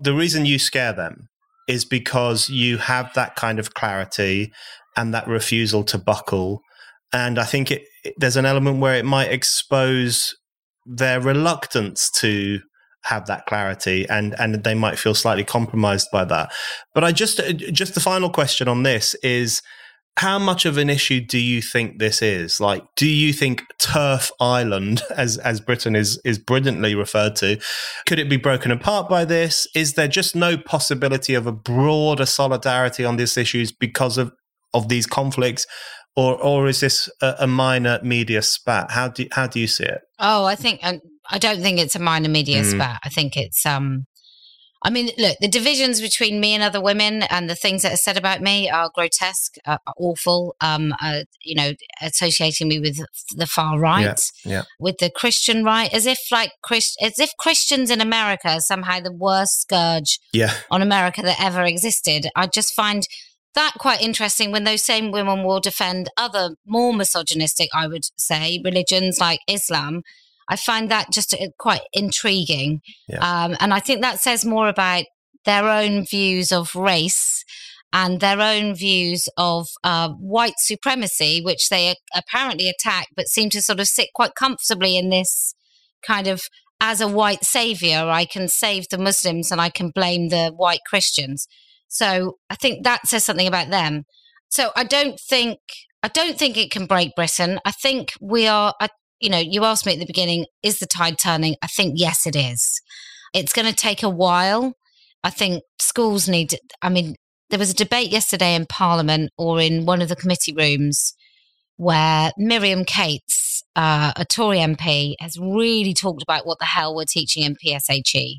the 0.00 0.14
reason 0.14 0.46
you 0.46 0.58
scare 0.58 0.92
them 0.92 1.28
is 1.68 1.84
because 1.84 2.48
you 2.48 2.78
have 2.78 3.12
that 3.14 3.36
kind 3.36 3.58
of 3.58 3.74
clarity 3.74 4.52
and 4.96 5.14
that 5.14 5.26
refusal 5.28 5.84
to 5.84 5.98
buckle 5.98 6.60
and 7.12 7.38
i 7.38 7.44
think 7.44 7.70
it, 7.70 7.82
it 8.04 8.14
there's 8.16 8.36
an 8.36 8.46
element 8.46 8.80
where 8.80 8.94
it 8.94 9.04
might 9.04 9.30
expose 9.30 10.34
their 10.86 11.20
reluctance 11.20 12.10
to 12.10 12.60
have 13.04 13.26
that 13.26 13.46
clarity 13.46 14.08
and 14.08 14.38
and 14.38 14.62
they 14.62 14.74
might 14.74 14.98
feel 14.98 15.14
slightly 15.14 15.44
compromised 15.44 16.08
by 16.12 16.24
that. 16.24 16.52
But 16.94 17.04
i 17.04 17.12
just 17.12 17.40
uh, 17.40 17.52
just 17.52 17.94
the 17.94 18.00
final 18.00 18.30
question 18.30 18.68
on 18.68 18.82
this 18.82 19.14
is 19.22 19.60
how 20.18 20.38
much 20.38 20.66
of 20.66 20.76
an 20.76 20.90
issue 20.90 21.20
do 21.20 21.38
you 21.38 21.62
think 21.62 21.98
this 21.98 22.20
is? 22.22 22.60
Like 22.60 22.84
do 22.96 23.08
you 23.08 23.32
think 23.32 23.64
TERF 23.80 24.30
island 24.40 25.02
as 25.16 25.38
as 25.38 25.60
britain 25.60 25.96
is 25.96 26.20
is 26.24 26.38
brilliantly 26.38 26.94
referred 26.94 27.34
to 27.36 27.58
could 28.06 28.18
it 28.18 28.28
be 28.28 28.36
broken 28.36 28.70
apart 28.70 29.08
by 29.08 29.24
this? 29.24 29.66
Is 29.74 29.94
there 29.94 30.08
just 30.08 30.36
no 30.36 30.56
possibility 30.56 31.34
of 31.34 31.46
a 31.46 31.52
broader 31.52 32.26
solidarity 32.26 33.04
on 33.04 33.16
these 33.16 33.36
issues 33.36 33.72
because 33.72 34.16
of 34.16 34.32
of 34.74 34.88
these 34.88 35.06
conflicts 35.06 35.66
or 36.16 36.36
or 36.42 36.68
is 36.68 36.80
this 36.80 37.08
a, 37.20 37.34
a 37.40 37.46
minor 37.46 37.98
media 38.02 38.42
spat 38.42 38.90
how 38.90 39.08
do 39.08 39.26
how 39.32 39.46
do 39.46 39.60
you 39.60 39.66
see 39.66 39.84
it 39.84 40.00
oh 40.18 40.44
i 40.44 40.54
think 40.54 40.80
and 40.82 41.00
I 41.30 41.38
don't 41.38 41.62
think 41.62 41.78
it's 41.78 41.94
a 41.94 42.00
minor 42.00 42.28
media 42.28 42.62
mm. 42.62 42.70
spat. 42.70 43.00
I 43.04 43.08
think 43.08 43.36
it's 43.36 43.64
um 43.64 44.06
I 44.84 44.90
mean, 44.90 45.10
look, 45.16 45.38
the 45.40 45.46
divisions 45.46 46.00
between 46.00 46.40
me 46.40 46.54
and 46.54 46.62
other 46.62 46.80
women 46.80 47.22
and 47.22 47.48
the 47.48 47.54
things 47.54 47.82
that 47.82 47.92
are 47.92 47.96
said 47.96 48.16
about 48.16 48.40
me 48.40 48.68
are 48.68 48.90
grotesque, 48.92 49.54
uh, 49.64 49.78
are 49.86 49.94
awful. 49.96 50.56
Um, 50.60 50.92
uh, 51.00 51.20
you 51.40 51.54
know, 51.54 51.74
associating 52.00 52.66
me 52.66 52.80
with 52.80 52.98
the 53.36 53.46
far 53.46 53.78
right, 53.78 54.20
yeah, 54.44 54.52
yeah. 54.52 54.62
with 54.80 54.98
the 54.98 55.08
Christian 55.08 55.62
right, 55.62 55.92
as 55.94 56.04
if 56.04 56.18
like 56.32 56.50
Christ, 56.64 56.98
as 57.00 57.20
if 57.20 57.30
Christians 57.38 57.90
in 57.90 58.00
America 58.00 58.54
are 58.54 58.60
somehow 58.60 58.98
the 58.98 59.12
worst 59.12 59.60
scourge 59.60 60.18
yeah. 60.32 60.52
on 60.68 60.82
America 60.82 61.22
that 61.22 61.40
ever 61.40 61.62
existed. 61.62 62.28
I 62.34 62.48
just 62.48 62.74
find 62.74 63.06
that 63.54 63.74
quite 63.78 64.00
interesting 64.00 64.50
when 64.50 64.64
those 64.64 64.84
same 64.84 65.10
women 65.10 65.44
will 65.44 65.60
defend 65.60 66.08
other 66.16 66.56
more 66.66 66.92
misogynistic, 66.94 67.68
I 67.74 67.86
would 67.86 68.04
say, 68.16 68.60
religions 68.64 69.20
like 69.20 69.40
Islam 69.48 70.02
I 70.48 70.56
find 70.56 70.90
that 70.90 71.10
just 71.10 71.34
uh, 71.34 71.48
quite 71.58 71.82
intriguing. 71.92 72.82
Yeah. 73.08 73.20
Um, 73.20 73.56
and 73.58 73.72
I 73.72 73.80
think 73.80 74.02
that 74.02 74.20
says 74.20 74.44
more 74.44 74.68
about 74.68 75.04
their 75.46 75.66
own 75.68 76.04
views 76.04 76.52
of 76.52 76.74
race 76.74 77.44
and 77.92 78.20
their 78.20 78.40
own 78.40 78.74
views 78.74 79.28
of 79.36 79.68
uh, 79.82 80.10
white 80.10 80.58
supremacy, 80.58 81.40
which 81.42 81.68
they 81.68 81.94
apparently 82.14 82.68
attack, 82.68 83.08
but 83.16 83.28
seem 83.28 83.50
to 83.50 83.62
sort 83.62 83.80
of 83.80 83.86
sit 83.86 84.08
quite 84.14 84.34
comfortably 84.34 84.96
in 84.96 85.10
this 85.10 85.54
kind 86.06 86.26
of 86.26 86.42
as 86.80 87.00
a 87.00 87.08
white 87.08 87.44
savior, 87.44 88.08
I 88.10 88.24
can 88.24 88.48
save 88.48 88.88
the 88.90 88.98
Muslims 88.98 89.52
and 89.52 89.60
I 89.60 89.70
can 89.70 89.90
blame 89.90 90.28
the 90.28 90.52
white 90.54 90.80
Christians. 90.86 91.46
So 91.92 92.38
I 92.48 92.54
think 92.54 92.84
that 92.84 93.06
says 93.06 93.22
something 93.22 93.46
about 93.46 93.68
them. 93.68 94.04
So 94.48 94.70
I 94.74 94.84
don't 94.84 95.20
think 95.20 95.58
I 96.02 96.08
don't 96.08 96.38
think 96.38 96.56
it 96.56 96.70
can 96.70 96.86
break 96.86 97.14
Britain. 97.14 97.60
I 97.64 97.70
think 97.70 98.14
we 98.20 98.46
are. 98.48 98.74
I, 98.80 98.88
you 99.20 99.28
know, 99.30 99.38
you 99.38 99.64
asked 99.64 99.86
me 99.86 99.92
at 99.92 100.00
the 100.00 100.06
beginning, 100.06 100.46
is 100.62 100.78
the 100.78 100.86
tide 100.86 101.16
turning? 101.18 101.54
I 101.62 101.68
think, 101.68 101.94
yes, 101.96 102.26
it 102.26 102.34
is. 102.34 102.80
It's 103.32 103.52
going 103.52 103.68
to 103.68 103.74
take 103.74 104.02
a 104.02 104.08
while. 104.08 104.72
I 105.22 105.30
think 105.30 105.62
schools 105.78 106.28
need, 106.28 106.58
I 106.80 106.88
mean, 106.88 107.14
there 107.50 107.58
was 107.58 107.70
a 107.70 107.74
debate 107.74 108.10
yesterday 108.10 108.56
in 108.56 108.66
Parliament 108.66 109.30
or 109.38 109.60
in 109.60 109.86
one 109.86 110.02
of 110.02 110.08
the 110.08 110.16
committee 110.16 110.52
rooms 110.52 111.14
where 111.76 112.32
Miriam 112.36 112.84
Cates, 112.84 113.62
uh, 113.76 114.12
a 114.16 114.24
Tory 114.24 114.58
MP, 114.58 115.14
has 115.20 115.38
really 115.38 115.94
talked 115.94 116.22
about 116.22 116.44
what 116.44 116.58
the 116.58 116.64
hell 116.64 116.96
we're 116.96 117.04
teaching 117.04 117.44
in 117.44 117.54
PSHE. 117.54 118.38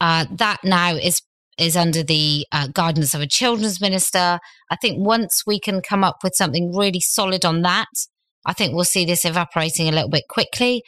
Uh, 0.00 0.24
that 0.30 0.58
now 0.64 0.94
is 0.94 1.20
is 1.58 1.76
under 1.76 2.02
the 2.02 2.46
uh, 2.52 2.68
guidance 2.72 3.14
of 3.14 3.20
a 3.20 3.26
children's 3.26 3.80
minister. 3.80 4.38
I 4.70 4.76
think 4.80 5.04
once 5.04 5.42
we 5.46 5.58
can 5.60 5.80
come 5.80 6.04
up 6.04 6.18
with 6.22 6.34
something 6.34 6.74
really 6.74 7.00
solid 7.00 7.44
on 7.44 7.62
that, 7.62 7.88
I 8.46 8.52
think 8.52 8.74
we'll 8.74 8.84
see 8.84 9.04
this 9.04 9.24
evaporating 9.24 9.88
a 9.88 9.92
little 9.92 10.10
bit 10.10 10.24
quickly. 10.28 10.82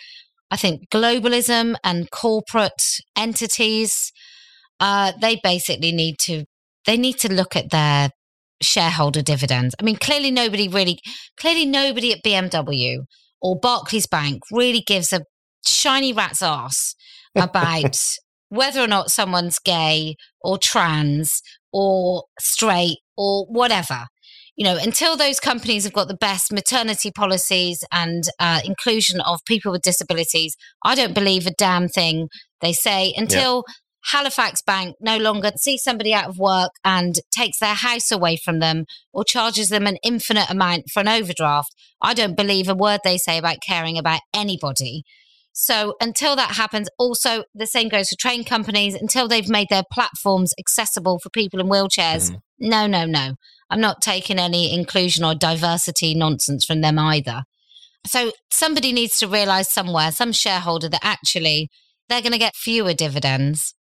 I 0.50 0.56
think 0.56 0.88
globalism 0.90 1.76
and 1.84 2.10
corporate 2.10 2.82
entities, 3.16 4.12
uh, 4.80 5.12
they 5.20 5.40
basically 5.42 5.92
need 5.92 6.16
to 6.22 6.44
they 6.86 6.96
need 6.96 7.18
to 7.18 7.32
look 7.32 7.56
at 7.56 7.70
their 7.70 8.10
shareholder 8.62 9.22
dividends. 9.22 9.74
I 9.78 9.82
mean, 9.82 9.96
clearly 9.96 10.30
nobody 10.30 10.68
really, 10.68 10.98
clearly 11.38 11.66
nobody 11.66 12.12
at 12.12 12.22
BMW 12.24 12.98
or 13.40 13.58
Barclays 13.60 14.06
Bank 14.06 14.42
really 14.50 14.82
gives 14.86 15.12
a 15.12 15.22
shiny 15.64 16.12
rat's 16.12 16.42
ass 16.42 16.94
about 17.36 17.96
whether 18.50 18.80
or 18.80 18.86
not 18.86 19.10
someone's 19.10 19.58
gay 19.58 20.16
or 20.42 20.58
trans 20.58 21.42
or 21.72 22.24
straight 22.38 22.98
or 23.16 23.46
whatever 23.46 24.06
you 24.60 24.64
know, 24.64 24.76
until 24.76 25.16
those 25.16 25.40
companies 25.40 25.84
have 25.84 25.94
got 25.94 26.08
the 26.08 26.16
best 26.16 26.52
maternity 26.52 27.10
policies 27.10 27.82
and 27.90 28.24
uh, 28.38 28.60
inclusion 28.62 29.18
of 29.22 29.40
people 29.46 29.72
with 29.72 29.80
disabilities, 29.80 30.54
I 30.84 30.94
don't 30.94 31.14
believe 31.14 31.46
a 31.46 31.54
damn 31.56 31.88
thing 31.88 32.28
they 32.60 32.74
say 32.74 33.14
until 33.16 33.64
yeah. 33.66 33.72
Halifax 34.12 34.60
Bank 34.60 34.96
no 35.00 35.16
longer 35.16 35.52
sees 35.56 35.82
somebody 35.82 36.12
out 36.12 36.28
of 36.28 36.38
work 36.38 36.72
and 36.84 37.14
takes 37.30 37.58
their 37.58 37.72
house 37.72 38.10
away 38.10 38.36
from 38.36 38.58
them 38.58 38.84
or 39.14 39.24
charges 39.24 39.70
them 39.70 39.86
an 39.86 39.96
infinite 40.02 40.50
amount 40.50 40.90
for 40.92 41.00
an 41.00 41.08
overdraft. 41.08 41.74
I 42.02 42.12
don't 42.12 42.36
believe 42.36 42.68
a 42.68 42.74
word 42.74 43.00
they 43.02 43.16
say 43.16 43.38
about 43.38 43.62
caring 43.66 43.96
about 43.96 44.20
anybody. 44.34 45.04
So 45.52 45.94
until 46.00 46.36
that 46.36 46.52
happens, 46.52 46.88
also 46.98 47.44
the 47.54 47.66
same 47.66 47.88
goes 47.88 48.08
for 48.08 48.16
train 48.18 48.44
companies. 48.44 48.94
Until 48.94 49.28
they've 49.28 49.48
made 49.48 49.68
their 49.68 49.84
platforms 49.92 50.54
accessible 50.58 51.18
for 51.22 51.30
people 51.30 51.60
in 51.60 51.66
wheelchairs, 51.66 52.30
mm. 52.30 52.40
no, 52.58 52.86
no, 52.86 53.04
no. 53.04 53.34
I'm 53.68 53.80
not 53.80 54.02
taking 54.02 54.38
any 54.38 54.74
inclusion 54.74 55.24
or 55.24 55.34
diversity 55.34 56.14
nonsense 56.14 56.64
from 56.64 56.80
them 56.80 56.98
either. 56.98 57.42
So 58.06 58.32
somebody 58.50 58.92
needs 58.92 59.18
to 59.18 59.28
realize 59.28 59.70
somewhere, 59.70 60.10
some 60.10 60.32
shareholder, 60.32 60.88
that 60.88 61.04
actually 61.04 61.68
they're 62.08 62.22
going 62.22 62.32
to 62.32 62.38
get 62.38 62.56
fewer 62.56 62.94
dividends 62.94 63.74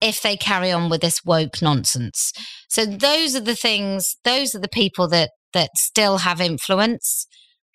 if 0.00 0.20
they 0.20 0.36
carry 0.36 0.70
on 0.70 0.90
with 0.90 1.00
this 1.00 1.24
woke 1.24 1.62
nonsense. 1.62 2.32
So 2.68 2.84
those 2.84 3.34
are 3.34 3.40
the 3.40 3.56
things, 3.56 4.16
those 4.24 4.54
are 4.54 4.60
the 4.60 4.68
people 4.68 5.08
that 5.08 5.30
that 5.54 5.70
still 5.76 6.18
have 6.18 6.40
influence, 6.40 7.26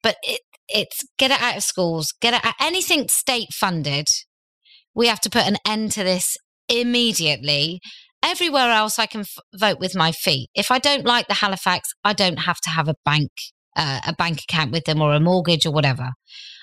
but 0.03 0.17
it, 0.21 0.41
it's 0.69 1.03
get 1.17 1.31
it 1.31 1.41
out 1.41 1.57
of 1.57 1.63
schools, 1.63 2.13
get 2.21 2.33
it 2.33 2.45
out, 2.45 2.55
anything 2.59 3.07
state 3.09 3.53
funded. 3.53 4.07
We 4.93 5.07
have 5.07 5.21
to 5.21 5.29
put 5.29 5.47
an 5.47 5.57
end 5.67 5.91
to 5.93 6.03
this 6.03 6.37
immediately. 6.67 7.79
Everywhere 8.23 8.71
else, 8.71 8.99
I 8.99 9.05
can 9.05 9.21
f- 9.21 9.37
vote 9.53 9.79
with 9.79 9.95
my 9.95 10.11
feet. 10.11 10.49
If 10.53 10.71
I 10.71 10.79
don't 10.79 11.05
like 11.05 11.27
the 11.27 11.35
Halifax, 11.35 11.89
I 12.03 12.13
don't 12.13 12.39
have 12.39 12.59
to 12.61 12.69
have 12.69 12.89
a 12.89 12.95
bank 13.05 13.29
uh, 13.75 14.01
a 14.07 14.13
bank 14.13 14.41
account 14.41 14.71
with 14.71 14.83
them 14.85 15.01
or 15.01 15.13
a 15.13 15.19
mortgage 15.19 15.65
or 15.65 15.71
whatever. 15.71 16.09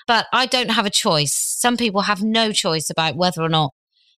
But 0.05 0.27
I 0.31 0.45
don't 0.45 0.71
have 0.71 0.85
a 0.85 0.91
choice. 0.91 1.33
Some 1.33 1.75
people 1.75 2.01
have 2.01 2.21
no 2.21 2.51
choice 2.51 2.89
about 2.89 3.17
whether 3.17 3.41
or 3.41 3.49
not 3.49 3.71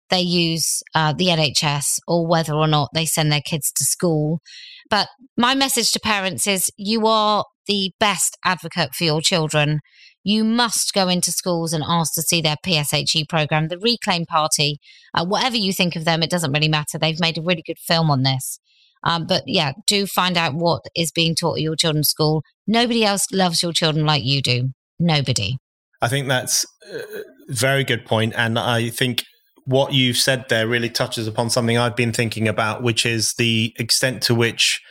they 0.09 0.19
use 0.19 0.81
uh, 0.93 1.13
the 1.13 1.27
NHS 1.27 1.99
or 2.07 2.27
whether 2.27 2.53
or 2.53 2.67
not 2.67 2.89
they 2.93 3.05
send 3.05 3.31
their 3.31 3.41
kids 3.41 3.71
to 3.71 3.83
school. 3.83 4.41
But 4.89 5.07
my 5.37 5.55
message 5.55 5.91
to 5.91 5.99
parents 5.99 6.47
is 6.47 6.69
you 6.77 7.07
are 7.07 7.45
the 7.69 7.93
best 7.99 8.35
advocate 8.43 8.95
for 8.95 9.05
your 9.05 9.21
children. 9.21 9.79
You 10.23 10.43
must 10.43 10.91
go 10.93 11.07
into 11.07 11.31
schools 11.31 11.71
and 11.71 11.83
ask 11.87 12.13
to 12.15 12.21
see 12.21 12.41
their 12.41 12.57
PSHE 12.65 13.29
program. 13.29 13.67
The 13.67 13.77
Reclaim 13.77 14.25
Party, 14.25 14.79
uh, 15.13 15.23
whatever 15.23 15.55
you 15.55 15.71
think 15.71 15.95
of 15.95 16.03
them, 16.03 16.21
it 16.23 16.31
doesn't 16.31 16.51
really 16.51 16.67
matter. 16.67 16.97
They've 16.97 17.19
made 17.19 17.37
a 17.37 17.43
really 17.43 17.61
good 17.65 17.77
film 17.77 18.09
on 18.09 18.23
this. 18.23 18.59
Um, 19.03 19.27
but 19.27 19.43
yeah, 19.45 19.73
do 19.87 20.07
find 20.07 20.35
out 20.35 20.55
what 20.55 20.81
is 20.95 21.11
being 21.11 21.35
taught 21.35 21.57
at 21.57 21.61
your 21.61 21.75
children's 21.75 22.09
school. 22.09 22.43
Nobody 22.67 23.05
else 23.05 23.27
loves 23.31 23.63
your 23.63 23.71
children 23.71 24.05
like 24.05 24.25
you 24.25 24.41
do. 24.41 24.71
Nobody. 24.99 25.57
I 26.01 26.09
think 26.09 26.27
that's 26.27 26.65
a 26.91 27.03
very 27.47 27.83
good 27.83 28.05
point, 28.05 28.33
and 28.35 28.57
I 28.59 28.89
think 28.89 29.23
what 29.65 29.93
you've 29.93 30.17
said 30.17 30.45
there 30.49 30.67
really 30.67 30.89
touches 30.89 31.27
upon 31.27 31.49
something 31.49 31.77
I've 31.77 31.95
been 31.95 32.11
thinking 32.11 32.47
about, 32.47 32.83
which 32.83 33.05
is 33.05 33.35
the 33.35 33.73
extent 33.77 34.21
to 34.23 34.35
which 34.35 34.81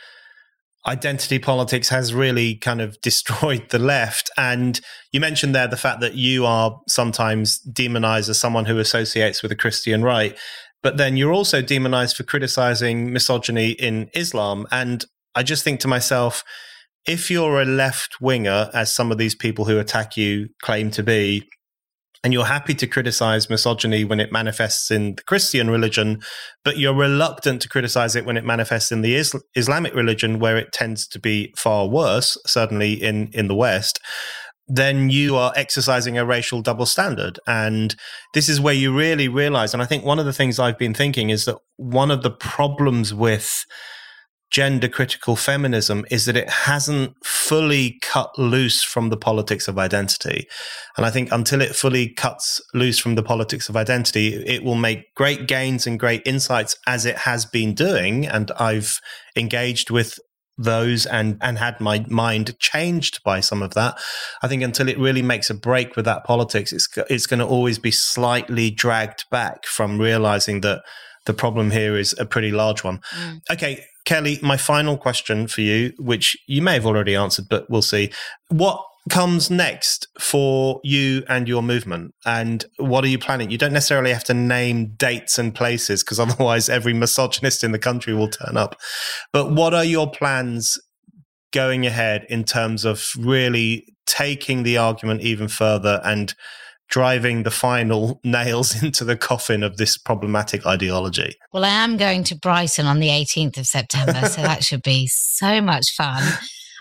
identity 0.87 1.39
politics 1.39 1.89
has 1.89 2.13
really 2.13 2.55
kind 2.55 2.81
of 2.81 2.99
destroyed 3.01 3.69
the 3.69 3.79
left. 3.79 4.29
And 4.37 4.79
you 5.11 5.19
mentioned 5.19 5.55
there 5.55 5.67
the 5.67 5.77
fact 5.77 6.01
that 6.01 6.15
you 6.15 6.45
are 6.45 6.79
sometimes 6.87 7.59
demonized 7.59 8.29
as 8.29 8.39
someone 8.39 8.65
who 8.65 8.77
associates 8.77 9.41
with 9.41 9.49
the 9.49 9.55
Christian 9.55 10.03
right. 10.03 10.37
But 10.81 10.97
then 10.97 11.17
you're 11.17 11.33
also 11.33 11.61
demonized 11.61 12.15
for 12.15 12.23
criticizing 12.23 13.11
misogyny 13.11 13.71
in 13.71 14.09
Islam. 14.13 14.65
And 14.71 15.03
I 15.35 15.43
just 15.43 15.63
think 15.63 15.81
to 15.81 15.87
myself, 15.87 16.43
if 17.05 17.29
you're 17.29 17.61
a 17.61 17.65
left 17.65 18.21
winger, 18.21 18.69
as 18.73 18.93
some 18.93 19.11
of 19.11 19.17
these 19.17 19.35
people 19.35 19.65
who 19.65 19.79
attack 19.79 20.15
you 20.15 20.49
claim 20.61 20.91
to 20.91 21.03
be, 21.03 21.47
and 22.23 22.33
you're 22.33 22.45
happy 22.45 22.73
to 22.75 22.87
criticize 22.87 23.49
misogyny 23.49 24.03
when 24.03 24.19
it 24.19 24.31
manifests 24.31 24.91
in 24.91 25.15
the 25.15 25.23
Christian 25.23 25.69
religion, 25.69 26.21
but 26.65 26.77
you're 26.77 26.93
reluctant 26.93 27.61
to 27.61 27.69
criticize 27.69 28.15
it 28.15 28.25
when 28.25 28.37
it 28.37 28.43
manifests 28.43 28.91
in 28.91 29.01
the 29.01 29.15
Isl- 29.15 29.41
Islamic 29.55 29.93
religion, 29.93 30.39
where 30.39 30.57
it 30.57 30.73
tends 30.73 31.07
to 31.07 31.19
be 31.19 31.53
far 31.57 31.87
worse, 31.87 32.37
certainly 32.45 32.93
in, 32.93 33.29
in 33.33 33.47
the 33.47 33.55
West, 33.55 33.99
then 34.67 35.09
you 35.09 35.35
are 35.35 35.51
exercising 35.55 36.17
a 36.17 36.25
racial 36.25 36.61
double 36.61 36.85
standard. 36.85 37.39
And 37.47 37.95
this 38.33 38.49
is 38.49 38.61
where 38.61 38.73
you 38.73 38.95
really 38.95 39.27
realize, 39.27 39.73
and 39.73 39.81
I 39.81 39.85
think 39.85 40.05
one 40.05 40.19
of 40.19 40.25
the 40.25 40.33
things 40.33 40.59
I've 40.59 40.77
been 40.77 40.93
thinking 40.93 41.29
is 41.29 41.45
that 41.45 41.57
one 41.77 42.11
of 42.11 42.21
the 42.21 42.31
problems 42.31 43.13
with 43.13 43.65
gender 44.51 44.87
critical 44.87 45.35
feminism 45.35 46.05
is 46.09 46.25
that 46.25 46.35
it 46.35 46.49
hasn't 46.49 47.13
fully 47.23 47.97
cut 48.01 48.37
loose 48.37 48.83
from 48.83 49.09
the 49.09 49.17
politics 49.17 49.67
of 49.67 49.77
identity. 49.77 50.47
And 50.97 51.05
I 51.05 51.11
think 51.11 51.31
until 51.31 51.61
it 51.61 51.75
fully 51.75 52.09
cuts 52.09 52.61
loose 52.73 52.97
from 52.97 53.15
the 53.15 53.23
politics 53.23 53.69
of 53.69 53.75
identity, 53.75 54.35
it 54.45 54.63
will 54.63 54.75
make 54.75 55.13
great 55.15 55.47
gains 55.47 55.85
and 55.85 55.99
great 55.99 56.23
insights 56.25 56.75
as 56.87 57.05
it 57.05 57.19
has 57.19 57.45
been 57.45 57.73
doing. 57.73 58.25
And 58.25 58.51
I've 58.59 58.99
engaged 59.35 59.91
with 59.91 60.19
those 60.61 61.05
and 61.05 61.37
and 61.41 61.57
had 61.57 61.79
my 61.79 62.05
mind 62.09 62.59
changed 62.59 63.23
by 63.23 63.39
some 63.39 63.63
of 63.63 63.73
that. 63.75 63.97
I 64.41 64.47
think 64.47 64.61
until 64.61 64.89
it 64.89 64.99
really 64.99 65.21
makes 65.21 65.49
a 65.49 65.53
break 65.53 65.95
with 65.95 66.05
that 66.05 66.25
politics, 66.25 66.73
it's 66.73 66.89
it's 67.09 67.27
going 67.27 67.39
to 67.39 67.45
always 67.45 67.79
be 67.79 67.91
slightly 67.91 68.69
dragged 68.69 69.25
back 69.31 69.65
from 69.65 69.99
realizing 69.99 70.61
that 70.61 70.81
the 71.25 71.33
problem 71.33 71.71
here 71.71 71.97
is 71.97 72.15
a 72.19 72.25
pretty 72.25 72.51
large 72.51 72.83
one. 72.83 72.99
Mm. 73.15 73.41
Okay, 73.51 73.85
Kellie, 74.05 74.39
my 74.41 74.57
final 74.57 74.97
question 74.97 75.47
for 75.47 75.61
you, 75.61 75.93
which 75.97 76.37
you 76.47 76.61
may 76.61 76.73
have 76.73 76.85
already 76.85 77.15
answered, 77.15 77.47
but 77.49 77.69
we'll 77.69 77.81
see. 77.81 78.11
What 78.49 78.83
comes 79.09 79.49
next 79.49 80.07
for 80.19 80.79
you 80.83 81.23
and 81.27 81.47
your 81.47 81.63
movement? 81.63 82.13
And 82.25 82.65
what 82.77 83.03
are 83.03 83.07
you 83.07 83.19
planning? 83.19 83.49
You 83.49 83.57
don't 83.57 83.73
necessarily 83.73 84.13
have 84.13 84.23
to 84.25 84.33
name 84.33 84.93
dates 84.97 85.37
and 85.37 85.53
places 85.53 86.03
because 86.03 86.19
otherwise 86.19 86.69
every 86.69 86.93
misogynist 86.93 87.63
in 87.63 87.71
the 87.71 87.79
country 87.79 88.13
will 88.13 88.29
turn 88.29 88.57
up. 88.57 88.75
But 89.33 89.51
what 89.51 89.73
are 89.73 89.85
your 89.85 90.09
plans 90.09 90.79
going 91.51 91.85
ahead 91.85 92.25
in 92.29 92.43
terms 92.43 92.85
of 92.85 93.07
really 93.17 93.85
taking 94.05 94.63
the 94.63 94.77
argument 94.77 95.21
even 95.21 95.47
further 95.47 96.01
and 96.03 96.33
driving 96.89 97.43
the 97.43 97.51
final 97.51 98.19
nails 98.23 98.81
into 98.81 99.03
the 99.03 99.15
coffin 99.15 99.63
of 99.63 99.77
this 99.77 99.97
problematic 99.97 100.65
ideology. 100.65 101.35
Well, 101.53 101.65
I 101.65 101.69
am 101.69 101.97
going 101.97 102.23
to 102.25 102.35
Brighton 102.35 102.85
on 102.85 102.99
the 102.99 103.09
18th 103.09 103.57
of 103.57 103.65
September, 103.65 104.27
so 104.27 104.41
that 104.41 104.63
should 104.63 104.83
be 104.83 105.07
so 105.07 105.61
much 105.61 105.91
fun. 105.95 106.23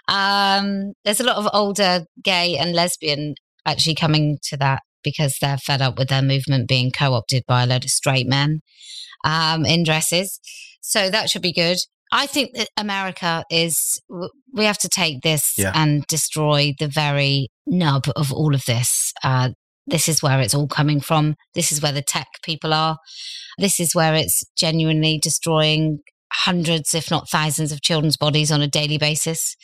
Um, 0.08 0.94
there's 1.04 1.20
a 1.20 1.24
lot 1.24 1.36
of 1.36 1.48
older 1.52 2.04
gay 2.22 2.56
and 2.56 2.74
lesbian 2.74 3.34
actually 3.66 3.94
coming 3.94 4.38
to 4.44 4.56
that 4.56 4.82
because 5.04 5.36
they're 5.40 5.58
fed 5.58 5.82
up 5.82 5.98
with 5.98 6.08
their 6.08 6.22
movement 6.22 6.68
being 6.68 6.90
co 6.90 7.12
opted 7.12 7.44
by 7.46 7.62
a 7.62 7.66
load 7.66 7.84
of 7.84 7.90
straight 7.90 8.26
men 8.26 8.60
um, 9.24 9.64
in 9.64 9.84
dresses. 9.84 10.40
So 10.80 11.10
that 11.10 11.30
should 11.30 11.42
be 11.42 11.52
good. 11.52 11.76
I 12.10 12.26
think 12.26 12.56
that 12.56 12.68
America 12.78 13.44
is, 13.50 14.00
we 14.54 14.64
have 14.64 14.78
to 14.78 14.88
take 14.88 15.20
this 15.20 15.52
yeah. 15.58 15.72
and 15.74 16.06
destroy 16.06 16.74
the 16.78 16.88
very 16.88 17.48
nub 17.66 18.04
of 18.16 18.32
all 18.32 18.54
of 18.54 18.64
this. 18.64 19.12
Uh, 19.22 19.50
this 19.88 20.08
is 20.08 20.22
where 20.22 20.40
it's 20.40 20.54
all 20.54 20.68
coming 20.68 21.00
from. 21.00 21.34
This 21.54 21.72
is 21.72 21.82
where 21.82 21.92
the 21.92 22.02
tech 22.02 22.28
people 22.42 22.72
are. 22.72 22.98
This 23.58 23.80
is 23.80 23.94
where 23.94 24.14
it's 24.14 24.44
genuinely 24.56 25.18
destroying 25.18 26.00
hundreds, 26.32 26.94
if 26.94 27.10
not 27.10 27.28
thousands, 27.30 27.72
of 27.72 27.82
children's 27.82 28.16
bodies 28.16 28.52
on 28.52 28.62
a 28.62 28.68
daily 28.68 28.98
basis. 28.98 29.56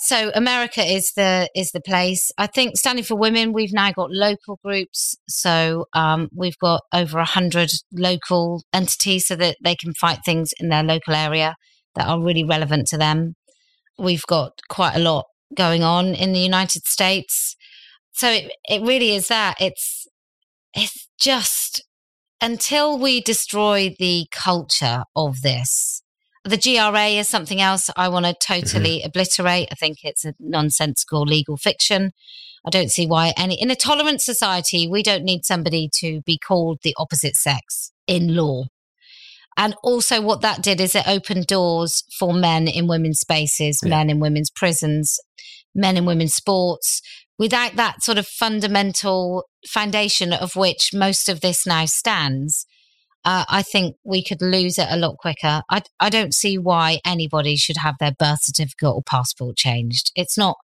So 0.00 0.30
America 0.34 0.80
is 0.80 1.12
the 1.16 1.48
is 1.56 1.72
the 1.72 1.80
place. 1.80 2.30
I 2.38 2.46
think 2.46 2.76
standing 2.76 3.04
for 3.04 3.16
women, 3.16 3.52
we've 3.52 3.72
now 3.72 3.90
got 3.90 4.12
local 4.12 4.60
groups. 4.64 5.16
So 5.28 5.86
um, 5.92 6.28
we've 6.32 6.58
got 6.58 6.82
over 6.94 7.18
a 7.18 7.24
hundred 7.24 7.72
local 7.92 8.62
entities, 8.72 9.26
so 9.26 9.34
that 9.36 9.56
they 9.62 9.74
can 9.74 9.94
fight 9.94 10.20
things 10.24 10.50
in 10.60 10.68
their 10.68 10.84
local 10.84 11.14
area 11.14 11.56
that 11.96 12.06
are 12.06 12.22
really 12.22 12.44
relevant 12.44 12.86
to 12.88 12.98
them. 12.98 13.34
We've 13.98 14.26
got 14.28 14.52
quite 14.68 14.94
a 14.94 15.00
lot 15.00 15.24
going 15.56 15.82
on 15.82 16.14
in 16.14 16.32
the 16.32 16.40
United 16.40 16.84
States 16.86 17.56
so 18.18 18.28
it, 18.30 18.50
it 18.68 18.82
really 18.82 19.14
is 19.14 19.28
that 19.28 19.56
it's 19.60 20.08
it's 20.74 21.08
just 21.20 21.84
until 22.40 22.98
we 22.98 23.20
destroy 23.20 23.94
the 23.98 24.26
culture 24.32 25.04
of 25.14 25.40
this 25.42 26.02
the 26.44 26.56
GRA 26.56 27.06
is 27.08 27.28
something 27.28 27.60
else 27.60 27.90
I 27.96 28.08
want 28.08 28.26
to 28.26 28.34
totally 28.34 28.98
mm-hmm. 28.98 29.06
obliterate. 29.06 29.68
I 29.70 29.74
think 29.74 29.98
it's 30.02 30.24
a 30.24 30.34
nonsensical 30.40 31.22
legal 31.22 31.56
fiction. 31.56 32.12
I 32.64 32.70
don't 32.70 32.90
see 32.90 33.06
why 33.06 33.34
any, 33.36 33.60
in 33.60 33.70
a 33.70 33.76
tolerant 33.76 34.22
society, 34.22 34.88
we 34.88 35.02
don't 35.02 35.24
need 35.24 35.44
somebody 35.44 35.90
to 35.96 36.22
be 36.22 36.38
called 36.38 36.78
the 36.82 36.94
opposite 36.98 37.36
sex 37.36 37.92
in 38.06 38.34
law. 38.34 38.64
And 39.56 39.74
also, 39.82 40.22
what 40.22 40.40
that 40.42 40.62
did 40.62 40.80
is 40.80 40.94
it 40.94 41.08
opened 41.08 41.46
doors 41.46 42.04
for 42.18 42.32
men 42.32 42.68
in 42.68 42.86
women's 42.86 43.20
spaces, 43.20 43.80
yeah. 43.82 43.90
men 43.90 44.08
in 44.08 44.20
women's 44.20 44.50
prisons, 44.50 45.18
men 45.74 45.96
in 45.96 46.06
women's 46.06 46.34
sports, 46.34 47.02
without 47.38 47.76
that 47.76 48.02
sort 48.02 48.18
of 48.18 48.26
fundamental 48.26 49.44
foundation 49.66 50.32
of 50.32 50.56
which 50.56 50.90
most 50.92 51.28
of 51.28 51.40
this 51.40 51.66
now 51.66 51.84
stands, 51.84 52.66
uh, 53.24 53.44
I 53.48 53.62
think 53.62 53.96
we 54.04 54.24
could 54.24 54.42
lose 54.42 54.78
it 54.78 54.88
a 54.90 54.96
lot 54.96 55.16
quicker. 55.18 55.62
I, 55.70 55.82
I 56.00 56.10
don't 56.10 56.34
see 56.34 56.58
why 56.58 57.00
anybody 57.04 57.56
should 57.56 57.76
have 57.78 57.96
their 57.98 58.12
birth 58.18 58.42
certificate 58.42 58.88
or 58.88 59.02
passport 59.02 59.56
changed. 59.56 60.12
It's 60.14 60.38
not 60.38 60.56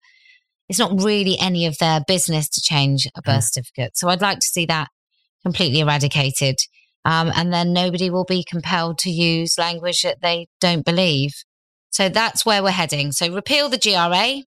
it's 0.68 0.78
not 0.78 1.02
really 1.02 1.36
any 1.38 1.66
of 1.66 1.76
their 1.78 2.00
business 2.06 2.48
to 2.48 2.60
change 2.60 3.06
a 3.14 3.20
birth 3.20 3.44
mm. 3.44 3.52
certificate. 3.52 3.98
So 3.98 4.08
I'd 4.08 4.22
like 4.22 4.38
to 4.38 4.46
see 4.46 4.64
that 4.66 4.88
completely 5.42 5.80
eradicated. 5.80 6.56
Um, 7.04 7.30
and 7.34 7.52
then 7.52 7.74
nobody 7.74 8.08
will 8.08 8.24
be 8.24 8.44
compelled 8.48 8.96
to 9.00 9.10
use 9.10 9.58
language 9.58 10.00
that 10.02 10.22
they 10.22 10.46
don't 10.60 10.84
believe. 10.84 11.32
So 11.90 12.08
that's 12.08 12.46
where 12.46 12.62
we're 12.62 12.70
heading. 12.70 13.12
So 13.12 13.32
repeal 13.32 13.68
the 13.68 13.78
GRA, 13.78 14.42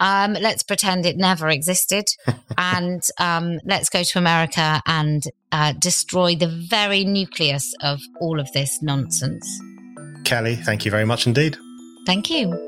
um, 0.00 0.34
let's 0.34 0.62
pretend 0.62 1.06
it 1.06 1.16
never 1.16 1.48
existed. 1.48 2.04
and 2.58 3.02
um, 3.18 3.58
let's 3.64 3.88
go 3.88 4.02
to 4.02 4.18
America 4.18 4.82
and 4.86 5.22
uh, 5.52 5.72
destroy 5.72 6.34
the 6.34 6.48
very 6.48 7.04
nucleus 7.04 7.74
of 7.82 8.00
all 8.20 8.40
of 8.40 8.50
this 8.52 8.82
nonsense. 8.82 9.46
Kellie, 10.24 10.56
thank 10.56 10.84
you 10.84 10.90
very 10.90 11.04
much 11.04 11.26
indeed. 11.26 11.56
Thank 12.06 12.30
you. 12.30 12.67